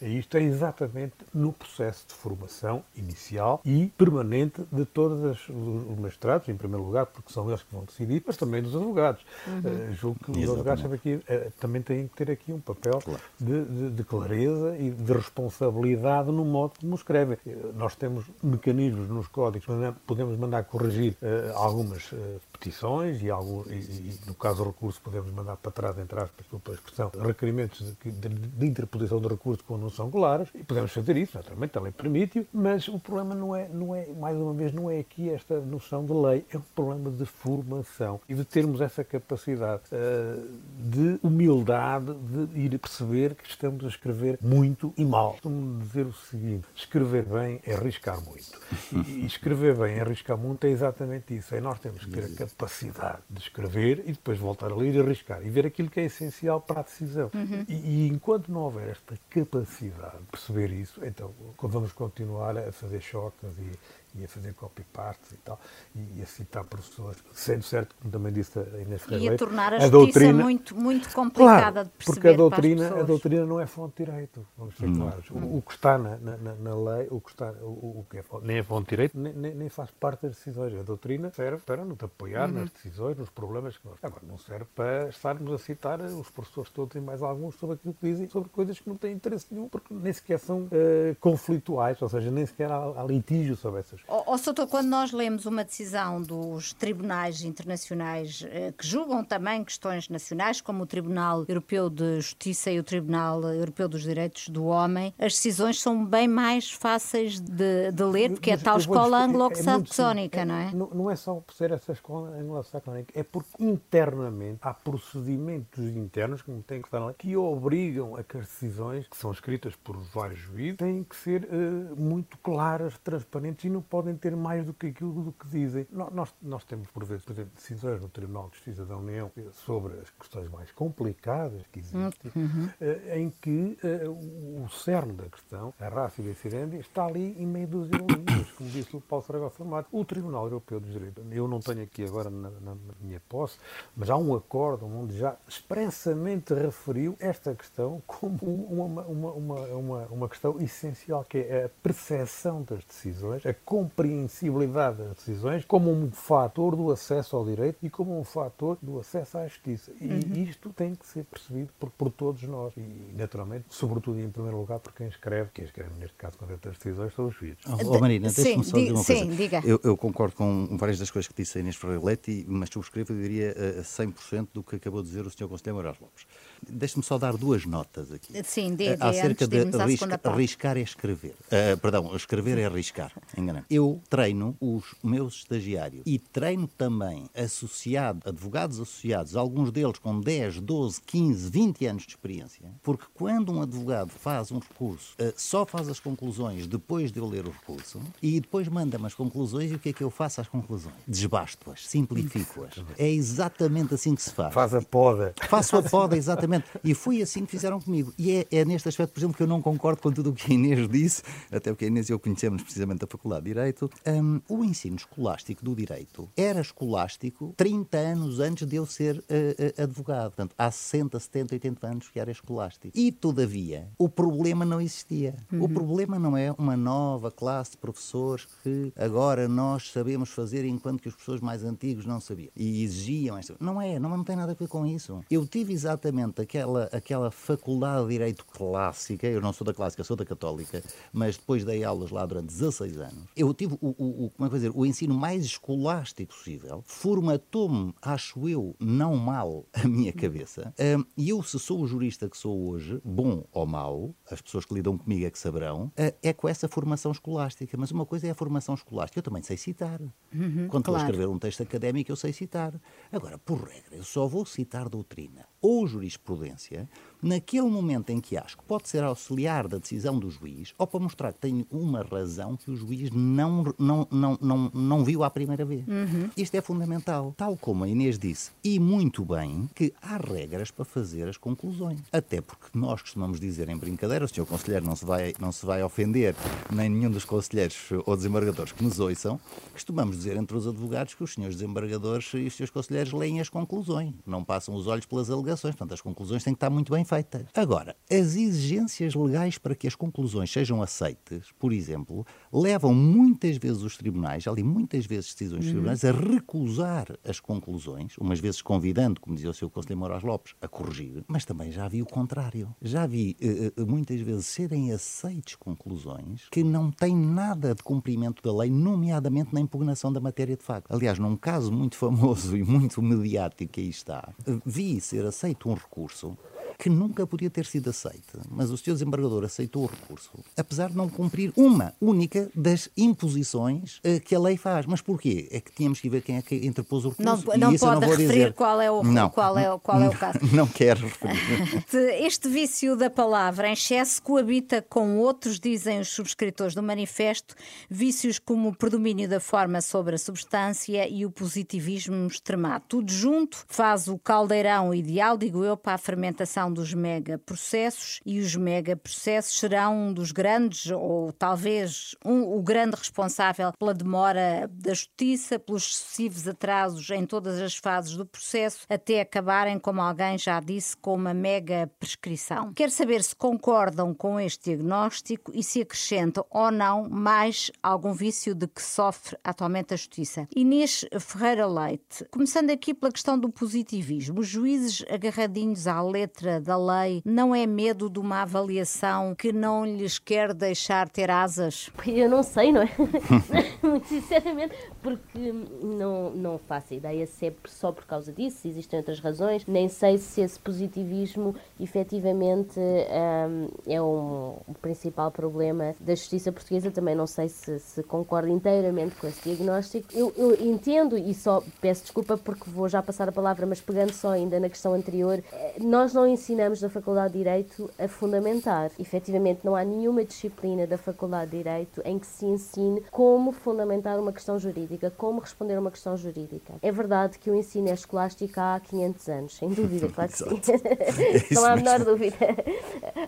isto 0.09 0.37
é 0.37 0.43
exatamente 0.43 1.15
no 1.33 1.53
processo 1.53 2.07
de 2.09 2.15
formação 2.15 2.83
inicial 2.97 3.61
e 3.65 3.93
permanente 3.97 4.63
de 4.71 4.85
todos 4.85 5.49
os 5.49 5.99
magistrados, 5.99 6.49
em 6.49 6.57
primeiro 6.57 6.85
lugar, 6.85 7.07
porque 7.07 7.33
são 7.33 7.49
eles 7.49 7.63
que 7.63 7.73
vão 7.73 7.85
decidir, 7.85 8.23
mas 8.27 8.37
também 8.37 8.63
dos 8.63 8.75
advogados. 8.75 9.25
Uhum. 9.47 9.59
Uh, 9.59 9.93
julgo 9.95 10.19
que 10.19 10.31
exatamente. 10.31 10.45
os 10.45 10.51
advogados 10.51 10.93
aqui, 10.93 11.15
uh, 11.15 11.53
também 11.61 11.83
têm 11.83 12.09
que 12.09 12.17
ter 12.17 12.31
aqui 12.31 12.53
um 12.53 12.61
papel 12.61 12.99
claro. 13.01 13.21
de, 13.41 13.65
de, 13.65 13.91
de, 13.91 14.05
clareza 14.05 14.77
e 14.79 14.91
de 14.91 15.13
responsabilidade 15.13 16.31
no 16.31 16.45
modo 16.45 16.75
como 16.81 16.95
escrevem. 16.95 17.39
Uh, 17.47 17.73
nós 17.75 17.97
temos 17.97 18.25
mecanismos 18.43 19.09
nos 19.09 19.29
códigos, 19.29 19.67
podemos 20.07 20.39
mandar 20.39 20.65
corrigir 20.65 21.17
algumas 21.55 22.13
petições 22.53 23.23
e, 23.23 23.31
algum, 23.31 23.63
e, 23.71 23.75
e, 23.75 24.21
no 24.27 24.35
caso 24.35 24.63
do 24.63 24.71
recurso, 24.71 25.01
podemos 25.03 25.31
mandar 25.31 25.57
para 25.57 25.73
trás, 25.73 25.99
entre 25.99 26.19
aspas, 26.21 26.47
a 26.53 26.73
expressão, 26.73 27.11
requerimentos 27.21 27.95
de, 28.03 28.11
de, 28.11 28.29
de 28.29 28.67
interposição 28.67 29.21
de 29.21 29.29
recurso 29.29 29.63
com 29.65 29.77
não 29.77 29.91
são 29.95 30.11
claras, 30.11 30.49
e 30.55 30.63
podemos 30.63 30.93
fazer 30.93 31.17
isso, 31.17 31.37
naturalmente, 31.37 31.77
a 31.79 31.81
lei 31.81 31.93
permite-o, 31.93 32.47
mas 32.53 32.89
o 32.89 32.99
problema 32.99 33.35
não 33.35 33.55
é, 33.55 33.69
não 33.69 33.95
é, 33.95 34.07
mais 34.09 34.37
uma 34.37 34.53
vez, 34.53 34.73
não 34.73 34.91
é 34.91 34.99
aqui 34.99 35.31
esta 35.31 35.61
noção 35.61 36.05
de 36.05 36.13
lei, 36.13 36.45
é 36.53 36.59
um 36.59 36.63
problema 36.75 37.11
de 37.11 37.25
formação 37.25 38.21
e 38.29 38.35
de 38.35 38.45
termos 38.45 38.81
essa 38.81 39.05
capacidade 39.05 39.83
uh, 39.93 40.61
de 40.79 41.19
humildade 41.23 42.15
de 42.15 42.61
ir 42.61 42.79
perceber 42.79 43.35
que 43.35 43.49
estamos 43.49 43.85
a 43.85 43.89
escrever 43.89 44.39
muito 44.41 44.93
e 44.97 45.05
mal. 45.05 45.33
Costumo 45.33 45.81
dizer 45.81 46.07
o 46.07 46.13
seguinte: 46.13 46.67
escrever 46.75 47.25
bem 47.25 47.61
é 47.65 47.75
arriscar 47.75 48.21
muito. 48.25 48.61
E, 48.93 49.25
escrever 49.25 49.77
bem 49.77 49.95
é 49.95 50.01
arriscar 50.01 50.37
muito 50.37 50.65
é 50.67 50.71
exatamente 50.71 51.37
isso. 51.37 51.55
É 51.55 51.61
nós 51.61 51.79
temos 51.79 52.05
que 52.05 52.11
ter 52.11 52.25
a 52.25 52.29
capacidade 52.29 52.65
capacidade 52.85 53.23
de 53.31 53.41
escrever 53.41 54.03
e 54.07 54.13
depois 54.13 54.39
voltar 54.39 54.73
a 54.73 54.75
ler 54.75 54.95
e 54.95 55.01
arriscar 55.01 55.45
e 55.45 55.51
ver 55.51 55.67
aquilo 55.67 55.91
que 55.91 56.01
é 56.01 56.05
essencial 56.05 56.61
para 56.61 56.81
a 56.81 56.83
decisão. 56.83 57.31
Uhum. 57.35 57.65
E, 57.69 57.75
e, 57.75 58.09
enquanto 58.09 58.51
não 58.51 58.63
houver 58.63 58.91
esta 58.91 59.19
capacidade 59.31 59.84
de 59.91 60.27
perceber 60.31 60.71
isso, 60.73 61.05
então 61.05 61.35
vamos 61.59 61.93
continuar 61.93 62.57
a 62.57 62.73
fazer 62.73 63.01
choques 63.01 63.57
e, 63.59 63.73
e 64.17 64.25
a 64.25 64.29
fazer 64.29 64.55
copy-paste 64.55 65.35
e 65.35 65.37
tal, 65.39 65.61
e 65.95 66.23
a 66.23 66.27
citar 66.27 66.65
professores, 66.65 67.23
sendo 67.33 67.63
certo, 67.63 67.95
como 68.01 68.13
também 68.13 68.33
disse 68.33 68.59
a 68.59 68.63
Inês 68.81 69.03
Ferreira, 69.03 69.33
E 69.33 69.35
a 69.35 69.39
tornar 69.39 69.75
a, 69.75 69.85
a 69.85 69.89
doutrina 69.89 70.43
muito, 70.43 70.77
muito 70.77 71.13
complicada 71.13 71.73
claro, 71.73 71.89
de 71.89 71.91
perceber 71.91 72.15
porque 72.15 72.29
a 72.29 72.37
doutrina, 72.37 73.01
a 73.01 73.03
doutrina 73.03 73.47
não 73.47 73.61
é 73.61 73.67
fonte 73.67 73.97
de 73.99 74.11
direito, 74.11 74.47
vamos 74.57 74.77
ser 74.77 74.93
claros. 74.95 75.31
O, 75.31 75.57
o, 75.59 75.63
que 75.63 75.73
está 75.73 75.99
na, 75.99 76.17
na, 76.17 76.55
na, 76.55 76.75
lei, 76.75 77.09
o 77.11 77.21
que, 77.21 77.31
está, 77.31 77.51
o, 77.61 78.01
o 78.01 78.07
que 78.09 78.19
é, 78.19 78.25
nem 78.43 78.59
é 78.59 78.63
fonte 78.63 78.85
de 78.85 78.91
direito, 78.91 79.19
nem, 79.19 79.33
nem, 79.33 79.55
nem, 79.55 79.69
faz 79.69 79.91
parte 79.91 80.23
das 80.23 80.37
decisões. 80.37 80.75
A 80.79 80.83
doutrina 80.83 81.31
serve 81.31 81.63
para 81.65 81.85
nos 81.85 82.01
apoiar 82.03 82.49
uhum. 82.49 82.61
nas 82.61 82.71
decisões, 82.71 83.19
nos 83.19 83.31
problemas 83.31 83.77
que 83.77 83.87
nós... 83.87 83.97
Agora, 84.03 84.23
não 84.27 84.39
serve 84.39 84.67
para 84.75 85.09
estarmos 85.09 85.53
a 85.53 85.59
citar 85.59 86.01
os 86.01 86.31
professores 86.31 86.71
todos 86.71 86.95
e 86.95 87.01
mais 87.01 87.23
alguns 87.23 87.57
sobre 87.57 87.75
aquilo 87.75 87.95
que 87.95 88.07
dizem, 88.07 88.29
sobre 88.29 88.49
coisas 88.49 88.79
que 88.79 88.89
não 88.89 88.97
têm 88.97 89.13
interesse 89.13 89.47
nenhum, 89.51 89.69
porque 89.69 89.93
nem 89.93 90.13
sequer 90.13 90.39
são 90.39 90.63
uh, 90.63 91.17
conflituais, 91.21 92.01
ou 92.01 92.09
seja, 92.09 92.31
nem 92.31 92.47
sequer 92.47 92.71
há, 92.71 93.01
há 93.01 93.05
litígio 93.05 93.57
sobre 93.57 93.81
essas 93.81 94.04
Oh, 94.07 94.23
oh 94.27 94.39
Soutor, 94.39 94.67
quando 94.67 94.89
nós 94.89 95.13
lemos 95.13 95.47
uma 95.47 95.65
decisão 95.65 96.21
dos 96.21 96.75
tribunais 96.75 97.43
internacionais 97.43 98.45
eh, 98.51 98.73
que 98.77 98.87
julgam 98.87 99.25
também 99.25 99.65
questões 99.65 100.09
nacionais, 100.11 100.61
como 100.61 100.83
o 100.83 100.87
Tribunal 100.87 101.45
Europeu 101.49 101.89
de 101.89 102.21
Justiça 102.21 102.71
e 102.71 102.79
o 102.79 102.85
Tribunal 102.85 103.43
Europeu 103.45 103.89
dos 103.89 104.03
Direitos 104.03 104.49
do 104.49 104.67
Homem, 104.67 105.15
as 105.19 105.33
decisões 105.33 105.81
são 105.81 106.05
bem 106.05 106.29
mais 106.29 106.71
fáceis 106.71 107.41
de, 107.41 107.91
de 107.93 108.05
ler, 108.05 108.33
porque 108.33 108.51
é 108.51 108.57
tal 108.59 108.77
escola 108.77 109.23
é 109.23 109.25
anglo-saxónica, 109.25 110.41
é, 110.41 110.45
não 110.45 110.55
é? 110.55 110.73
Não 110.73 111.11
é 111.11 111.17
só 111.17 111.37
por 111.37 111.55
ser 111.55 111.71
essa 111.71 111.93
escola 111.93 112.29
anglo-saxónica, 112.29 113.19
é 113.19 113.23
porque 113.23 113.51
internamente 113.59 114.59
há 114.61 114.75
procedimentos 114.75 115.83
internos, 115.83 116.43
como 116.43 116.63
tem 116.63 116.83
que 116.83 116.89
estar 116.89 116.99
lá, 116.99 117.15
que 117.15 117.35
obrigam 117.37 118.17
a 118.17 118.23
que 118.23 118.37
as 118.37 118.47
decisões, 118.47 119.09
que 119.09 119.17
são 119.17 119.33
escritas 119.33 119.75
por 119.77 119.97
vários 119.97 120.41
juízes, 120.41 120.77
têm 120.77 121.03
que 121.03 121.17
ser 121.17 121.45
uh, 121.45 121.99
muito 121.99 122.37
claras, 122.39 122.99
transparentes 122.99 123.65
e 123.65 123.71
não 123.71 123.81
podem 123.95 124.17
ter 124.17 124.35
mais 124.35 124.67
do 124.67 124.75
que 124.75 124.89
aquilo 124.89 125.13
do 125.23 125.31
que 125.31 125.47
dizem. 125.47 125.87
Nós, 125.89 126.35
nós 126.43 126.65
temos, 126.65 126.91
por 126.91 127.05
vezes, 127.05 127.25
por 127.25 127.31
exemplo, 127.31 127.53
decisões 127.55 128.01
no 128.01 128.09
Tribunal 128.09 128.49
de 128.49 128.57
Justiça 128.57 128.85
da 128.85 128.97
União 128.97 129.31
sobre 129.53 129.93
as 130.01 130.11
questões 130.11 130.51
mais 130.51 130.73
complicadas 130.73 131.63
que 131.71 131.79
existem, 131.79 132.33
uhum. 132.35 132.69
Eh, 132.81 133.21
em 133.21 133.31
que 133.31 133.79
uh, 133.85 134.65
o 134.65 134.69
cerne 134.69 135.13
da 135.13 135.27
questão, 135.27 135.73
a 135.79 135.89
raça 135.89 136.21
decidendi, 136.23 136.79
está 136.79 137.07
ali 137.07 137.41
em 137.41 137.47
meio 137.47 137.69
dos 137.69 137.89
linhas, 137.89 138.51
como 138.59 138.69
disse 138.69 138.97
o 138.97 139.01
Paulo 139.01 139.25
Saragossa 139.25 139.65
Mato. 139.65 139.89
O 139.93 140.05
Tribunal 140.05 140.47
Europeu 140.47 140.81
dos 140.81 140.91
Direitos, 140.91 141.25
eu 141.31 141.47
não 141.47 141.61
tenho 141.61 141.85
aqui 141.85 142.03
agora 142.03 142.29
na, 142.31 142.51
na, 142.51 142.77
minha 143.01 143.23
posse, 143.29 143.61
mas 143.97 144.11
há 144.11 144.17
um 144.17 144.35
acordo 144.35 144.87
onde 144.87 145.17
já 145.17 145.37
expressamente 145.47 146.53
referiu 146.53 147.15
esta 147.21 147.55
questão 147.55 148.03
como 148.09 148.39
uma, 148.43 149.03
uma, 149.03 149.33
uma, 149.33 149.61
uma, 149.67 150.07
uma 150.07 150.29
questão 150.29 150.61
essencial, 150.61 151.25
que 151.25 151.39
é 151.39 151.67
a 151.67 151.69
percepção 151.69 152.65
das 152.65 152.85
decisões, 152.85 153.47
a 153.47 153.55
compreensão 153.85 154.35
sensibilidade 154.35 154.99
das 154.99 155.17
decisões 155.17 155.65
como 155.65 155.91
um 155.91 156.11
fator 156.11 156.75
do 156.75 156.91
acesso 156.91 157.37
ao 157.37 157.45
direito 157.45 157.79
e 157.83 157.91
como 157.91 158.19
um 158.19 158.25
fator 158.25 158.77
do 158.83 158.99
acesso 158.99 159.39
à 159.39 159.47
justiça. 159.47 159.93
E 160.01 160.07
uhum. 160.07 160.45
isto 160.45 160.71
tem 160.71 160.95
que 160.95 161.07
ser 161.07 161.25
percebido 161.25 161.71
por, 161.79 161.91
por, 161.91 162.11
todos 162.11 162.43
nós. 162.45 162.73
E, 162.77 163.13
naturalmente, 163.15 163.67
sobretudo 163.69 164.19
e 164.19 164.25
em 164.25 164.31
primeiro 164.31 164.59
lugar, 164.59 164.79
por 164.79 164.93
quem 164.93 165.09
escreve, 165.09 165.51
quem 165.53 165.65
escreve 165.65 165.91
neste 165.99 166.17
caso 166.17 166.37
quando 166.39 166.53
as 166.53 166.61
decisões 166.61 167.15
são 167.15 167.27
os 167.27 167.35
juízes. 167.35 167.59
Oh, 167.67 167.95
oh 167.95 167.99
Marina, 167.99 168.31
deixa-me 168.31 168.65
só 168.65 168.77
dizer 168.77 168.93
uma 168.93 169.03
sim, 169.03 169.19
coisa. 169.19 169.37
Diga. 169.37 169.63
Eu, 169.65 169.81
eu, 169.83 169.97
concordo 169.97 170.35
com 170.35 170.77
várias 170.77 170.99
das 170.99 171.11
coisas 171.11 171.29
que 171.29 171.43
disse 171.43 171.59
a 171.59 171.61
Inês 171.61 171.77
Ferreira 171.77 172.05
Leite, 172.05 172.45
mas 172.49 172.69
subscrevo, 172.71 173.13
eu 173.13 173.21
diria, 173.21 173.51
a 173.51 173.83
100% 173.83 174.49
do 174.53 174.63
que 174.63 174.77
acabou 174.77 175.03
de 175.03 175.09
dizer 175.09 175.27
o 175.27 175.31
Sr. 175.31 175.49
Conselheiro 175.49 175.77
Moraes 175.77 175.99
Lopes. 176.01 176.27
Deixe-me 176.69 177.03
só 177.03 177.19
dar 177.19 177.37
duas 177.37 177.65
notas 177.65 178.13
aqui. 178.13 178.33
Sim, 178.45 178.75
dê, 178.75 178.97
dê, 178.97 179.05
acerca 179.05 179.47
de, 179.47 179.65
de 179.65 179.81
arrisca, 179.81 180.21
arriscar 180.25 180.77
é 180.77 180.81
escrever. 180.81 181.35
Uh, 181.47 181.79
perdão, 181.79 182.15
escrever 182.15 182.59
é 182.59 182.67
arriscar. 182.67 183.13
Enganei. 183.37 183.63
Eu 183.71 184.01
treino 184.09 184.57
os 184.61 184.95
meus 185.03 185.37
estagiários 185.37 186.03
e 186.07 186.19
treino 186.19 186.67
também 186.67 187.29
associado, 187.35 188.21
advogados 188.29 188.81
associados, 188.81 189.37
alguns 189.37 189.71
deles 189.71 189.99
com 189.99 190.21
10, 190.21 190.61
12, 190.61 191.01
15, 191.03 191.51
20 191.51 191.87
anos 191.87 192.03
de 192.05 192.11
experiência, 192.11 192.71
porque 192.83 193.05
quando 193.15 193.53
um 193.53 193.63
advogado 193.63 194.11
faz 194.11 194.51
um 194.51 194.59
recurso, 194.59 195.15
uh, 195.21 195.33
só 195.37 195.67
faz 195.67 195.89
as 195.89 196.01
conclusões 196.01 196.67
depois 196.67 197.11
de 197.11 197.19
eu 197.19 197.27
ler 197.27 197.47
o 197.47 197.51
recurso 197.51 198.01
e 198.23 198.41
depois 198.41 198.69
manda-me 198.69 199.07
as 199.07 199.15
conclusões 199.15 199.71
e 199.71 199.75
o 199.75 199.79
que 199.79 199.91
é 199.91 199.93
que 199.93 200.03
eu 200.03 200.11
faço 200.11 200.41
às 200.41 200.49
conclusões? 200.49 200.95
Desbasto-as, 201.07 201.87
simplifico-as. 201.87 202.75
É 202.99 203.09
exatamente 203.09 203.95
assim 203.95 204.15
que 204.15 204.23
se 204.23 204.31
faz. 204.33 204.53
Faz 204.53 204.75
a 204.75 204.83
poda. 204.83 205.35
Faço 205.49 205.77
a 205.77 205.83
poda, 205.83 206.17
exatamente. 206.17 206.44
E 206.83 206.95
foi 206.95 207.23
assim 207.23 207.45
que 207.45 207.51
fizeram 207.51 207.81
comigo. 207.81 208.13
E 208.19 208.33
é, 208.33 208.47
é 208.51 208.65
neste 208.65 208.89
aspecto, 208.89 209.13
por 209.13 209.21
exemplo, 209.21 209.37
que 209.37 209.43
eu 209.43 209.47
não 209.47 209.63
concordo 209.63 210.01
com 210.01 210.13
tudo 210.13 210.31
o 210.31 210.33
que 210.33 210.53
a 210.53 210.55
Inês 210.55 210.89
disse, 210.89 211.23
até 211.51 211.71
porque 211.71 211.85
a 211.85 211.89
Inês 211.89 212.09
e 212.09 212.13
eu 212.13 212.19
conhecemos 212.19 212.63
precisamente 212.63 213.01
da 213.01 213.07
Faculdade 213.07 213.45
de 213.45 213.55
Direito. 213.55 213.91
Um, 214.07 214.41
o 214.49 214.65
ensino 214.65 214.97
escolástico 214.97 215.65
do 215.65 215.75
direito 215.75 216.29
era 216.37 216.61
escolástico 216.61 217.55
30 217.57 217.97
anos 217.97 218.41
antes 218.41 218.67
de 218.67 218.77
eu 218.77 218.87
ser 218.87 219.17
uh, 219.17 219.21
uh, 219.21 219.83
advogado. 219.83 220.31
Portanto, 220.33 220.55
há 220.57 220.71
60, 220.71 221.19
70, 221.19 221.55
80 221.55 221.87
anos 221.87 222.09
que 222.09 222.19
era 222.19 222.31
escolástico. 222.31 222.97
E, 222.97 223.13
todavia, 223.13 223.89
o 223.99 224.09
problema 224.09 224.65
não 224.65 224.81
existia. 224.81 225.35
Uhum. 225.53 225.65
O 225.65 225.69
problema 225.69 226.19
não 226.19 226.37
é 226.37 226.53
uma 226.53 226.77
nova 226.77 227.31
classe 227.31 227.73
de 227.73 227.77
professores 227.79 228.47
que 228.63 228.93
agora 228.97 229.49
nós 229.49 229.91
sabemos 229.91 230.31
fazer 230.31 230.65
enquanto 230.65 231.01
que 231.01 231.09
os 231.09 231.15
professores 231.15 231.41
mais 231.41 231.65
antigos 231.65 232.07
não 232.07 232.21
sabiam 232.21 232.51
e 232.57 232.83
exigiam. 232.83 233.37
Esta... 233.37 233.55
Não 233.61 233.81
é, 233.81 233.99
não, 233.99 234.11
não 234.11 234.25
tem 234.25 234.37
nada 234.37 234.53
a 234.53 234.55
ver 234.55 234.69
com 234.69 234.87
isso. 234.87 235.21
Eu 235.31 235.47
tive 235.47 235.73
exatamente 235.73 236.34
aquela, 236.43 236.85
aquela 236.93 237.31
faculdade 237.31 238.05
de 238.05 238.13
direito 238.13 238.45
clássica, 238.45 239.27
eu 239.27 239.41
não 239.41 239.53
sou 239.53 239.65
da 239.65 239.75
clássica, 239.75 240.05
sou 240.05 240.17
da 240.17 240.25
católica, 240.25 240.83
mas 241.13 241.37
depois 241.37 241.65
dei 241.65 241.85
aulas 241.85 242.11
lá 242.11 242.25
durante 242.27 242.47
16 242.47 242.99
anos. 242.99 243.25
Eu 243.37 243.53
tive 243.55 243.75
o, 243.81 243.89
o, 243.89 244.25
o 244.27 244.31
como 244.31 244.47
é 244.47 244.51
que 244.51 244.57
dizer, 244.57 244.73
o 244.75 244.87
ensino 244.87 245.15
mais 245.15 245.45
escolástico 245.45 246.35
possível, 246.35 246.83
formatou-me, 246.87 247.95
acho 248.03 248.49
eu, 248.49 248.75
não 248.79 249.17
mal 249.17 249.67
a 249.73 249.87
minha 249.87 250.13
cabeça. 250.13 250.75
Um, 250.79 251.05
e 251.17 251.29
eu, 251.29 251.43
se 251.43 251.59
sou 251.59 251.81
o 251.81 251.87
jurista 251.87 252.29
que 252.29 252.37
sou 252.37 252.69
hoje, 252.69 253.01
bom 253.05 253.45
ou 253.53 253.67
mau, 253.67 254.15
as 254.31 254.41
pessoas 254.41 254.65
que 254.65 254.75
lidam 254.75 254.99
comigo 254.99 255.27
é 255.27 255.31
que 255.31 255.39
saberão, 255.39 255.87
uh, 255.87 256.15
é 256.23 256.33
com 256.33 256.49
essa 256.49 256.69
formação 256.69 257.13
escolástica. 257.13 257.77
Mas 257.77 257.91
uma 257.91 258.07
coisa 258.07 258.27
é 258.27 258.31
a 258.31 258.35
formação 258.35 258.75
escolástica, 258.75 259.19
eu 259.19 259.23
também 259.23 259.43
sei 259.43 259.57
citar. 259.57 260.01
Uhum, 260.33 260.69
Quando 260.69 260.85
claro. 260.85 260.99
vou 260.99 261.11
escrever 261.11 261.29
um 261.29 261.39
texto 261.39 261.63
académico, 261.63 262.11
eu 262.11 262.17
sei 262.17 262.33
citar. 262.33 262.75
Agora, 263.13 263.39
por 263.39 263.63
regra, 263.63 263.97
eu 263.97 264.05
só 264.05 264.27
vou 264.27 264.45
citar 264.45 264.89
doutrina 264.89 265.47
ou 265.65 265.87
jurisprudência 265.87 266.87
naquele 267.25 267.69
momento 267.69 268.11
em 268.11 268.21
que 268.21 268.37
acho 268.37 268.59
que 268.59 268.65
pode 268.65 268.87
ser 268.87 269.03
auxiliar 269.03 269.67
da 269.67 269.79
decisão 269.79 270.19
do 270.19 270.31
juiz 270.31 270.75
ou 270.77 270.87
para 270.87 271.01
mostrar 271.01 271.33
que 271.33 271.41
tem 271.41 271.67
uma 271.71 272.03
razão 272.03 272.55
que 272.55 272.71
o 272.71 272.77
juiz 272.77 273.11
não, 273.11 273.65
não, 273.79 274.07
não, 274.11 274.39
não, 274.41 274.71
não 274.75 275.05
viu 275.05 275.25
à 275.25 275.31
primeira 275.31 275.65
vez. 275.65 275.87
Uhum. 275.89 276.29
Isto 276.37 276.55
é 276.57 276.61
fundamental. 276.61 277.33
Tal 277.37 277.57
como 277.57 277.85
a 277.85 277.89
Inês 277.89 278.19
disse, 278.19 278.51
e 278.63 278.79
muito 278.79 279.25
bem, 279.25 279.69
que 279.75 279.95
há 280.03 280.19
regras 280.19 280.71
para 280.71 280.85
fazer 280.85 281.27
as 281.27 281.39
conclusões. 281.39 282.01
Até 282.13 282.43
porque 282.43 282.67
nós 282.75 283.01
costumamos 283.01 283.41
dizer 283.41 283.71
em 283.71 283.77
brincadeira, 283.77 284.27
o 284.27 284.29
senhor 284.29 284.47
conselheiro 284.47 284.85
não 284.85 284.95
se 284.95 285.07
vai, 285.07 285.33
não 285.41 285.51
se 285.51 285.65
vai 285.65 285.83
ofender, 285.83 286.35
nem 286.71 286.91
nenhum 286.91 287.11
dos 287.11 287.25
conselheiros 287.25 287.89
ou 288.05 288.17
desembargadores 288.17 288.73
que 288.73 288.85
nos 288.85 289.01
ouçam, 289.01 289.41
costumamos 289.73 290.17
dizer 290.17 290.37
entre 290.37 290.55
os 290.55 290.67
advogados 290.67 291.15
que 291.15 291.25
os 291.25 291.33
senhores 291.33 291.57
desembargadores 291.57 292.35
e 292.35 292.47
os 292.47 292.55
senhores 292.55 292.71
conselheiros 292.71 293.13
leem 293.15 293.41
as 293.41 293.49
conclusões, 293.49 294.13
não 294.27 294.45
passam 294.45 294.75
os 294.75 294.87
olhos 294.87 295.07
pelas 295.07 295.31
alegações. 295.31 295.75
Portanto, 295.75 295.95
as 295.95 296.03
conclusões 296.03 296.45
têm 296.45 296.53
que 296.53 296.59
estar 296.59 296.71
muito 296.71 296.93
bem 296.93 297.05
feitas 297.05 297.14
Agora, 297.55 297.97
as 298.11 298.37
exigências 298.37 299.15
legais 299.15 299.59
para 299.59 299.75
que 299.75 299.87
as 299.87 299.95
conclusões 299.95 300.51
sejam 300.51 300.83
aceitas, 300.83 301.47
por 301.59 301.73
exemplo, 301.73 302.27
levam 302.53 302.95
muitas 302.95 303.57
vezes 303.57 303.83
os 303.83 303.97
tribunais, 303.97 304.47
ali 304.47 304.63
muitas 304.63 305.07
vezes 305.07 305.33
decisões 305.33 305.61
dos 305.61 305.69
uhum. 305.69 305.75
tribunais, 305.75 306.05
a 306.05 306.13
recusar 306.13 307.07
as 307.25 307.41
conclusões, 307.41 308.17
umas 308.19 308.41
vezes 308.41 308.63
convidando, 308.63 309.21
como 309.21 309.35
dizia 309.35 309.51
o 309.51 309.55
seu 309.55 309.71
conselheiro 309.71 310.01
Moraes 310.01 310.23
Lopes, 310.23 310.55
a 310.61 310.69
corrigir, 310.69 311.25
mas 311.27 311.45
também 311.45 311.71
já 311.71 311.89
vi 311.89 312.03
o 312.03 312.07
contrário. 312.07 312.75
Já 312.81 313.07
vi 313.07 313.37
uh, 313.79 313.87
muitas 313.87 314.21
vezes 314.21 314.47
serem 314.47 314.93
aceites 314.93 315.57
conclusões 315.57 316.49
que 316.51 316.63
não 316.63 316.91
têm 316.91 317.17
nada 317.17 317.75
de 317.75 317.83
cumprimento 317.83 318.43
da 318.43 318.57
lei, 318.57 318.71
nomeadamente 318.71 319.53
na 319.53 319.61
impugnação 319.61 320.13
da 320.13 320.21
matéria 320.21 320.57
de 320.57 320.63
facto. 320.63 320.93
Aliás, 320.93 321.19
num 321.19 321.37
caso 321.37 321.73
muito 321.73 321.97
famoso 321.97 322.57
e 322.57 322.63
muito 322.63 323.01
mediático 323.03 323.73
que 323.73 323.81
aí 323.81 323.89
está, 323.89 324.33
vi 324.65 325.01
ser 325.01 325.25
aceito 325.25 325.69
um 325.69 325.75
recurso 325.75 326.37
que 326.79 326.91
nunca 326.91 327.27
podia 327.27 327.51
ter 327.51 327.67
sido 327.67 327.91
aceita, 327.91 328.41
mas 328.51 328.71
o 328.71 328.77
Sr. 328.77 328.93
Desembargador 328.93 329.45
aceitou 329.45 329.85
o 329.85 329.87
recurso, 329.87 330.31
apesar 330.57 330.91
de 330.91 330.97
não 330.97 331.09
cumprir 331.09 331.53
uma 331.57 331.93
única 332.01 332.49
das 332.55 332.89
imposições 332.97 333.99
uh, 333.99 334.21
que 334.25 334.35
a 334.35 334.39
lei 334.39 334.57
faz. 334.57 334.87
Mas 334.87 335.01
porquê? 335.01 335.49
É 335.51 335.61
que 335.61 335.73
tínhamos 335.73 336.01
que 336.01 336.09
ver 336.09 336.23
quem 336.23 336.37
é 336.37 336.43
que 336.43 336.55
interpôs 336.67 337.05
o 337.05 337.11
recurso. 337.11 337.47
Não, 337.49 337.59
não 337.59 337.77
pode 337.77 338.01
não 338.01 338.11
referir 338.11 338.27
dizer. 338.27 338.53
qual 338.55 338.81
é 338.81 338.91
o, 338.91 339.03
não, 339.03 339.31
qual 339.31 339.59
é, 339.59 339.79
qual 339.79 340.01
é 340.01 340.09
o 340.09 340.17
caso. 340.17 340.39
Não 340.55 340.67
quero 340.67 341.07
referir. 341.07 341.85
este 342.25 342.49
vício 342.49 342.97
da 342.97 343.11
palavra 343.11 343.69
em 343.69 343.73
excesso 343.73 344.23
coabita 344.23 344.83
com 344.83 345.19
outros, 345.19 345.59
dizem 345.59 346.01
os 346.01 346.09
subscritores 346.09 346.75
do 346.75 346.83
manifesto, 346.83 347.55
vícios 347.89 348.39
como 348.39 348.69
o 348.69 348.77
predomínio 348.77 349.29
da 349.29 349.41
forma 349.41 349.81
sobre 349.81 350.15
a 350.15 350.19
substância 350.19 351.09
e 351.09 351.25
o 351.27 351.31
positivismo 351.31 352.27
extremado. 352.27 352.85
Tudo 352.89 353.11
junto 353.13 353.65
faz 353.69 354.09
o 354.09 354.19
caldeirão 354.19 354.95
ideal, 354.95 355.37
digo 355.37 355.65
eu, 355.65 355.77
para 355.77 355.95
a 355.95 355.99
fermentação 355.99 356.64
dos 356.73 356.95
megaprocessos 356.95 358.21
e 358.25 358.41
os 358.41 358.55
megaprocessos 358.57 359.59
serão 359.59 360.09
um 360.09 360.13
dos 360.13 360.33
grandes, 360.33 360.91
ou 360.91 361.33
talvez 361.33 362.15
um, 362.25 362.57
o 362.57 362.63
grande 362.63 362.97
responsável 362.97 363.73
pela 363.79 363.95
demora 363.95 364.69
da 364.73 364.95
justiça, 364.95 365.59
pelos 365.59 365.85
sucessivos 365.85 366.49
atrasos 366.49 367.09
em 367.11 367.27
todas 367.27 367.61
as 367.61 367.77
fases 367.77 368.17
do 368.17 368.27
processo, 368.27 368.87
até 368.89 369.21
acabarem, 369.21 369.79
como 369.79 370.01
alguém 370.01 370.39
já 370.39 370.61
disse, 370.61 370.97
com 370.97 371.15
uma 371.15 371.35
mega 371.35 371.91
prescrição. 371.99 372.73
Quero 372.73 372.91
saber 372.91 373.23
se 373.23 373.35
concordam 373.35 374.15
com 374.15 374.39
este 374.39 374.71
diagnóstico 374.71 375.53
e 375.55 375.63
se 375.63 375.81
acrescentam 375.81 376.45
ou 376.51 376.71
não 376.71 377.09
mais 377.09 377.71
algum 377.83 378.13
vício 378.13 378.55
de 378.55 378.67
que 378.67 378.83
sofre 378.83 379.37
atualmente 379.43 379.95
a 379.95 379.97
justiça. 379.97 380.49
Inês 380.55 381.05
Ferreira 381.21 381.67
Leite, 381.67 382.25
começando 382.31 382.71
aqui 382.71 382.95
pela 382.95 383.13
questão 383.13 383.39
do 383.39 383.51
positivismo, 383.51 384.41
os 384.41 384.49
juízes 384.49 385.05
agarradinhos 385.11 385.87
à 385.87 386.01
letra 386.03 386.54
da 386.61 386.77
lei 386.77 387.23
não 387.25 387.55
é 387.55 387.67
medo 387.67 388.09
de 388.11 388.19
uma 388.19 388.43
avaliação 388.43 389.35
que 389.35 389.53
não 389.53 389.85
lhes 389.85 390.19
quer 390.19 390.53
deixar 390.53 391.09
ter 391.09 391.31
asas? 391.31 391.91
Eu 392.07 392.29
não 392.29 392.43
sei, 392.43 392.73
não 392.73 392.83
é? 392.83 392.91
Muito 393.83 394.07
sinceramente, 394.09 394.75
porque 395.05 395.53
não, 395.83 396.31
não 396.31 396.57
faço 396.57 396.95
ideia 396.95 397.27
se 397.27 397.49
é 397.49 397.53
só 397.67 397.93
por 397.93 398.07
causa 398.07 398.33
disso, 398.33 398.63
se 398.63 398.69
existem 398.69 398.99
outras 398.99 399.21
razões, 399.21 399.67
nem 399.67 399.87
sei 399.87 400.17
se 400.17 400.41
esse 400.41 400.59
positivismo 400.59 401.55
efetivamente 401.79 402.81
um, 402.81 403.69
é 403.87 404.01
um, 404.01 404.57
o 404.67 404.75
principal 404.81 405.31
problema 405.31 405.95
da 406.01 406.15
justiça 406.15 406.51
portuguesa. 406.51 406.91
Também 406.91 407.15
não 407.15 407.27
sei 407.27 407.51
se, 407.51 407.79
se 407.79 408.03
concordo 408.05 408.49
inteiramente 408.49 409.15
com 409.17 409.27
esse 409.27 409.43
diagnóstico. 409.43 410.09
Eu, 410.11 410.33
eu, 410.39 410.55
entendo 410.55 411.19
e 411.19 411.35
só 411.35 411.63
peço 411.83 412.05
desculpa 412.05 412.39
porque 412.39 412.71
vou 412.71 412.89
já 412.89 413.03
passar 413.03 413.29
a 413.29 413.33
palavra, 413.33 413.67
mas 413.67 413.83
pegando 413.83 414.13
só 414.13 414.31
ainda 414.31 414.59
na 414.59 414.71
questão 414.71 414.95
anterior, 414.95 415.45
eh, 415.53 415.75
nós 415.81 416.15
não 416.15 416.27
ensinamos 416.27 416.81
na 416.81 416.89
Faculdade 416.89 417.35
de 417.35 417.41
Direito 417.41 417.91
a 417.99 418.09
fundamentar. 418.09 418.91
Efetivamente, 418.99 419.61
não 419.65 419.77
há 419.77 419.85
nenhuma 419.85 420.25
disciplina 420.25 420.87
da 420.87 420.97
Faculdade 420.97 421.51
de 421.51 421.59
Direito 421.59 422.01
em 422.07 422.19
que 422.19 422.27
se 422.27 422.47
ensine 422.47 423.03
como 423.11 423.53
fundamentar 423.53 424.19
uma 424.19 424.33
questão 424.33 424.59
jurídica, 424.59 424.94
como 425.17 425.41
responder 425.41 425.75
a 425.75 425.81
uma 425.81 425.91
questão 425.91 426.17
jurídica. 426.17 426.75
É 426.83 426.93
verdade 426.93 427.39
que 427.39 427.51
o 427.51 427.55
ensino 427.55 427.89
é 427.89 427.93
escolástico 427.93 428.59
há 428.59 428.81
500 428.81 429.29
anos, 429.29 429.57
sem 429.57 429.69
dúvida, 429.69 430.09
claro 430.09 430.31
que 430.31 430.39
sim. 430.39 431.55
não 431.55 431.65
há 431.65 431.73
a 431.73 431.77
menor 431.77 432.05
dúvida. 432.05 432.37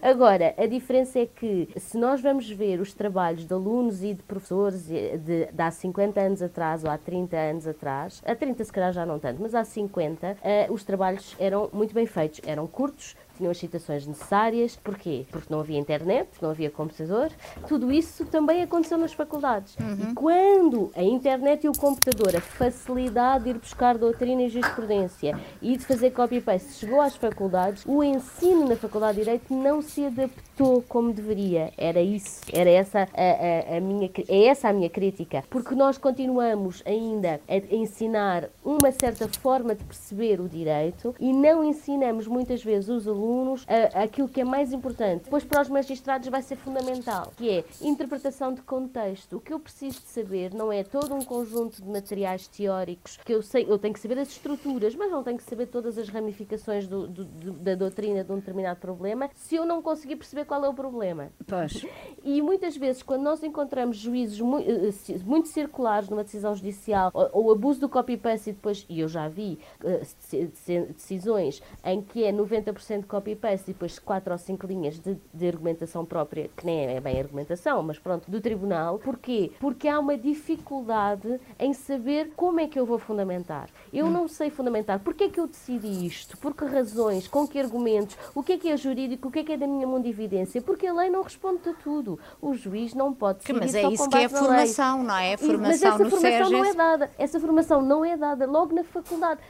Agora, 0.02 0.54
a 0.56 0.66
diferença 0.66 1.18
é 1.18 1.26
que 1.26 1.68
se 1.76 1.98
nós 1.98 2.20
vamos 2.20 2.48
ver 2.50 2.80
os 2.80 2.92
trabalhos 2.92 3.46
de 3.46 3.52
alunos 3.52 4.02
e 4.02 4.14
de 4.14 4.22
professores 4.22 4.86
de, 4.86 5.18
de, 5.18 5.46
de 5.46 5.62
há 5.62 5.70
50 5.70 6.20
anos 6.20 6.42
atrás 6.42 6.84
ou 6.84 6.90
há 6.90 6.98
30 6.98 7.36
anos 7.36 7.66
atrás, 7.66 8.22
há 8.24 8.34
30 8.34 8.64
se 8.64 8.72
calhar 8.72 8.92
já 8.92 9.06
não 9.06 9.18
tanto, 9.18 9.40
mas 9.42 9.54
há 9.54 9.64
50, 9.64 10.26
uh, 10.26 10.36
eh, 10.42 10.66
os 10.70 10.84
trabalhos 10.84 11.34
eram 11.38 11.68
muito 11.72 11.94
bem 11.94 12.06
feitos, 12.06 12.40
eram 12.46 12.66
curtos, 12.66 13.16
tinham 13.36 13.50
as 13.50 13.58
citações 13.58 14.06
necessárias. 14.06 14.76
Porquê? 14.76 15.26
Porque 15.30 15.52
não 15.52 15.60
havia 15.60 15.78
internet, 15.78 16.28
não 16.40 16.50
havia 16.50 16.70
computador. 16.70 17.30
Tudo 17.68 17.92
isso 17.92 18.24
também 18.26 18.62
aconteceu 18.62 18.98
nas 18.98 19.12
faculdades. 19.12 19.76
Uhum. 19.76 20.10
E 20.10 20.14
quando 20.14 20.90
a 20.94 21.02
internet 21.02 21.64
e 21.64 21.68
o 21.68 21.72
computador, 21.72 22.34
a 22.36 22.40
facilidade 22.40 23.44
de 23.44 23.50
ir 23.50 23.58
buscar 23.58 23.98
doutrina 23.98 24.42
e 24.42 24.48
jurisprudência 24.48 25.38
e 25.60 25.76
de 25.76 25.84
fazer 25.84 26.10
copy-paste 26.10 26.72
chegou 26.74 27.00
às 27.00 27.16
faculdades, 27.16 27.84
o 27.86 28.02
ensino 28.02 28.68
na 28.68 28.76
Faculdade 28.76 29.18
de 29.18 29.24
Direito 29.24 29.54
não 29.54 29.82
se 29.82 30.06
adaptou 30.06 30.82
como 30.88 31.12
deveria. 31.12 31.72
Era 31.76 32.00
isso. 32.00 32.42
Era 32.52 32.70
essa 32.70 33.00
a, 33.00 33.74
a, 33.74 33.76
a 33.76 33.80
minha, 33.80 34.10
é 34.28 34.46
essa 34.46 34.68
a 34.68 34.72
minha 34.72 34.90
crítica. 34.90 35.44
Porque 35.50 35.74
nós 35.74 35.98
continuamos 35.98 36.82
ainda 36.86 37.40
a 37.48 37.74
ensinar 37.74 38.48
uma 38.64 38.90
certa 38.92 39.28
forma 39.28 39.74
de 39.74 39.84
perceber 39.84 40.40
o 40.40 40.48
direito 40.48 41.14
e 41.20 41.32
não 41.32 41.64
ensinamos 41.64 42.26
muitas 42.26 42.62
vezes 42.62 42.88
os 42.88 43.06
alunos 43.06 43.25
alunos 43.26 43.66
a, 43.68 44.02
aquilo 44.04 44.28
que 44.28 44.40
é 44.40 44.44
mais 44.44 44.72
importante. 44.72 45.24
Depois, 45.24 45.44
para 45.44 45.62
os 45.62 45.68
magistrados, 45.68 46.28
vai 46.28 46.42
ser 46.42 46.56
fundamental, 46.56 47.32
que 47.36 47.50
é 47.50 47.64
interpretação 47.80 48.54
de 48.54 48.62
contexto. 48.62 49.36
O 49.36 49.40
que 49.40 49.52
eu 49.52 49.58
preciso 49.58 50.00
de 50.00 50.06
saber 50.06 50.54
não 50.54 50.72
é 50.72 50.84
todo 50.84 51.14
um 51.14 51.22
conjunto 51.22 51.82
de 51.82 51.88
materiais 51.88 52.46
teóricos 52.46 53.18
que 53.24 53.32
eu 53.32 53.42
sei, 53.42 53.66
eu 53.68 53.78
tenho 53.78 53.92
que 53.92 54.00
saber 54.00 54.18
as 54.18 54.28
estruturas, 54.28 54.94
mas 54.94 55.10
não 55.10 55.22
tenho 55.22 55.36
que 55.36 55.44
saber 55.44 55.66
todas 55.66 55.98
as 55.98 56.08
ramificações 56.08 56.86
do, 56.86 57.06
do, 57.06 57.24
do, 57.24 57.52
da 57.52 57.74
doutrina 57.74 58.22
de 58.22 58.32
um 58.32 58.36
determinado 58.36 58.78
problema 58.80 59.28
se 59.34 59.56
eu 59.56 59.66
não 59.66 59.82
conseguir 59.82 60.16
perceber 60.16 60.44
qual 60.44 60.64
é 60.64 60.68
o 60.68 60.74
problema. 60.74 61.30
Pois. 61.46 61.84
E 62.22 62.40
muitas 62.40 62.76
vezes, 62.76 63.02
quando 63.02 63.22
nós 63.22 63.42
encontramos 63.42 63.96
juízes 63.96 64.40
muito, 64.40 64.68
eh, 64.70 64.88
eh, 64.88 65.18
muito 65.24 65.48
circulares 65.48 66.08
numa 66.08 66.22
decisão 66.22 66.54
judicial 66.54 67.10
ou, 67.12 67.28
ou 67.32 67.52
abuso 67.52 67.80
do 67.80 67.88
copy-paste 67.88 68.50
e 68.50 68.52
depois, 68.52 68.86
e 68.88 69.00
eu 69.00 69.08
já 69.08 69.28
vi 69.28 69.58
uh, 69.82 70.92
decisões 70.92 71.62
em 71.84 72.02
que 72.02 72.24
é 72.24 72.32
90% 72.32 73.06
copy-paste 73.16 73.70
e 73.70 73.72
depois 73.72 73.98
quatro 73.98 74.32
ou 74.32 74.38
cinco 74.38 74.66
linhas 74.66 74.98
de, 74.98 75.16
de, 75.32 75.48
argumentação 75.48 76.04
própria, 76.04 76.50
que 76.54 76.66
nem 76.66 76.86
é 76.86 77.00
bem 77.00 77.18
argumentação, 77.18 77.82
mas 77.82 77.98
pronto, 77.98 78.30
do 78.30 78.40
tribunal. 78.40 78.98
Porquê? 78.98 79.52
Porque 79.58 79.88
há 79.88 79.98
uma 79.98 80.16
dificuldade 80.18 81.40
em 81.58 81.72
saber 81.72 82.32
como 82.36 82.60
é 82.60 82.68
que 82.68 82.78
eu 82.78 82.84
vou 82.84 82.98
fundamentar. 82.98 83.68
Eu 83.92 84.10
não 84.10 84.28
sei 84.28 84.50
fundamentar. 84.50 85.00
Porquê 85.00 85.24
é 85.24 85.28
que 85.28 85.40
eu 85.40 85.46
decidi 85.46 86.06
isto? 86.06 86.36
Por 86.36 86.54
que 86.54 86.64
razões? 86.64 87.26
Com 87.26 87.46
que 87.48 87.58
argumentos? 87.58 88.16
O 88.34 88.42
que 88.42 88.52
é 88.52 88.58
que 88.58 88.68
é 88.68 88.76
jurídico? 88.76 89.28
O 89.28 89.30
que 89.30 89.38
é 89.38 89.44
que 89.44 89.52
é 89.52 89.56
da 89.56 89.66
minha 89.66 89.86
mão 89.86 90.00
de 90.00 90.08
evidência? 90.08 90.60
Porque 90.60 90.86
a 90.86 90.92
lei 90.92 91.08
não 91.08 91.22
responde 91.22 91.68
a 91.68 91.72
tudo. 91.72 92.18
O 92.40 92.54
juiz 92.54 92.92
não 92.94 93.14
pode 93.14 93.38
decidir 93.38 93.58
Mas 93.58 93.74
é 93.74 93.82
só 93.82 93.90
isso 93.90 94.08
que 94.10 94.18
é 94.18 94.24
a 94.26 94.28
formação, 94.28 95.02
não 95.02 95.16
é? 95.16 95.34
A 95.34 95.38
formação 95.38 95.66
mas 95.66 95.82
essa 95.82 96.10
formação 96.10 96.50
não 96.50 96.64
é 96.64 96.74
dada. 96.74 97.10
Essa 97.18 97.40
formação 97.40 97.82
não 97.82 98.04
é 98.04 98.16
dada 98.16 98.46
logo 98.46 98.74
na 98.74 98.84
faculdade. 98.84 99.40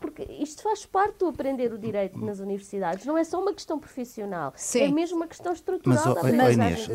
Porque 0.00 0.22
isto 0.38 0.62
faz 0.62 0.84
parte 0.84 1.20
do 1.20 1.28
aprender 1.28 1.72
o 1.72 1.78
direito 1.78 2.18
nas 2.18 2.38
universidades. 2.38 3.06
Não 3.06 3.13
não 3.14 3.18
é 3.18 3.24
só 3.24 3.40
uma 3.40 3.54
questão 3.54 3.78
profissional, 3.78 4.52
é 4.54 4.58
Sim. 4.58 4.80
é 4.80 4.88
mesmo 4.88 5.16
uma 5.16 5.28
questão 5.28 5.52
estrutural. 5.52 6.16
Mas, 6.20 6.24
oh, 6.24 6.50
Inês, 6.50 6.88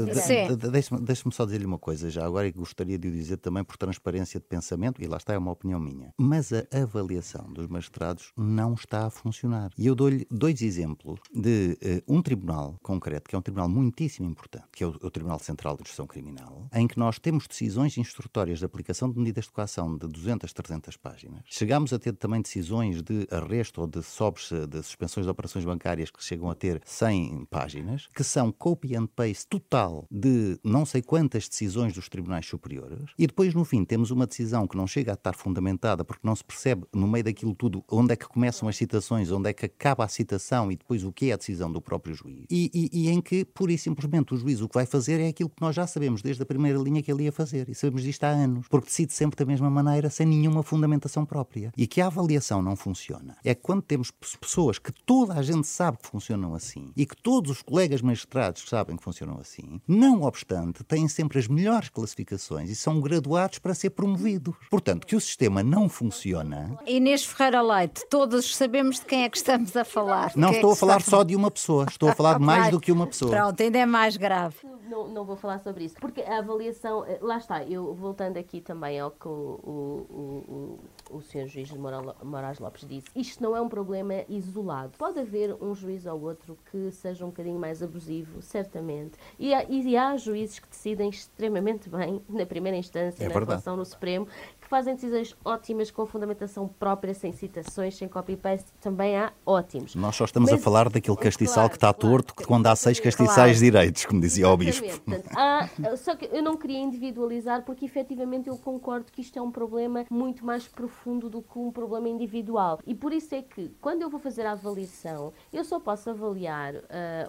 deixe-me 0.69 1.01
deixe 1.01 1.23
só 1.31 1.45
dizer-lhe 1.45 1.65
uma 1.65 1.79
coisa 1.79 2.09
já 2.09 2.25
agora 2.25 2.45
e 2.45 2.51
gostaria 2.51 2.97
de 2.97 3.07
o 3.07 3.11
dizer 3.11 3.37
também 3.37 3.63
por 3.63 3.77
transparência 3.77 4.37
de 4.39 4.45
pensamento, 4.45 5.01
e 5.01 5.07
lá 5.07 5.15
está, 5.15 5.33
é 5.33 5.37
uma 5.37 5.51
opinião 5.51 5.79
minha. 5.79 6.13
Mas 6.17 6.51
a 6.51 6.65
avaliação 6.73 7.51
dos 7.53 7.67
magistrados 7.67 8.33
não 8.35 8.73
está 8.73 9.05
a 9.05 9.09
funcionar. 9.09 9.71
E 9.77 9.87
eu 9.87 9.95
dou-lhe 9.95 10.27
dois 10.29 10.61
exemplos 10.61 11.21
de 11.33 11.77
uh, 12.07 12.13
um 12.13 12.21
tribunal 12.21 12.77
concreto, 12.83 13.29
que 13.29 13.35
é 13.35 13.39
um 13.39 13.41
tribunal 13.41 13.69
muitíssimo 13.69 14.29
importante, 14.29 14.65
que 14.73 14.83
é 14.83 14.87
o, 14.87 14.89
o 14.89 15.09
Tribunal 15.09 15.39
Central 15.39 15.77
de 15.77 15.83
Justiça 15.83 16.05
Criminal, 16.05 16.67
em 16.73 16.85
que 16.85 16.99
nós 16.99 17.17
temos 17.17 17.47
decisões 17.47 17.97
instrutórias 17.97 18.59
de 18.59 18.65
aplicação 18.65 19.09
de 19.09 19.17
medidas 19.17 19.45
de 19.45 19.51
coação 19.51 19.97
de 19.97 20.07
200, 20.07 20.51
300 20.51 20.97
páginas. 20.97 21.43
Chegámos 21.45 21.93
a 21.93 21.99
ter 21.99 22.13
também 22.13 22.41
decisões 22.41 23.01
de 23.01 23.25
arresto 23.31 23.81
ou 23.81 23.87
de 23.87 24.03
sobres 24.03 24.49
de 24.67 24.83
suspensões 24.83 25.25
de 25.25 25.31
operações 25.31 25.63
bancárias 25.63 26.08
que 26.09 26.23
chegam 26.23 26.49
a 26.49 26.55
ter 26.55 26.81
100 26.85 27.45
páginas, 27.49 28.07
que 28.15 28.23
são 28.23 28.51
copy 28.51 28.95
and 28.95 29.07
paste 29.07 29.47
total 29.47 30.05
de 30.09 30.59
não 30.63 30.85
sei 30.85 31.01
quantas 31.01 31.47
decisões 31.47 31.93
dos 31.93 32.09
tribunais 32.09 32.45
superiores, 32.45 33.09
e 33.17 33.27
depois 33.27 33.53
no 33.53 33.65
fim 33.65 33.83
temos 33.83 34.11
uma 34.11 34.27
decisão 34.27 34.67
que 34.67 34.77
não 34.77 34.87
chega 34.87 35.11
a 35.11 35.13
estar 35.13 35.33
fundamentada 35.33 36.03
porque 36.03 36.27
não 36.27 36.35
se 36.35 36.43
percebe 36.43 36.85
no 36.93 37.07
meio 37.07 37.23
daquilo 37.23 37.55
tudo 37.55 37.83
onde 37.89 38.13
é 38.13 38.15
que 38.15 38.27
começam 38.27 38.67
as 38.67 38.77
citações, 38.77 39.31
onde 39.31 39.49
é 39.49 39.53
que 39.53 39.65
acaba 39.65 40.03
a 40.03 40.07
citação 40.07 40.71
e 40.71 40.75
depois 40.75 41.03
o 41.03 41.11
que 41.11 41.29
é 41.29 41.33
a 41.33 41.37
decisão 41.37 41.71
do 41.71 41.81
próprio 41.81 42.15
juiz. 42.15 42.45
E, 42.49 42.71
e, 42.73 43.03
e 43.03 43.09
em 43.09 43.21
que, 43.21 43.45
pura 43.45 43.71
e 43.71 43.77
simplesmente, 43.77 44.33
o 44.33 44.37
juiz 44.37 44.61
o 44.61 44.67
que 44.67 44.75
vai 44.75 44.85
fazer 44.85 45.19
é 45.19 45.27
aquilo 45.27 45.49
que 45.49 45.61
nós 45.61 45.75
já 45.75 45.85
sabemos 45.87 46.21
desde 46.21 46.43
a 46.43 46.45
primeira 46.45 46.79
linha 46.79 47.01
que 47.01 47.11
ele 47.11 47.23
ia 47.23 47.31
fazer. 47.31 47.69
E 47.69 47.75
sabemos 47.75 48.03
disto 48.03 48.23
há 48.23 48.29
anos, 48.29 48.67
porque 48.67 48.87
decide 48.87 49.13
sempre 49.13 49.37
da 49.37 49.45
mesma 49.45 49.69
maneira, 49.69 50.09
sem 50.09 50.25
nenhuma 50.25 50.63
fundamentação 50.63 51.25
própria. 51.25 51.71
E 51.77 51.87
que 51.87 52.01
a 52.01 52.07
avaliação 52.07 52.61
não 52.61 52.75
funciona. 52.75 53.37
É 53.43 53.53
quando 53.53 53.81
temos 53.81 54.11
pessoas 54.11 54.79
que 54.79 54.91
toda 54.91 55.33
a 55.33 55.41
gente 55.41 55.67
sabe 55.67 55.98
que 55.99 56.07
funcionam 56.07 56.53
assim 56.53 56.91
e 56.95 57.05
que 57.05 57.15
todos 57.15 57.51
os 57.51 57.61
colegas 57.61 58.01
magistrados 58.01 58.63
sabem 58.67 58.95
que 58.95 59.03
funcionam 59.03 59.37
assim, 59.39 59.81
não 59.87 60.23
obstante, 60.23 60.83
têm 60.83 61.07
sempre 61.07 61.39
as 61.39 61.47
melhores 61.47 61.89
classificações 61.89 62.69
e 62.69 62.75
são 62.75 62.99
graduados 62.99 63.59
para 63.59 63.73
ser 63.73 63.91
promovidos. 63.91 64.55
Portanto, 64.69 65.05
que 65.05 65.15
o 65.15 65.21
sistema 65.21 65.63
não 65.63 65.89
funciona. 65.89 66.77
Inês 66.85 67.25
Ferreira 67.25 67.61
Leite, 67.61 68.05
todos 68.09 68.55
sabemos 68.55 68.99
de 68.99 69.05
quem 69.05 69.23
é 69.23 69.29
que 69.29 69.37
estamos 69.37 69.75
a 69.75 69.83
falar. 69.83 70.31
Não 70.35 70.49
que 70.49 70.55
estou 70.55 70.71
é 70.71 70.73
a 70.73 70.75
falar 70.75 70.99
está... 70.99 71.11
só 71.11 71.23
de 71.23 71.35
uma 71.35 71.51
pessoa, 71.51 71.85
estou 71.89 72.09
a 72.09 72.15
falar 72.15 72.37
de 72.37 72.45
mais 72.45 72.71
do 72.71 72.79
que 72.79 72.91
uma 72.91 73.07
pessoa. 73.07 73.31
Pronto, 73.31 73.61
ainda 73.61 73.77
é 73.77 73.85
mais 73.85 74.17
grave. 74.17 74.55
não, 74.89 75.07
não 75.07 75.25
vou 75.25 75.35
falar 75.35 75.59
sobre 75.59 75.85
isso. 75.85 75.95
Porque 75.99 76.21
a 76.21 76.39
avaliação, 76.39 77.05
eh, 77.05 77.19
lá 77.21 77.37
está, 77.37 77.63
eu 77.63 77.93
voltando 77.93 78.37
aqui 78.37 78.59
também 78.59 78.99
ao 78.99 79.11
que 79.11 79.27
o, 79.27 79.59
o, 79.63 80.79
o, 81.11 81.17
o 81.17 81.21
senhor 81.21 81.47
juiz 81.47 81.71
Moraes 81.71 82.59
Lopes 82.59 82.87
disse, 82.87 83.07
isto 83.15 83.41
não 83.41 83.55
é 83.55 83.61
um 83.61 83.69
problema 83.69 84.13
isolado. 84.27 84.97
Pode 84.97 85.19
haver 85.19 85.55
um 85.61 85.73
juiz 85.73 85.88
ou 86.05 86.21
outro 86.21 86.57
que 86.71 86.91
seja 86.91 87.25
um 87.25 87.29
bocadinho 87.29 87.59
mais 87.59 87.81
abusivo, 87.81 88.41
certamente. 88.41 89.17
E 89.37 89.53
há, 89.53 89.63
e 89.63 89.95
há 89.95 90.15
juízes 90.17 90.59
que 90.59 90.67
decidem 90.67 91.09
extremamente 91.09 91.89
bem 91.89 92.21
na 92.29 92.45
primeira 92.45 92.77
instância, 92.77 93.23
é 93.23 93.27
na 93.27 93.39
relação 93.39 93.75
no 93.75 93.85
Supremo, 93.85 94.27
fazem 94.69 94.93
decisões 94.93 95.35
ótimas 95.43 95.89
com 95.89 96.05
fundamentação 96.05 96.67
própria, 96.67 97.13
sem 97.15 97.31
citações, 97.31 97.97
sem 97.97 98.07
copy-paste, 98.07 98.67
também 98.79 99.17
há 99.17 99.33
ótimos. 99.43 99.95
Nós 99.95 100.15
só 100.15 100.25
estamos 100.25 100.51
Mas, 100.51 100.59
a 100.59 100.63
falar 100.63 100.89
daquele 100.89 101.17
castiçal 101.17 101.55
claro, 101.55 101.69
que 101.69 101.77
está 101.77 101.93
claro, 101.93 102.11
torto, 102.11 102.35
que 102.35 102.45
quando 102.45 102.67
há 102.67 102.75
seis 102.75 102.99
castiçais 102.99 103.57
claro. 103.57 103.59
direitos, 103.59 104.05
como 104.05 104.21
dizia 104.21 104.47
o 104.47 104.55
Bispo. 104.55 104.87
Portanto, 104.87 105.29
há, 105.35 105.67
só 105.97 106.15
que 106.15 106.29
eu 106.31 106.43
não 106.43 106.55
queria 106.55 106.77
individualizar, 106.77 107.63
porque 107.63 107.83
efetivamente 107.83 108.47
eu 108.47 108.57
concordo 108.57 109.11
que 109.11 109.21
isto 109.21 109.39
é 109.39 109.41
um 109.41 109.51
problema 109.51 110.05
muito 110.07 110.45
mais 110.45 110.67
profundo 110.67 111.29
do 111.29 111.41
que 111.41 111.57
um 111.57 111.71
problema 111.71 112.07
individual. 112.07 112.79
E 112.85 112.93
por 112.93 113.11
isso 113.11 113.33
é 113.33 113.41
que, 113.41 113.71
quando 113.81 114.03
eu 114.03 114.09
vou 114.09 114.19
fazer 114.19 114.45
a 114.45 114.51
avaliação, 114.51 115.33
eu 115.51 115.63
só 115.63 115.78
posso 115.79 116.09
avaliar 116.09 116.75
uh, 116.75 116.79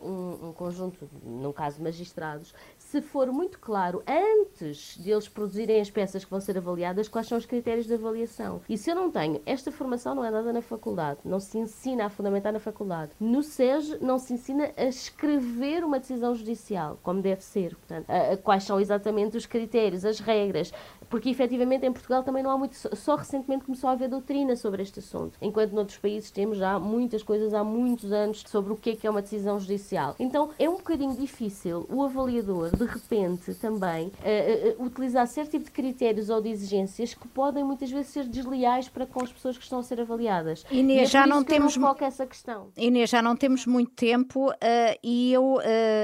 um, 0.03 0.49
um 0.49 0.53
conjunto, 0.53 1.09
no 1.23 1.53
caso 1.53 1.83
magistrados, 1.83 2.55
se 2.79 3.01
for 3.01 3.31
muito 3.31 3.59
claro, 3.59 4.03
antes 4.07 4.97
de 4.99 5.11
eles 5.11 5.29
produzirem 5.29 5.81
as 5.81 5.91
peças 5.91 6.25
que 6.25 6.31
vão 6.31 6.41
ser 6.41 6.59
avaliadas, 6.59 7.09
quais 7.09 7.27
são 7.27 7.39
os 7.39 7.47
critérios 7.47 7.87
de 7.87 7.95
avaliação. 7.95 8.61
E 8.69 8.77
se 8.77 8.91
eu 8.91 8.95
não 8.95 9.11
tenho, 9.11 9.41
esta 9.47 9.71
formação 9.71 10.15
não 10.15 10.25
é 10.25 10.31
dada 10.31 10.53
na 10.53 10.63
faculdade, 10.63 11.21
não 11.25 11.39
se 11.39 11.59
ensina 11.59 12.07
a 12.07 12.11
fundamentar 12.11 12.53
na 12.53 12.59
faculdade. 12.59 13.13
No 13.21 13.43
SES 13.43 14.01
não 14.01 14.19
se 14.19 14.33
ensina 14.33 14.73
a 14.77 14.85
escrever 14.85 15.85
uma 15.85 16.01
decisão 16.01 16.35
judicial, 16.35 16.99
como 17.03 17.23
deve 17.23 17.43
ser. 17.43 17.77
Portanto, 17.77 18.07
a, 18.09 18.37
quais 18.37 18.65
são 18.65 18.81
exatamente 18.81 19.37
os 19.37 19.47
critérios, 19.47 20.05
as 20.05 20.19
regras, 20.21 20.73
porque 21.11 21.29
efetivamente 21.29 21.85
em 21.85 21.93
Portugal 21.93 22.23
também 22.23 22.43
não 22.43 22.51
há 22.51 22.57
muito, 22.57 22.77
só 22.97 23.17
recentemente 23.17 23.65
começou 23.65 23.91
a 23.91 23.93
haver 23.93 24.09
doutrina 24.09 24.55
sobre 24.55 24.83
este 24.83 25.01
assunto, 25.01 25.37
enquanto 25.43 25.73
noutros 25.73 25.99
países 25.99 26.31
temos 26.31 26.57
já 26.57 26.79
muitas 26.79 27.23
coisas 27.23 27.53
há 27.53 27.65
muitos 27.65 28.13
anos 28.13 28.45
sobre 28.47 28.73
o 28.73 28.77
que 28.77 28.91
é 28.91 28.97
que 28.97 29.07
é 29.07 29.11
uma 29.11 29.21
decisão 29.21 29.59
judicial. 29.59 30.15
Então 30.19 30.51
é 30.59 30.69
um 30.69 30.77
bocadinho 30.77 31.15
difícil 31.17 31.85
o 31.89 32.05
avaliador 32.05 32.75
de 32.77 32.85
repente 32.85 33.53
também 33.55 34.07
uh, 34.07 34.81
uh, 34.81 34.87
utilizar 34.87 35.27
certo 35.27 35.51
tipo 35.51 35.65
de 35.65 35.71
critérios 35.73 36.31
ou 36.31 36.41
de 36.41 36.49
exigências 36.49 37.13
que 37.13 37.27
podem 37.29 37.65
muitas 37.65 37.91
vezes 37.91 38.13
ser 38.13 38.25
desleais 38.25 38.89
para 38.89 39.05
com 39.05 39.23
as 39.23 39.33
pessoas 39.33 39.59
que 39.59 39.65
estão 39.65 39.81
a 39.81 39.83
ser 39.83 40.01
avaliadas. 40.01 40.65
Inês, 40.71 41.03
é 41.03 41.07
já 41.07 41.27
não 41.27 41.43
temos 41.43 41.77
não 41.77 41.97
essa 42.01 42.25
questão. 42.25 42.69
Inês, 42.77 43.11
já 43.11 43.21
não 43.21 43.35
temos 43.35 43.67
muito 43.67 43.91
tempo 43.93 44.51
uh, 44.51 44.55
e 45.03 45.33
eu, 45.33 45.59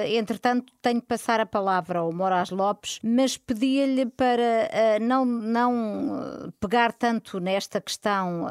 entretanto, 0.07 0.73
tenho 0.83 1.01
de 1.01 1.07
passar 1.07 1.39
a 1.41 1.47
palavra 1.47 2.01
ao 2.01 2.13
Moraes 2.13 2.51
Lopes, 2.51 2.99
mas 3.03 3.37
pedia-lhe 3.37 4.07
para 4.07 4.96
não, 5.01 5.25
não 5.25 6.53
pegar 6.61 6.93
tanto 6.93 7.41
nesta 7.41 7.81
questão 7.81 8.47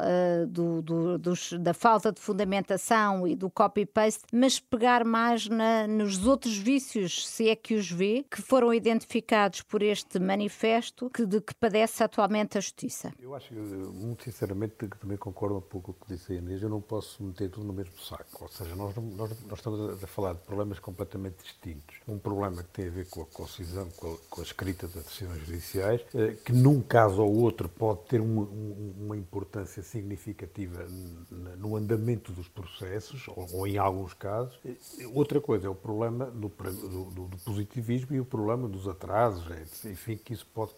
do, 0.48 0.82
do, 0.82 1.18
dos, 1.18 1.52
da 1.52 1.74
falta 1.74 2.12
de 2.12 2.20
fundamentação 2.20 3.26
e 3.26 3.34
do 3.34 3.50
copy-paste, 3.50 4.24
mas 4.32 4.58
pegar 4.58 5.04
mais 5.04 5.48
na, 5.48 5.86
nos 5.86 6.26
outros 6.26 6.56
vícios, 6.56 7.26
se 7.26 7.48
é 7.48 7.56
que 7.56 7.74
os 7.74 7.90
vê, 7.90 8.24
que 8.30 8.40
foram 8.42 8.72
identificados 8.72 9.62
por 9.62 9.82
este 9.82 10.18
manifesto 10.18 11.10
que, 11.10 11.24
de 11.24 11.40
que 11.40 11.54
padece 11.54 12.02
atualmente 12.02 12.58
a 12.58 12.60
Justiça? 12.60 13.12
Eu 13.18 13.34
acho, 13.34 13.54
muito 13.54 14.24
sinceramente, 14.24 14.74
que 14.76 14.98
também 14.98 15.16
concordo 15.16 15.56
um 15.56 15.60
pouco 15.60 15.92
com 15.92 15.92
o 15.92 16.06
que 16.06 16.14
disse 16.14 16.32
a 16.32 16.36
Inês. 16.36 16.62
Eu 16.62 16.68
não 16.68 16.80
posso 16.80 17.22
meter 17.22 17.50
tudo 17.50 17.66
no 17.66 17.72
mesmo 17.72 17.98
saco. 17.98 18.44
Ou 18.44 18.48
seja, 18.48 18.74
nós, 18.74 18.94
nós, 18.96 19.30
nós 19.44 19.58
estamos 19.58 20.02
a 20.02 20.06
falar 20.06 20.34
de 20.34 20.40
problemas 20.40 20.78
completamente 20.78 21.42
distintos. 21.42 21.96
Um 22.06 22.18
problema 22.18 22.62
que 22.62 22.70
tem 22.70 22.88
a 22.88 22.90
ver 22.90 23.08
com 23.08 23.22
a 23.22 23.26
concisão, 23.26 23.88
com 23.96 24.14
a, 24.14 24.16
com 24.28 24.40
a 24.40 24.44
escrita 24.44 24.86
das 24.88 25.04
decisões 25.04 25.46
judiciais, 25.46 26.00
eh, 26.14 26.35
que 26.44 26.52
num 26.52 26.80
caso 26.80 27.22
ou 27.22 27.36
outro 27.36 27.68
pode 27.68 28.00
ter 28.06 28.20
uma, 28.20 28.42
uma 28.98 29.16
importância 29.16 29.82
significativa 29.82 30.86
no 31.58 31.76
andamento 31.76 32.32
dos 32.32 32.48
processos, 32.48 33.26
ou, 33.28 33.46
ou, 33.52 33.66
em 33.66 33.78
alguns 33.78 34.14
casos. 34.14 34.58
Outra 35.12 35.40
coisa 35.40 35.66
é 35.66 35.70
o 35.70 35.74
problema 35.74 36.26
do, 36.26 36.48
do, 36.48 37.26
do 37.26 37.36
positivismo 37.44 38.14
e 38.14 38.20
o 38.20 38.24
problema 38.24 38.68
dos 38.68 38.88
atrasos, 38.88 39.44
é, 39.50 39.90
enfim, 39.90 40.16
que 40.16 40.32
isso 40.32 40.46
pode 40.54 40.72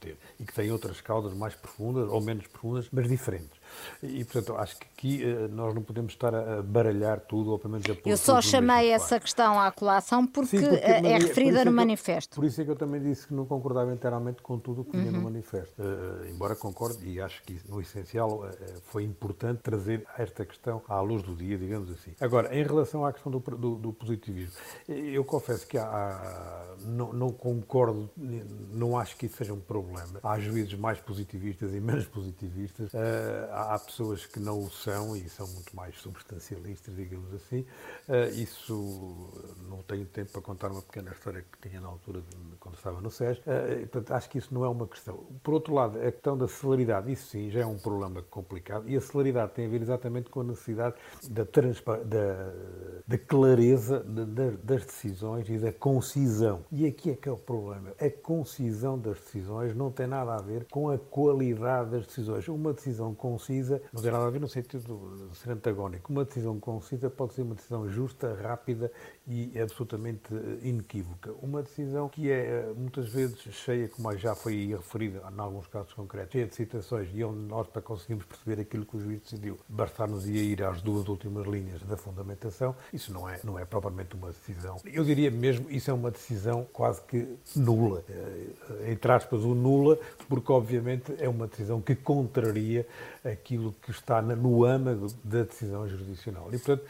ter. 0.00 0.16
E 0.38 0.44
que 0.44 0.52
tem 0.52 0.70
outras 0.70 1.00
causas 1.00 1.34
mais 1.34 1.54
profundas 1.54 2.08
ou 2.08 2.20
menos 2.20 2.46
profundas, 2.46 2.88
mas 2.92 3.08
diferentes. 3.08 3.57
E, 4.02 4.24
portanto, 4.24 4.56
acho 4.56 4.76
que 4.78 4.86
aqui 4.86 5.24
uh, 5.24 5.48
nós 5.48 5.74
não 5.74 5.82
podemos 5.82 6.12
estar 6.12 6.34
a 6.34 6.62
baralhar 6.62 7.20
tudo, 7.20 7.50
ou 7.50 7.58
pelo 7.58 7.72
menos 7.72 7.86
a 7.88 8.08
Eu 8.08 8.16
só 8.16 8.40
chamei 8.40 8.90
essa 8.90 9.18
questão 9.18 9.58
à 9.60 9.70
colação 9.70 10.26
porque, 10.26 10.58
Sim, 10.58 10.68
porque 10.68 10.84
é, 10.84 11.12
é 11.12 11.18
referida 11.18 11.64
no 11.64 11.72
manifesto. 11.72 12.36
por 12.36 12.44
isso 12.44 12.60
é 12.60 12.64
que 12.64 12.70
eu 12.70 12.76
também 12.76 13.00
disse 13.00 13.26
que 13.26 13.34
não 13.34 13.46
concordava 13.46 13.92
inteiramente 13.92 14.42
com 14.42 14.58
tudo 14.58 14.82
o 14.82 14.84
que 14.84 14.96
vinha 14.96 15.10
uhum. 15.10 15.18
no 15.18 15.22
manifesto. 15.24 15.74
Uh, 15.80 16.26
embora 16.30 16.54
concorde, 16.54 17.06
e 17.08 17.20
acho 17.20 17.42
que 17.42 17.60
no 17.68 17.80
essencial 17.80 18.44
uh, 18.44 18.50
foi 18.82 19.04
importante 19.04 19.60
trazer 19.62 20.06
esta 20.16 20.44
questão 20.44 20.82
à 20.88 21.00
luz 21.00 21.22
do 21.22 21.34
dia, 21.34 21.58
digamos 21.58 21.90
assim. 21.90 22.12
Agora, 22.20 22.54
em 22.54 22.62
relação 22.62 23.04
à 23.04 23.12
questão 23.12 23.30
do, 23.30 23.38
do, 23.38 23.74
do 23.76 23.92
positivismo, 23.92 24.54
eu 24.88 25.24
confesso 25.24 25.66
que 25.66 25.78
há, 25.78 25.84
há, 25.84 26.66
não, 26.84 27.12
não 27.12 27.30
concordo, 27.30 28.10
não 28.72 28.98
acho 28.98 29.16
que 29.16 29.26
isso 29.26 29.36
seja 29.36 29.52
um 29.52 29.60
problema. 29.60 30.20
Há 30.22 30.38
juízes 30.38 30.74
mais 30.74 30.98
positivistas 31.00 31.74
e 31.74 31.80
menos 31.80 32.06
positivistas 32.06 32.92
há 33.58 33.78
pessoas 33.78 34.24
que 34.24 34.38
não 34.38 34.62
o 34.62 34.70
são 34.70 35.16
e 35.16 35.28
são 35.28 35.46
muito 35.48 35.74
mais 35.74 35.96
substancialistas, 35.96 36.94
digamos 36.94 37.32
assim. 37.34 37.60
Uh, 38.08 38.28
isso 38.34 39.32
não 39.68 39.82
tenho 39.82 40.06
tempo 40.06 40.30
para 40.32 40.40
contar 40.40 40.70
uma 40.70 40.82
pequena 40.82 41.10
história 41.10 41.44
que 41.50 41.68
tinha 41.68 41.80
na 41.80 41.88
altura 41.88 42.20
de, 42.20 42.56
quando 42.60 42.76
estava 42.76 43.00
no 43.00 43.10
SES. 43.10 43.38
Uh, 43.38 43.86
portanto, 43.88 44.12
acho 44.12 44.30
que 44.30 44.38
isso 44.38 44.54
não 44.54 44.64
é 44.64 44.68
uma 44.68 44.86
questão. 44.86 45.26
Por 45.42 45.54
outro 45.54 45.74
lado, 45.74 45.98
a 45.98 46.12
questão 46.12 46.38
da 46.38 46.46
celeridade, 46.46 47.10
isso 47.10 47.28
sim, 47.28 47.50
já 47.50 47.60
é 47.60 47.66
um 47.66 47.78
problema 47.78 48.22
complicado 48.22 48.88
e 48.88 48.96
a 48.96 49.00
celeridade 49.00 49.52
tem 49.52 49.66
a 49.66 49.68
ver 49.68 49.82
exatamente 49.82 50.30
com 50.30 50.40
a 50.40 50.44
necessidade 50.44 50.94
da, 51.28 51.42
da, 51.42 52.52
da 53.06 53.18
clareza 53.18 54.04
das 54.62 54.84
decisões 54.84 55.48
e 55.48 55.58
da 55.58 55.72
concisão. 55.72 56.64
E 56.70 56.86
aqui 56.86 57.10
é 57.10 57.14
que 57.14 57.28
é 57.28 57.32
o 57.32 57.36
problema. 57.36 57.92
A 58.00 58.10
concisão 58.10 58.98
das 58.98 59.18
decisões 59.18 59.74
não 59.74 59.90
tem 59.90 60.06
nada 60.06 60.34
a 60.34 60.40
ver 60.40 60.66
com 60.70 60.90
a 60.90 60.98
qualidade 60.98 61.90
das 61.90 62.06
decisões. 62.06 62.46
Uma 62.48 62.72
decisão 62.72 63.14
concisa 63.14 63.47
concisa 63.48 63.80
não 63.92 64.02
tem 64.02 64.12
nada 64.12 64.26
a 64.26 64.30
ver 64.30 64.40
no 64.40 64.48
sentido 64.48 65.26
de 65.30 65.36
ser 65.36 65.50
antagónico. 65.50 66.12
Uma 66.12 66.24
decisão 66.24 66.60
concisa 66.60 67.08
pode 67.08 67.32
ser 67.34 67.42
uma 67.42 67.54
decisão 67.54 67.88
justa, 67.88 68.34
rápida 68.34 68.92
e 69.28 69.60
absolutamente 69.60 70.34
eh, 70.34 70.68
inequívoca. 70.68 71.32
Uma 71.42 71.62
decisão 71.62 72.08
que 72.08 72.30
é 72.30 72.46
eh, 72.46 72.72
muitas 72.74 73.08
vezes 73.10 73.38
cheia, 73.52 73.86
como 73.86 74.16
já 74.16 74.34
foi 74.34 74.74
referida 74.74 75.22
em 75.30 75.38
alguns 75.38 75.66
casos 75.66 75.92
concretos, 75.92 76.32
cheia 76.32 76.46
de 76.46 76.54
citações 76.54 77.10
e 77.12 77.22
onde 77.22 77.40
nós, 77.40 77.66
para 77.66 77.82
conseguirmos 77.82 78.24
perceber 78.24 78.62
aquilo 78.62 78.86
que 78.86 78.96
o 78.96 79.00
juiz 79.00 79.20
decidiu, 79.20 79.58
bastar-nos 79.68 80.26
ia 80.26 80.42
ir 80.42 80.62
às 80.62 80.80
duas 80.80 81.08
últimas 81.08 81.46
linhas 81.46 81.82
da 81.82 81.96
fundamentação, 81.96 82.74
isso 82.90 83.12
não 83.12 83.28
é, 83.28 83.38
não 83.44 83.58
é 83.58 83.66
propriamente 83.66 84.16
uma 84.16 84.28
decisão. 84.28 84.80
Eu 84.86 85.04
diria 85.04 85.30
mesmo, 85.30 85.70
isso 85.70 85.90
é 85.90 85.94
uma 85.94 86.10
decisão 86.10 86.66
quase 86.72 87.02
que 87.02 87.36
nula. 87.54 88.02
Eh, 88.08 88.92
entre 88.92 89.12
aspas, 89.12 89.42
o 89.42 89.54
nula, 89.54 89.98
porque 90.26 90.50
obviamente 90.50 91.14
é 91.18 91.28
uma 91.28 91.46
decisão 91.46 91.82
que 91.82 91.94
contraria 91.94 92.86
aquilo 93.22 93.74
que 93.82 93.90
está 93.90 94.22
no 94.22 94.64
âmago 94.64 95.08
da 95.22 95.42
decisão 95.42 95.86
jurisdicional. 95.86 96.48
E, 96.48 96.58
portanto, 96.58 96.84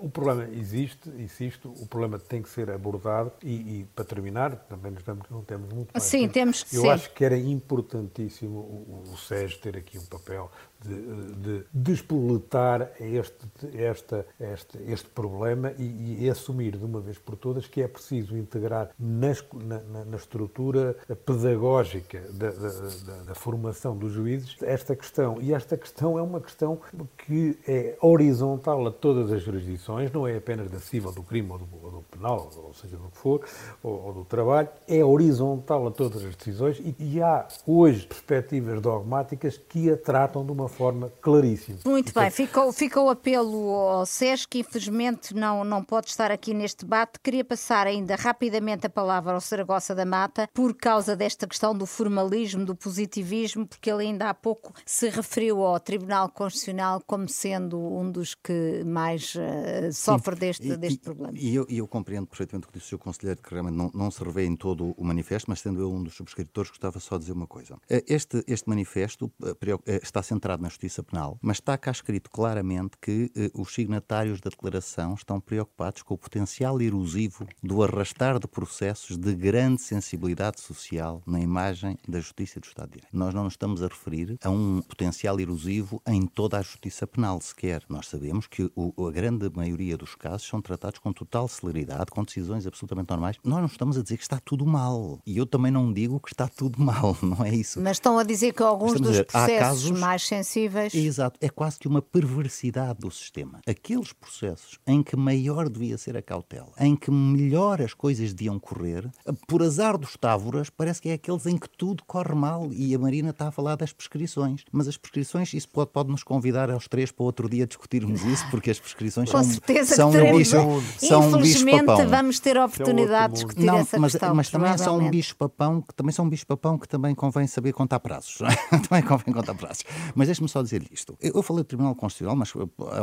o 0.00 0.08
problema 0.08 0.48
existe, 0.52 1.08
insisto, 1.10 1.75
o 1.80 1.86
problema 1.86 2.18
tem 2.18 2.42
que 2.42 2.48
ser 2.48 2.70
abordado 2.70 3.32
e, 3.42 3.80
e 3.80 3.86
para 3.94 4.04
terminar, 4.04 4.56
também 4.68 4.92
nos 4.92 5.02
damos, 5.02 5.28
não 5.30 5.42
temos 5.42 5.72
muito 5.72 5.90
mais 5.92 6.04
Sim, 6.04 6.22
tempo, 6.22 6.34
temos 6.34 6.64
Eu 6.72 6.82
sim. 6.82 6.88
acho 6.88 7.12
que 7.12 7.24
era 7.24 7.36
importantíssimo 7.36 8.58
o, 8.58 9.04
o 9.12 9.16
SES 9.16 9.56
ter 9.56 9.76
aqui 9.76 9.98
um 9.98 10.04
papel 10.04 10.50
de, 10.84 11.34
de 11.36 11.64
despoletar 11.72 12.92
este, 13.00 13.46
esta, 13.74 14.26
este, 14.38 14.78
este 14.86 15.08
problema 15.08 15.72
e, 15.78 16.24
e, 16.24 16.30
assumir 16.30 16.76
de 16.76 16.84
uma 16.84 17.00
vez 17.00 17.18
por 17.18 17.36
todas 17.36 17.66
que 17.66 17.82
é 17.82 17.88
preciso 17.88 18.36
integrar 18.36 18.90
nas, 18.98 19.44
na, 19.54 20.04
na, 20.04 20.16
estrutura 20.16 20.96
pedagógica 21.24 22.20
da, 22.32 22.50
da, 22.50 23.22
da, 23.26 23.34
formação 23.34 23.96
dos 23.96 24.12
juízes 24.12 24.56
esta 24.62 24.94
questão. 24.94 25.38
E 25.40 25.52
esta 25.52 25.76
questão 25.76 26.18
é 26.18 26.22
uma 26.22 26.40
questão 26.40 26.78
que 27.16 27.58
é 27.66 27.96
horizontal 28.00 28.86
a 28.86 28.90
todas 28.90 29.32
as 29.32 29.42
jurisdições, 29.42 30.10
não 30.12 30.26
é 30.26 30.36
apenas 30.36 30.70
da 30.70 30.78
civil, 30.78 31.12
do 31.12 31.22
crime 31.22 31.50
ou 31.50 31.58
do, 31.58 31.66
ou 31.82 31.90
do 31.90 32.02
penal, 32.02 32.50
ou 32.56 32.74
seja, 32.74 32.96
do 32.96 33.08
que 33.08 33.16
for, 33.16 33.40
ou, 33.82 34.06
ou, 34.06 34.12
do 34.12 34.24
trabalho, 34.24 34.68
é 34.86 35.04
horizontal 35.04 35.86
a 35.86 35.90
todas 35.90 36.24
as 36.24 36.36
decisões 36.36 36.78
e, 36.80 36.94
e 36.98 37.22
há 37.22 37.46
hoje 37.66 38.06
perspectivas 38.06 38.80
dogmáticas 38.80 39.56
que 39.56 39.90
a 39.90 39.96
tratam 39.96 40.44
de 40.44 40.52
uma 40.52 40.65
forma 40.68 41.12
claríssima. 41.20 41.78
Muito 41.84 42.12
bem, 42.12 42.30
ficou, 42.30 42.72
ficou 42.72 43.06
o 43.06 43.10
apelo 43.10 43.70
ao 43.70 44.06
SES, 44.06 44.46
que 44.46 44.60
infelizmente 44.60 45.34
não, 45.34 45.64
não 45.64 45.82
pode 45.82 46.08
estar 46.08 46.30
aqui 46.30 46.54
neste 46.54 46.84
debate. 46.84 47.18
Queria 47.22 47.44
passar 47.44 47.86
ainda 47.86 48.16
rapidamente 48.16 48.86
a 48.86 48.90
palavra 48.90 49.34
ao 49.34 49.40
Saragossa 49.40 49.94
da 49.94 50.04
Mata, 50.04 50.48
por 50.52 50.74
causa 50.74 51.16
desta 51.16 51.46
questão 51.46 51.76
do 51.76 51.86
formalismo, 51.86 52.64
do 52.64 52.74
positivismo, 52.74 53.66
porque 53.66 53.90
ele 53.90 54.04
ainda 54.04 54.28
há 54.28 54.34
pouco 54.34 54.72
se 54.84 55.08
referiu 55.08 55.62
ao 55.62 55.78
Tribunal 55.80 56.28
Constitucional 56.28 57.02
como 57.06 57.28
sendo 57.28 57.78
um 57.78 58.10
dos 58.10 58.34
que 58.34 58.82
mais 58.84 59.34
uh, 59.34 59.92
sofre 59.92 60.36
deste, 60.36 60.68
e, 60.68 60.76
deste 60.76 60.98
e, 60.98 61.00
problema. 61.00 61.32
E 61.36 61.54
eu, 61.54 61.66
eu, 61.68 61.88
compreendo 61.88 62.26
perfeitamente 62.26 62.66
o 62.66 62.70
que 62.70 62.78
disse 62.78 62.94
o 62.94 62.98
Sr. 62.98 63.02
Conselheiro, 63.02 63.42
que 63.42 63.50
realmente 63.50 63.76
não, 63.76 63.90
não 63.94 64.10
se 64.10 64.22
revê 64.22 64.44
em 64.44 64.56
todo 64.56 64.94
o 64.96 65.04
manifesto, 65.04 65.50
mas 65.50 65.60
sendo 65.60 65.80
eu 65.80 65.92
um 65.92 66.02
dos 66.02 66.14
subscritores, 66.14 66.70
gostava 66.70 66.98
só 67.00 67.16
de 67.16 67.22
dizer 67.22 67.32
uma 67.32 67.46
coisa. 67.46 67.76
Eh, 67.88 68.04
este, 68.08 68.44
este 68.46 68.68
manifesto 68.68 69.30
eh, 69.42 70.00
está 70.02 70.22
centrado 70.22 70.55
na 70.62 70.68
justiça 70.68 71.02
penal, 71.02 71.38
mas 71.40 71.56
está 71.56 71.76
cá 71.76 71.90
escrito 71.90 72.30
claramente 72.30 72.96
que 73.00 73.30
os 73.54 73.74
signatários 73.74 74.40
da 74.40 74.50
declaração 74.50 75.14
estão 75.14 75.40
preocupados 75.40 76.02
com 76.02 76.14
o 76.14 76.18
potencial 76.18 76.80
erosivo 76.80 77.46
do 77.62 77.82
arrastar 77.82 78.38
de 78.38 78.46
processos 78.46 79.16
de 79.16 79.34
grande 79.34 79.82
sensibilidade 79.82 80.60
social 80.60 81.22
na 81.26 81.40
imagem 81.40 81.98
da 82.06 82.20
justiça 82.20 82.60
do 82.60 82.66
Estado 82.66 82.88
de 82.88 82.94
Direito. 82.96 83.16
Nós 83.16 83.34
não 83.34 83.44
nos 83.44 83.54
estamos 83.54 83.82
a 83.82 83.86
referir 83.86 84.38
a 84.42 84.50
um 84.50 84.82
potencial 84.82 85.38
erosivo 85.40 86.00
em 86.06 86.26
toda 86.26 86.58
a 86.58 86.62
justiça 86.62 87.06
penal 87.06 87.40
sequer. 87.40 87.82
Nós 87.88 88.08
sabemos 88.08 88.46
que 88.46 88.70
o, 88.74 89.06
a 89.06 89.10
grande 89.10 89.50
maioria 89.54 89.96
dos 89.96 90.14
casos 90.14 90.46
são 90.46 90.60
tratados 90.60 90.98
com 90.98 91.12
total 91.12 91.48
celeridade, 91.48 92.10
com 92.10 92.24
decisões 92.24 92.66
absolutamente 92.66 93.10
normais. 93.10 93.36
Nós 93.44 93.58
não 93.58 93.66
estamos 93.66 93.96
a 93.98 94.02
dizer 94.02 94.16
que 94.16 94.22
está 94.22 94.38
tudo 94.38 94.66
mal. 94.66 95.20
E 95.26 95.36
eu 95.36 95.46
também 95.46 95.70
não 95.70 95.92
digo 95.92 96.20
que 96.20 96.32
está 96.32 96.48
tudo 96.48 96.80
mal, 96.82 97.16
não 97.22 97.44
é 97.44 97.54
isso. 97.54 97.80
Mas 97.80 97.96
estão 97.96 98.18
a 98.18 98.24
dizer 98.24 98.52
que 98.52 98.62
alguns 98.62 99.00
dos 99.00 99.10
dizer, 99.10 99.26
processos 99.26 99.58
casos, 99.58 99.90
mais 99.90 100.26
sensíveis. 100.26 100.45
Exato, 100.94 101.38
é 101.42 101.48
quase 101.48 101.78
que 101.78 101.88
uma 101.88 102.00
perversidade 102.00 103.00
do 103.00 103.10
sistema. 103.10 103.60
Aqueles 103.66 104.12
processos 104.12 104.78
em 104.86 105.02
que 105.02 105.16
maior 105.16 105.68
devia 105.68 105.98
ser 105.98 106.16
a 106.16 106.22
cautela, 106.22 106.72
em 106.78 106.94
que 106.94 107.10
melhor 107.10 107.82
as 107.82 107.92
coisas 107.92 108.32
deviam 108.32 108.58
correr, 108.58 109.10
por 109.46 109.62
azar 109.62 109.98
dos 109.98 110.16
távoras, 110.16 110.70
parece 110.70 111.00
que 111.02 111.08
é 111.08 111.14
aqueles 111.14 111.46
em 111.46 111.56
que 111.56 111.68
tudo 111.68 112.02
corre 112.06 112.34
mal 112.34 112.68
e 112.72 112.94
a 112.94 112.98
Marina 112.98 113.30
está 113.30 113.48
a 113.48 113.50
falar 113.50 113.76
das 113.76 113.92
prescrições. 113.92 114.64
Mas 114.70 114.88
as 114.88 114.96
prescrições, 114.96 115.52
isso 115.52 115.68
pode, 115.68 115.90
pode 115.90 116.10
nos 116.10 116.22
convidar 116.22 116.70
aos 116.70 116.88
três 116.88 117.10
para 117.10 117.24
outro 117.24 117.48
dia 117.48 117.66
discutirmos 117.66 118.24
isso, 118.24 118.44
porque 118.50 118.70
as 118.70 118.78
prescrições 118.78 119.30
Com 119.30 119.42
são, 119.42 119.52
certeza 119.52 119.94
são, 119.94 120.10
que 120.10 120.16
teremos, 120.16 120.52
um 120.52 120.78
bicho, 120.80 121.06
são 121.06 121.28
um 121.28 121.38
bicho 121.38 121.64
vamos 122.06 122.40
ter 122.40 122.56
a 122.56 122.64
oportunidade 122.64 123.34
de 123.34 123.38
discutir 123.40 123.64
não, 123.64 123.78
essa 123.78 123.98
mas, 123.98 124.12
questão. 124.12 124.34
Mas 124.34 124.50
também 124.50 124.70
é 124.70 124.78
só 124.78 124.96
um 124.96 125.10
bicho 125.10 125.36
papão, 125.36 125.82
que 125.82 125.94
também 125.94 126.12
são 126.12 126.24
um 126.24 126.28
bicho 126.28 126.46
papão 126.46 126.78
que 126.78 126.88
também 126.88 127.14
convém 127.14 127.46
saber 127.46 127.72
contar 127.72 128.00
prazos. 128.00 128.38
também 128.88 129.02
convém 129.02 129.34
contar 129.34 129.54
prazos. 129.54 129.84
Mas 130.14 130.28
deixe-me 130.36 130.48
só 130.48 130.62
dizer 130.62 130.86
isto. 130.92 131.16
Eu 131.20 131.42
falei 131.42 131.62
do 131.62 131.66
Tribunal 131.66 131.94
Constitucional, 131.94 132.36
mas 132.36 132.52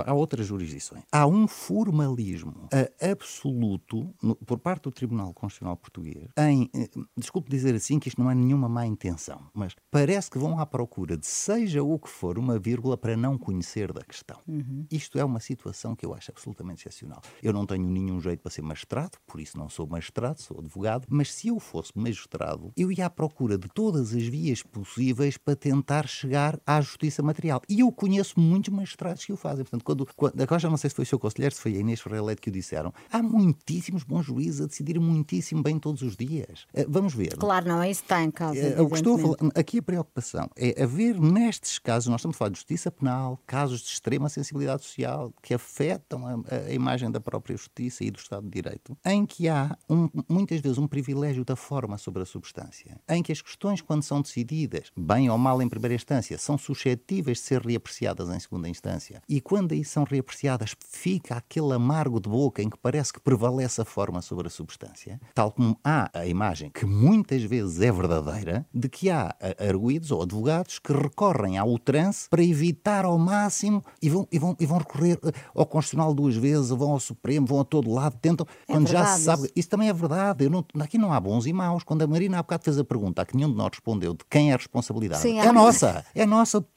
há 0.06 0.14
outras 0.14 0.46
jurisdições. 0.46 1.04
Há 1.12 1.26
um 1.26 1.48
formalismo 1.48 2.70
absoluto 3.02 4.14
no, 4.22 4.36
por 4.36 4.60
parte 4.60 4.84
do 4.84 4.92
Tribunal 4.92 5.34
Constitucional 5.34 5.76
Português 5.78 6.30
em, 6.38 6.70
eh, 6.74 6.90
desculpe 7.18 7.50
dizer 7.50 7.74
assim 7.76 8.00
que 8.00 8.08
isto 8.08 8.22
não 8.22 8.30
é 8.30 8.36
nenhuma 8.36 8.70
má 8.70 8.86
intenção, 8.86 9.42
mas 9.54 9.76
parece 9.90 10.30
que 10.30 10.38
vão 10.38 10.60
à 10.60 10.66
procura 10.66 11.18
de 11.18 11.26
seja 11.26 11.84
o 11.84 11.98
que 11.98 12.10
for 12.10 12.38
uma 12.38 12.60
vírgula 12.60 12.98
para 12.98 13.18
não 13.18 13.38
conhecer 13.38 13.92
da 13.92 14.04
questão. 14.04 14.40
Uhum. 14.48 14.86
Isto 14.92 15.18
é 15.18 15.26
uma 15.26 15.40
situação 15.40 15.96
que 15.96 16.06
eu 16.06 16.14
acho 16.14 16.32
absolutamente 16.32 16.82
excepcional. 16.82 17.22
Eu 17.42 17.54
não 17.54 17.66
tenho 17.66 17.88
nenhum 17.90 18.20
jeito 18.20 18.42
para 18.42 18.52
ser 18.52 18.62
magistrado, 18.62 19.18
por 19.26 19.40
isso 19.40 19.58
não 19.58 19.70
sou 19.70 19.88
magistrado, 19.88 20.42
sou 20.42 20.60
advogado, 20.60 21.08
mas 21.10 21.34
se 21.34 21.48
eu 21.48 21.60
fosse 21.60 21.92
magistrado, 21.96 22.72
eu 22.76 22.92
ia 22.92 23.06
à 23.06 23.10
procura 23.10 23.58
de 23.58 23.68
todas 23.70 24.14
as 24.14 24.24
vias 24.24 24.62
possíveis 24.62 25.38
para 25.38 25.56
tentar 25.56 26.08
chegar 26.08 26.60
à 26.66 26.80
justiça 26.82 27.22
material. 27.24 27.61
E 27.67 27.82
eu 27.82 27.91
conheço 27.91 28.39
muitos 28.39 28.74
magistrados 28.74 29.26
que 29.26 29.34
o 29.34 29.38
fazem. 29.38 29.63
Portanto, 29.63 29.84
quando, 29.84 30.07
quando 30.15 30.41
agora 30.41 30.59
já 30.59 30.69
não 30.69 30.78
sei 30.78 30.89
se 30.89 30.95
foi 30.95 31.03
o 31.03 31.07
seu 31.07 31.19
conselheiro, 31.19 31.55
se 31.55 31.61
foi 31.61 31.76
a 31.76 31.80
Inês 31.80 32.01
Ferreira 32.01 32.36
que 32.36 32.49
o 32.49 32.51
disseram, 32.51 32.93
há 33.11 33.21
muitíssimos 33.21 34.03
bons 34.03 34.26
juízes 34.26 34.61
a 34.61 34.65
decidir 34.65 34.99
muitíssimo 34.99 35.61
bem 35.61 35.80
todos 35.80 36.01
os 36.01 36.15
dias. 36.15 36.65
Uh, 36.74 36.86
vamos 36.88 37.13
ver. 37.13 37.36
Claro, 37.38 37.67
não 37.67 37.82
é 37.82 37.89
isso 37.89 38.03
está 38.03 38.21
em 38.21 38.32
causa. 38.32 38.59
Uh, 38.59 38.84
o 38.84 38.89
que 38.89 38.95
estou 38.95 39.15
a 39.15 39.19
falar, 39.19 39.51
aqui 39.55 39.80
a 39.80 39.84
preocupação 39.84 40.49
é 40.55 40.82
haver 40.84 41.19
nestes 41.19 41.80
casos, 41.80 42.09
nós 42.09 42.21
estamos 42.21 42.36
a 42.36 42.38
falar 42.38 42.49
de 42.49 42.57
justiça 42.57 42.91
penal, 42.91 43.39
casos 43.45 43.82
de 43.82 43.89
extrema 43.89 44.30
sensibilidade 44.30 44.84
social 44.84 45.34
que 45.41 45.53
afetam 45.53 46.26
a, 46.26 46.55
a 46.67 46.74
imagem 46.74 47.09
da 47.09 47.19
própria 47.19 47.55
justiça 47.55 48.03
e 48.03 48.11
do 48.11 48.19
Estado 48.19 48.43
de 48.43 48.49
Direito, 48.49 48.97
em 49.05 49.26
que 49.26 49.47
há 49.49 49.78
um, 49.89 50.09
muitas 50.30 50.59
vezes 50.61 50.78
um 50.78 50.88
privilégio 50.88 51.43
da 51.43 51.55
forma 51.55 51.97
sobre 51.97 52.24
a 52.24 52.26
substância, 52.26 52.99
em 53.09 53.24
que 53.24 53.32
as 53.32 53.41
questões, 53.41 53.82
quando 53.82 54.03
são 54.03 54.21
decididas, 54.21 54.91
bem 54.95 55.30
ou 55.30 55.38
mal 55.38 55.61
em 55.61 55.69
primeira 55.69 55.95
instância, 55.95 56.38
são 56.38 56.57
suscetíveis 56.57 57.12
de 57.22 57.36
ser 57.36 57.61
reapreciadas 57.61 58.30
em 58.30 58.39
segunda 58.39 58.70
instância. 58.70 59.22
E 59.28 59.39
quando 59.39 59.74
aí 59.74 59.84
são 59.84 60.03
reapreciadas, 60.03 60.76
fica 60.89 61.36
aquele 61.36 61.74
amargo 61.74 62.20
de 62.20 62.30
boca 62.30 62.61
em 62.61 62.70
que 62.70 62.78
parece 62.78 63.14
que 63.14 63.20
prevalece 63.20 63.82
a 63.82 63.86
forma 63.86 64.22
sobre 64.22 64.47
a 64.47 64.49
substância, 64.49 65.20
tal 65.34 65.51
como 65.51 65.78
há 65.84 66.09
a 66.14 66.26
imagem, 66.26 66.70
que 66.70 66.86
muitas 66.86 67.43
vezes 67.43 67.82
é 67.82 67.91
verdadeira, 67.91 68.66
de 68.74 68.89
que 68.89 69.09
há 69.09 69.36
arguídos 69.59 70.11
ou 70.11 70.22
advogados 70.22 70.80
que 70.80 70.93
recorrem 70.93 71.57
ao 71.57 71.78
trance 71.78 72.28
para 72.30 72.43
evitar 72.43 73.05
ao 73.05 73.18
máximo 73.18 73.84
e 74.01 74.09
vão, 74.09 74.28
e 74.32 74.39
vão, 74.39 74.55
e 74.59 74.66
vão 74.66 74.78
recorrer 74.78 75.20
eh, 75.24 75.32
ao 75.55 75.66
Constitucional 75.66 76.14
duas 76.14 76.36
vezes, 76.36 76.70
vão 76.70 76.91
ao 76.91 76.99
Supremo, 76.99 77.45
vão 77.45 77.59
a 77.59 77.64
todo 77.64 77.91
lado, 77.91 78.18
tentam, 78.22 78.45
é 78.68 78.74
quando 78.74 78.88
verdade, 78.88 79.09
já 79.09 79.18
se 79.18 79.24
sabe. 79.24 79.51
Isso 79.55 79.70
também 79.70 79.89
é 79.89 79.93
verdade. 79.93 80.49
Não, 80.49 80.66
aqui 80.80 80.97
não 80.97 81.11
há 81.11 81.20
bons 81.20 81.45
e 81.45 81.53
maus. 81.53 81.84
Quando 81.84 82.01
a 82.01 82.07
Marina 82.07 82.39
há 82.39 82.43
bocado 82.43 82.64
fez 82.64 82.78
a 82.78 82.84
pergunta, 82.84 83.22
a 83.22 83.26
que 83.26 83.36
nenhum 83.36 83.49
de 83.49 83.55
nós 83.55 83.70
respondeu 83.72 84.14
de 84.14 84.24
quem 84.30 84.51
é 84.51 84.53
a 84.53 84.57
responsabilidade, 84.57 85.22
Sim, 85.22 85.39
é 85.39 85.51
nossa. 85.51 86.05
É 86.14 86.26
nossa 86.26 86.59
de 86.59 86.68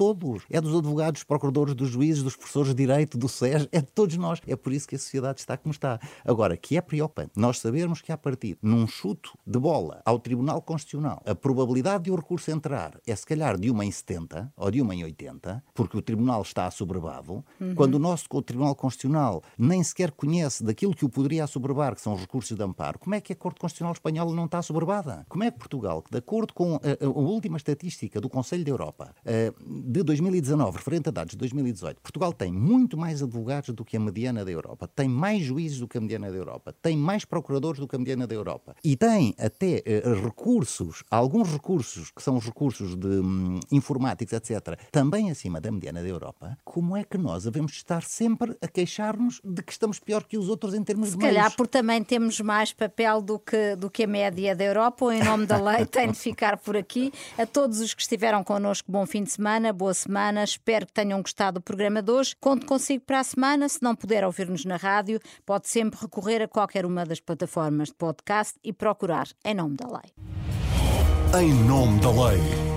É 0.51 0.61
dos 0.61 0.77
advogados, 0.77 1.21
dos 1.21 1.25
procuradores, 1.25 1.75
dos 1.75 1.89
juízes, 1.89 2.23
dos 2.23 2.37
professores 2.37 2.75
de 2.75 2.75
Direito, 2.75 3.19
do 3.19 3.29
SES, 3.29 3.69
é 3.73 3.81
de 3.81 3.89
todos 3.93 4.17
nós. 4.17 4.41
É 4.47 4.57
por 4.57 4.73
isso 4.73 4.87
que 4.87 4.97
a 4.97 4.99
sociedade 4.99 5.41
está 5.41 5.57
como 5.57 5.73
está. 5.73 5.99
Agora, 6.25 6.57
que 6.57 6.77
é 6.77 6.81
preocupante 6.81 7.33
nós 7.37 7.59
sabermos 7.59 8.01
que, 8.01 8.13
a 8.13 8.17
partir 8.17 8.59
num 8.63 8.87
chuto 8.87 9.33
de 9.47 9.59
bola 9.59 10.03
ao 10.05 10.19
Tribunal 10.19 10.61
Constitucional, 10.63 11.23
a 11.25 11.35
probabilidade 11.35 12.05
de 12.05 12.11
o 12.11 12.17
recurso 12.17 12.51
entrar 12.51 12.99
é 13.07 13.15
se 13.15 13.27
calhar 13.27 13.59
de 13.59 13.71
uma 13.71 13.85
em 13.85 13.91
70 13.91 14.53
ou 14.57 14.71
de 14.71 14.81
uma 14.81 14.95
em 14.95 15.05
80, 15.05 15.63
porque 15.75 15.97
o 15.97 16.03
Tribunal 16.03 16.43
está 16.43 16.67
assoberbado, 16.67 17.45
uhum. 17.61 17.75
quando 17.75 17.95
o 17.95 17.99
nosso 17.99 18.27
Tribunal 18.43 18.75
Constitucional 18.75 19.43
nem 19.59 19.83
sequer 19.83 20.11
conhece 20.11 20.63
daquilo 20.65 20.95
que 20.95 21.05
o 21.05 21.09
poderia 21.09 21.45
assoberbar, 21.45 21.95
que 21.95 22.01
são 22.01 22.15
os 22.15 22.21
recursos 22.21 22.57
de 22.57 22.63
amparo, 22.63 22.99
como 22.99 23.15
é 23.15 23.21
que 23.21 23.33
a 23.33 23.37
Corte 23.37 23.61
Constitucional 23.61 23.93
Espanhola 23.93 24.35
não 24.35 24.47
está 24.47 24.59
assoberbada? 24.59 25.27
Como 25.29 25.45
é 25.45 25.51
que 25.51 25.59
Portugal, 25.59 26.03
que 26.03 26.11
de 26.11 26.19
acordo 26.19 26.53
com 26.53 26.77
a, 26.77 27.05
a, 27.05 27.09
última 27.09 27.57
estatística 27.57 28.21
do 28.21 28.29
Conselho 28.29 28.65
da 28.65 28.71
Europa 28.71 29.15
de 29.65 30.01
2019, 30.07 30.79
referente 30.79 31.09
a 31.09 31.13
dados 31.13 31.33
de 31.33 31.37
2018, 31.39 32.01
Portugal 32.01 32.33
tem 32.33 32.53
muito 32.53 32.97
mais 32.97 33.23
advogados 33.23 33.71
do 33.71 33.85
que 33.85 33.97
a 33.97 34.01
mediana 34.01 34.45
da 34.45 34.51
Europa, 34.51 34.89
tem 34.89 35.09
mais 35.09 35.43
juízes 35.43 35.79
do 35.79 35.89
que 35.89 35.99
a 35.99 36.01
mediana 36.01 36.31
da 36.31 36.37
Europa, 36.37 36.75
tem 36.81 36.97
mais 36.97 37.25
procuradores 37.25 37.79
do 37.81 37.87
que 37.87 37.97
a 37.97 37.99
mediana 37.99 38.27
da 38.27 38.35
Europa 38.35 38.75
e 38.83 38.97
tem 38.97 39.35
até 39.39 39.83
recursos, 40.23 41.03
alguns 41.11 41.53
recursos 41.53 42.11
que 42.11 42.23
são 42.23 42.37
os 42.37 42.45
recursos 42.45 42.97
de 42.97 43.07
hum, 43.07 43.61
informáticos, 43.71 44.33
etc., 44.33 44.79
também 44.91 45.31
acima 45.31 45.61
da 45.61 45.71
mediana 45.71 46.03
da 46.03 46.09
Europa, 46.09 46.57
como 46.65 46.97
é 46.97 47.05
que 47.05 47.19
nós 47.19 47.45
devemos 47.45 47.73
estar 47.73 48.03
sempre 48.03 48.57
a 48.63 48.69
queixar-nos 48.69 49.41
de 49.45 49.63
que 49.63 49.73
estamos 49.73 49.99
pior 49.99 50.25
que 50.25 50.39
os 50.39 50.49
outros 50.49 50.75
em 50.75 50.83
termos 50.83 51.11
Se 51.11 51.17
de 51.17 51.21
Se 51.21 51.27
calhar 51.27 51.45
meios? 51.45 51.57
porque 51.57 51.73
também 51.73 52.03
temos 52.03 52.41
mais 52.41 52.73
papel 52.73 53.21
do 53.21 53.39
que, 53.39 53.77
do 53.77 53.91
que 53.91 54.05
a 54.05 54.07
média 54.07 54.55
da 54.55 54.65
Europa, 54.65 55.05
ou 55.05 55.13
em 55.13 55.23
nome 55.23 55.47
da 55.47 55.59
lei 55.59 55.85
tem 55.87 56.11
de 56.11 56.19
ficar 56.19 56.57
por 56.59 56.77
aqui. 56.77 57.13
A 57.37 57.47
todos 57.47 57.81
os 57.81 57.93
que 57.95 58.03
estiveram 58.03 58.45
connosco, 58.45 58.91
bom 58.91 59.05
fim 59.07 59.23
de 59.25 59.31
semana, 59.31 59.73
boa 59.73 59.95
semana, 59.97 60.45
espero 60.45 60.87
que 60.87 60.93
tenham 60.93 61.21
gostado 61.21 61.59
do 61.59 61.63
programa 61.63 62.01
de 62.01 62.13
hoje. 62.13 62.37
Conto 62.41 62.67
consigo 62.67 63.05
para 63.05 63.21
a 63.21 63.25
semana, 63.25 63.69
se 63.69 63.83
não 63.83 63.97
puder 63.97 64.25
ouvir-nos 64.25 64.65
na 64.65 64.77
rádio, 64.77 65.19
pode 65.45 65.69
sempre 65.69 65.99
recorrer 66.01 66.43
a 66.43 66.49
qualquer 66.49 66.87
uma 66.87 67.05
das 67.05 67.21
plataformas 67.21 67.89
de 67.89 67.95
podcast 67.95 68.55
e 68.63 68.73
procurar 68.73 69.27
Em 69.45 69.55
Nome 69.55 69.77
da 69.77 69.89
Lei. 69.89 70.13
Em 71.41 71.53
Nome 71.53 72.01
da 72.01 72.11
Lei. 72.11 72.76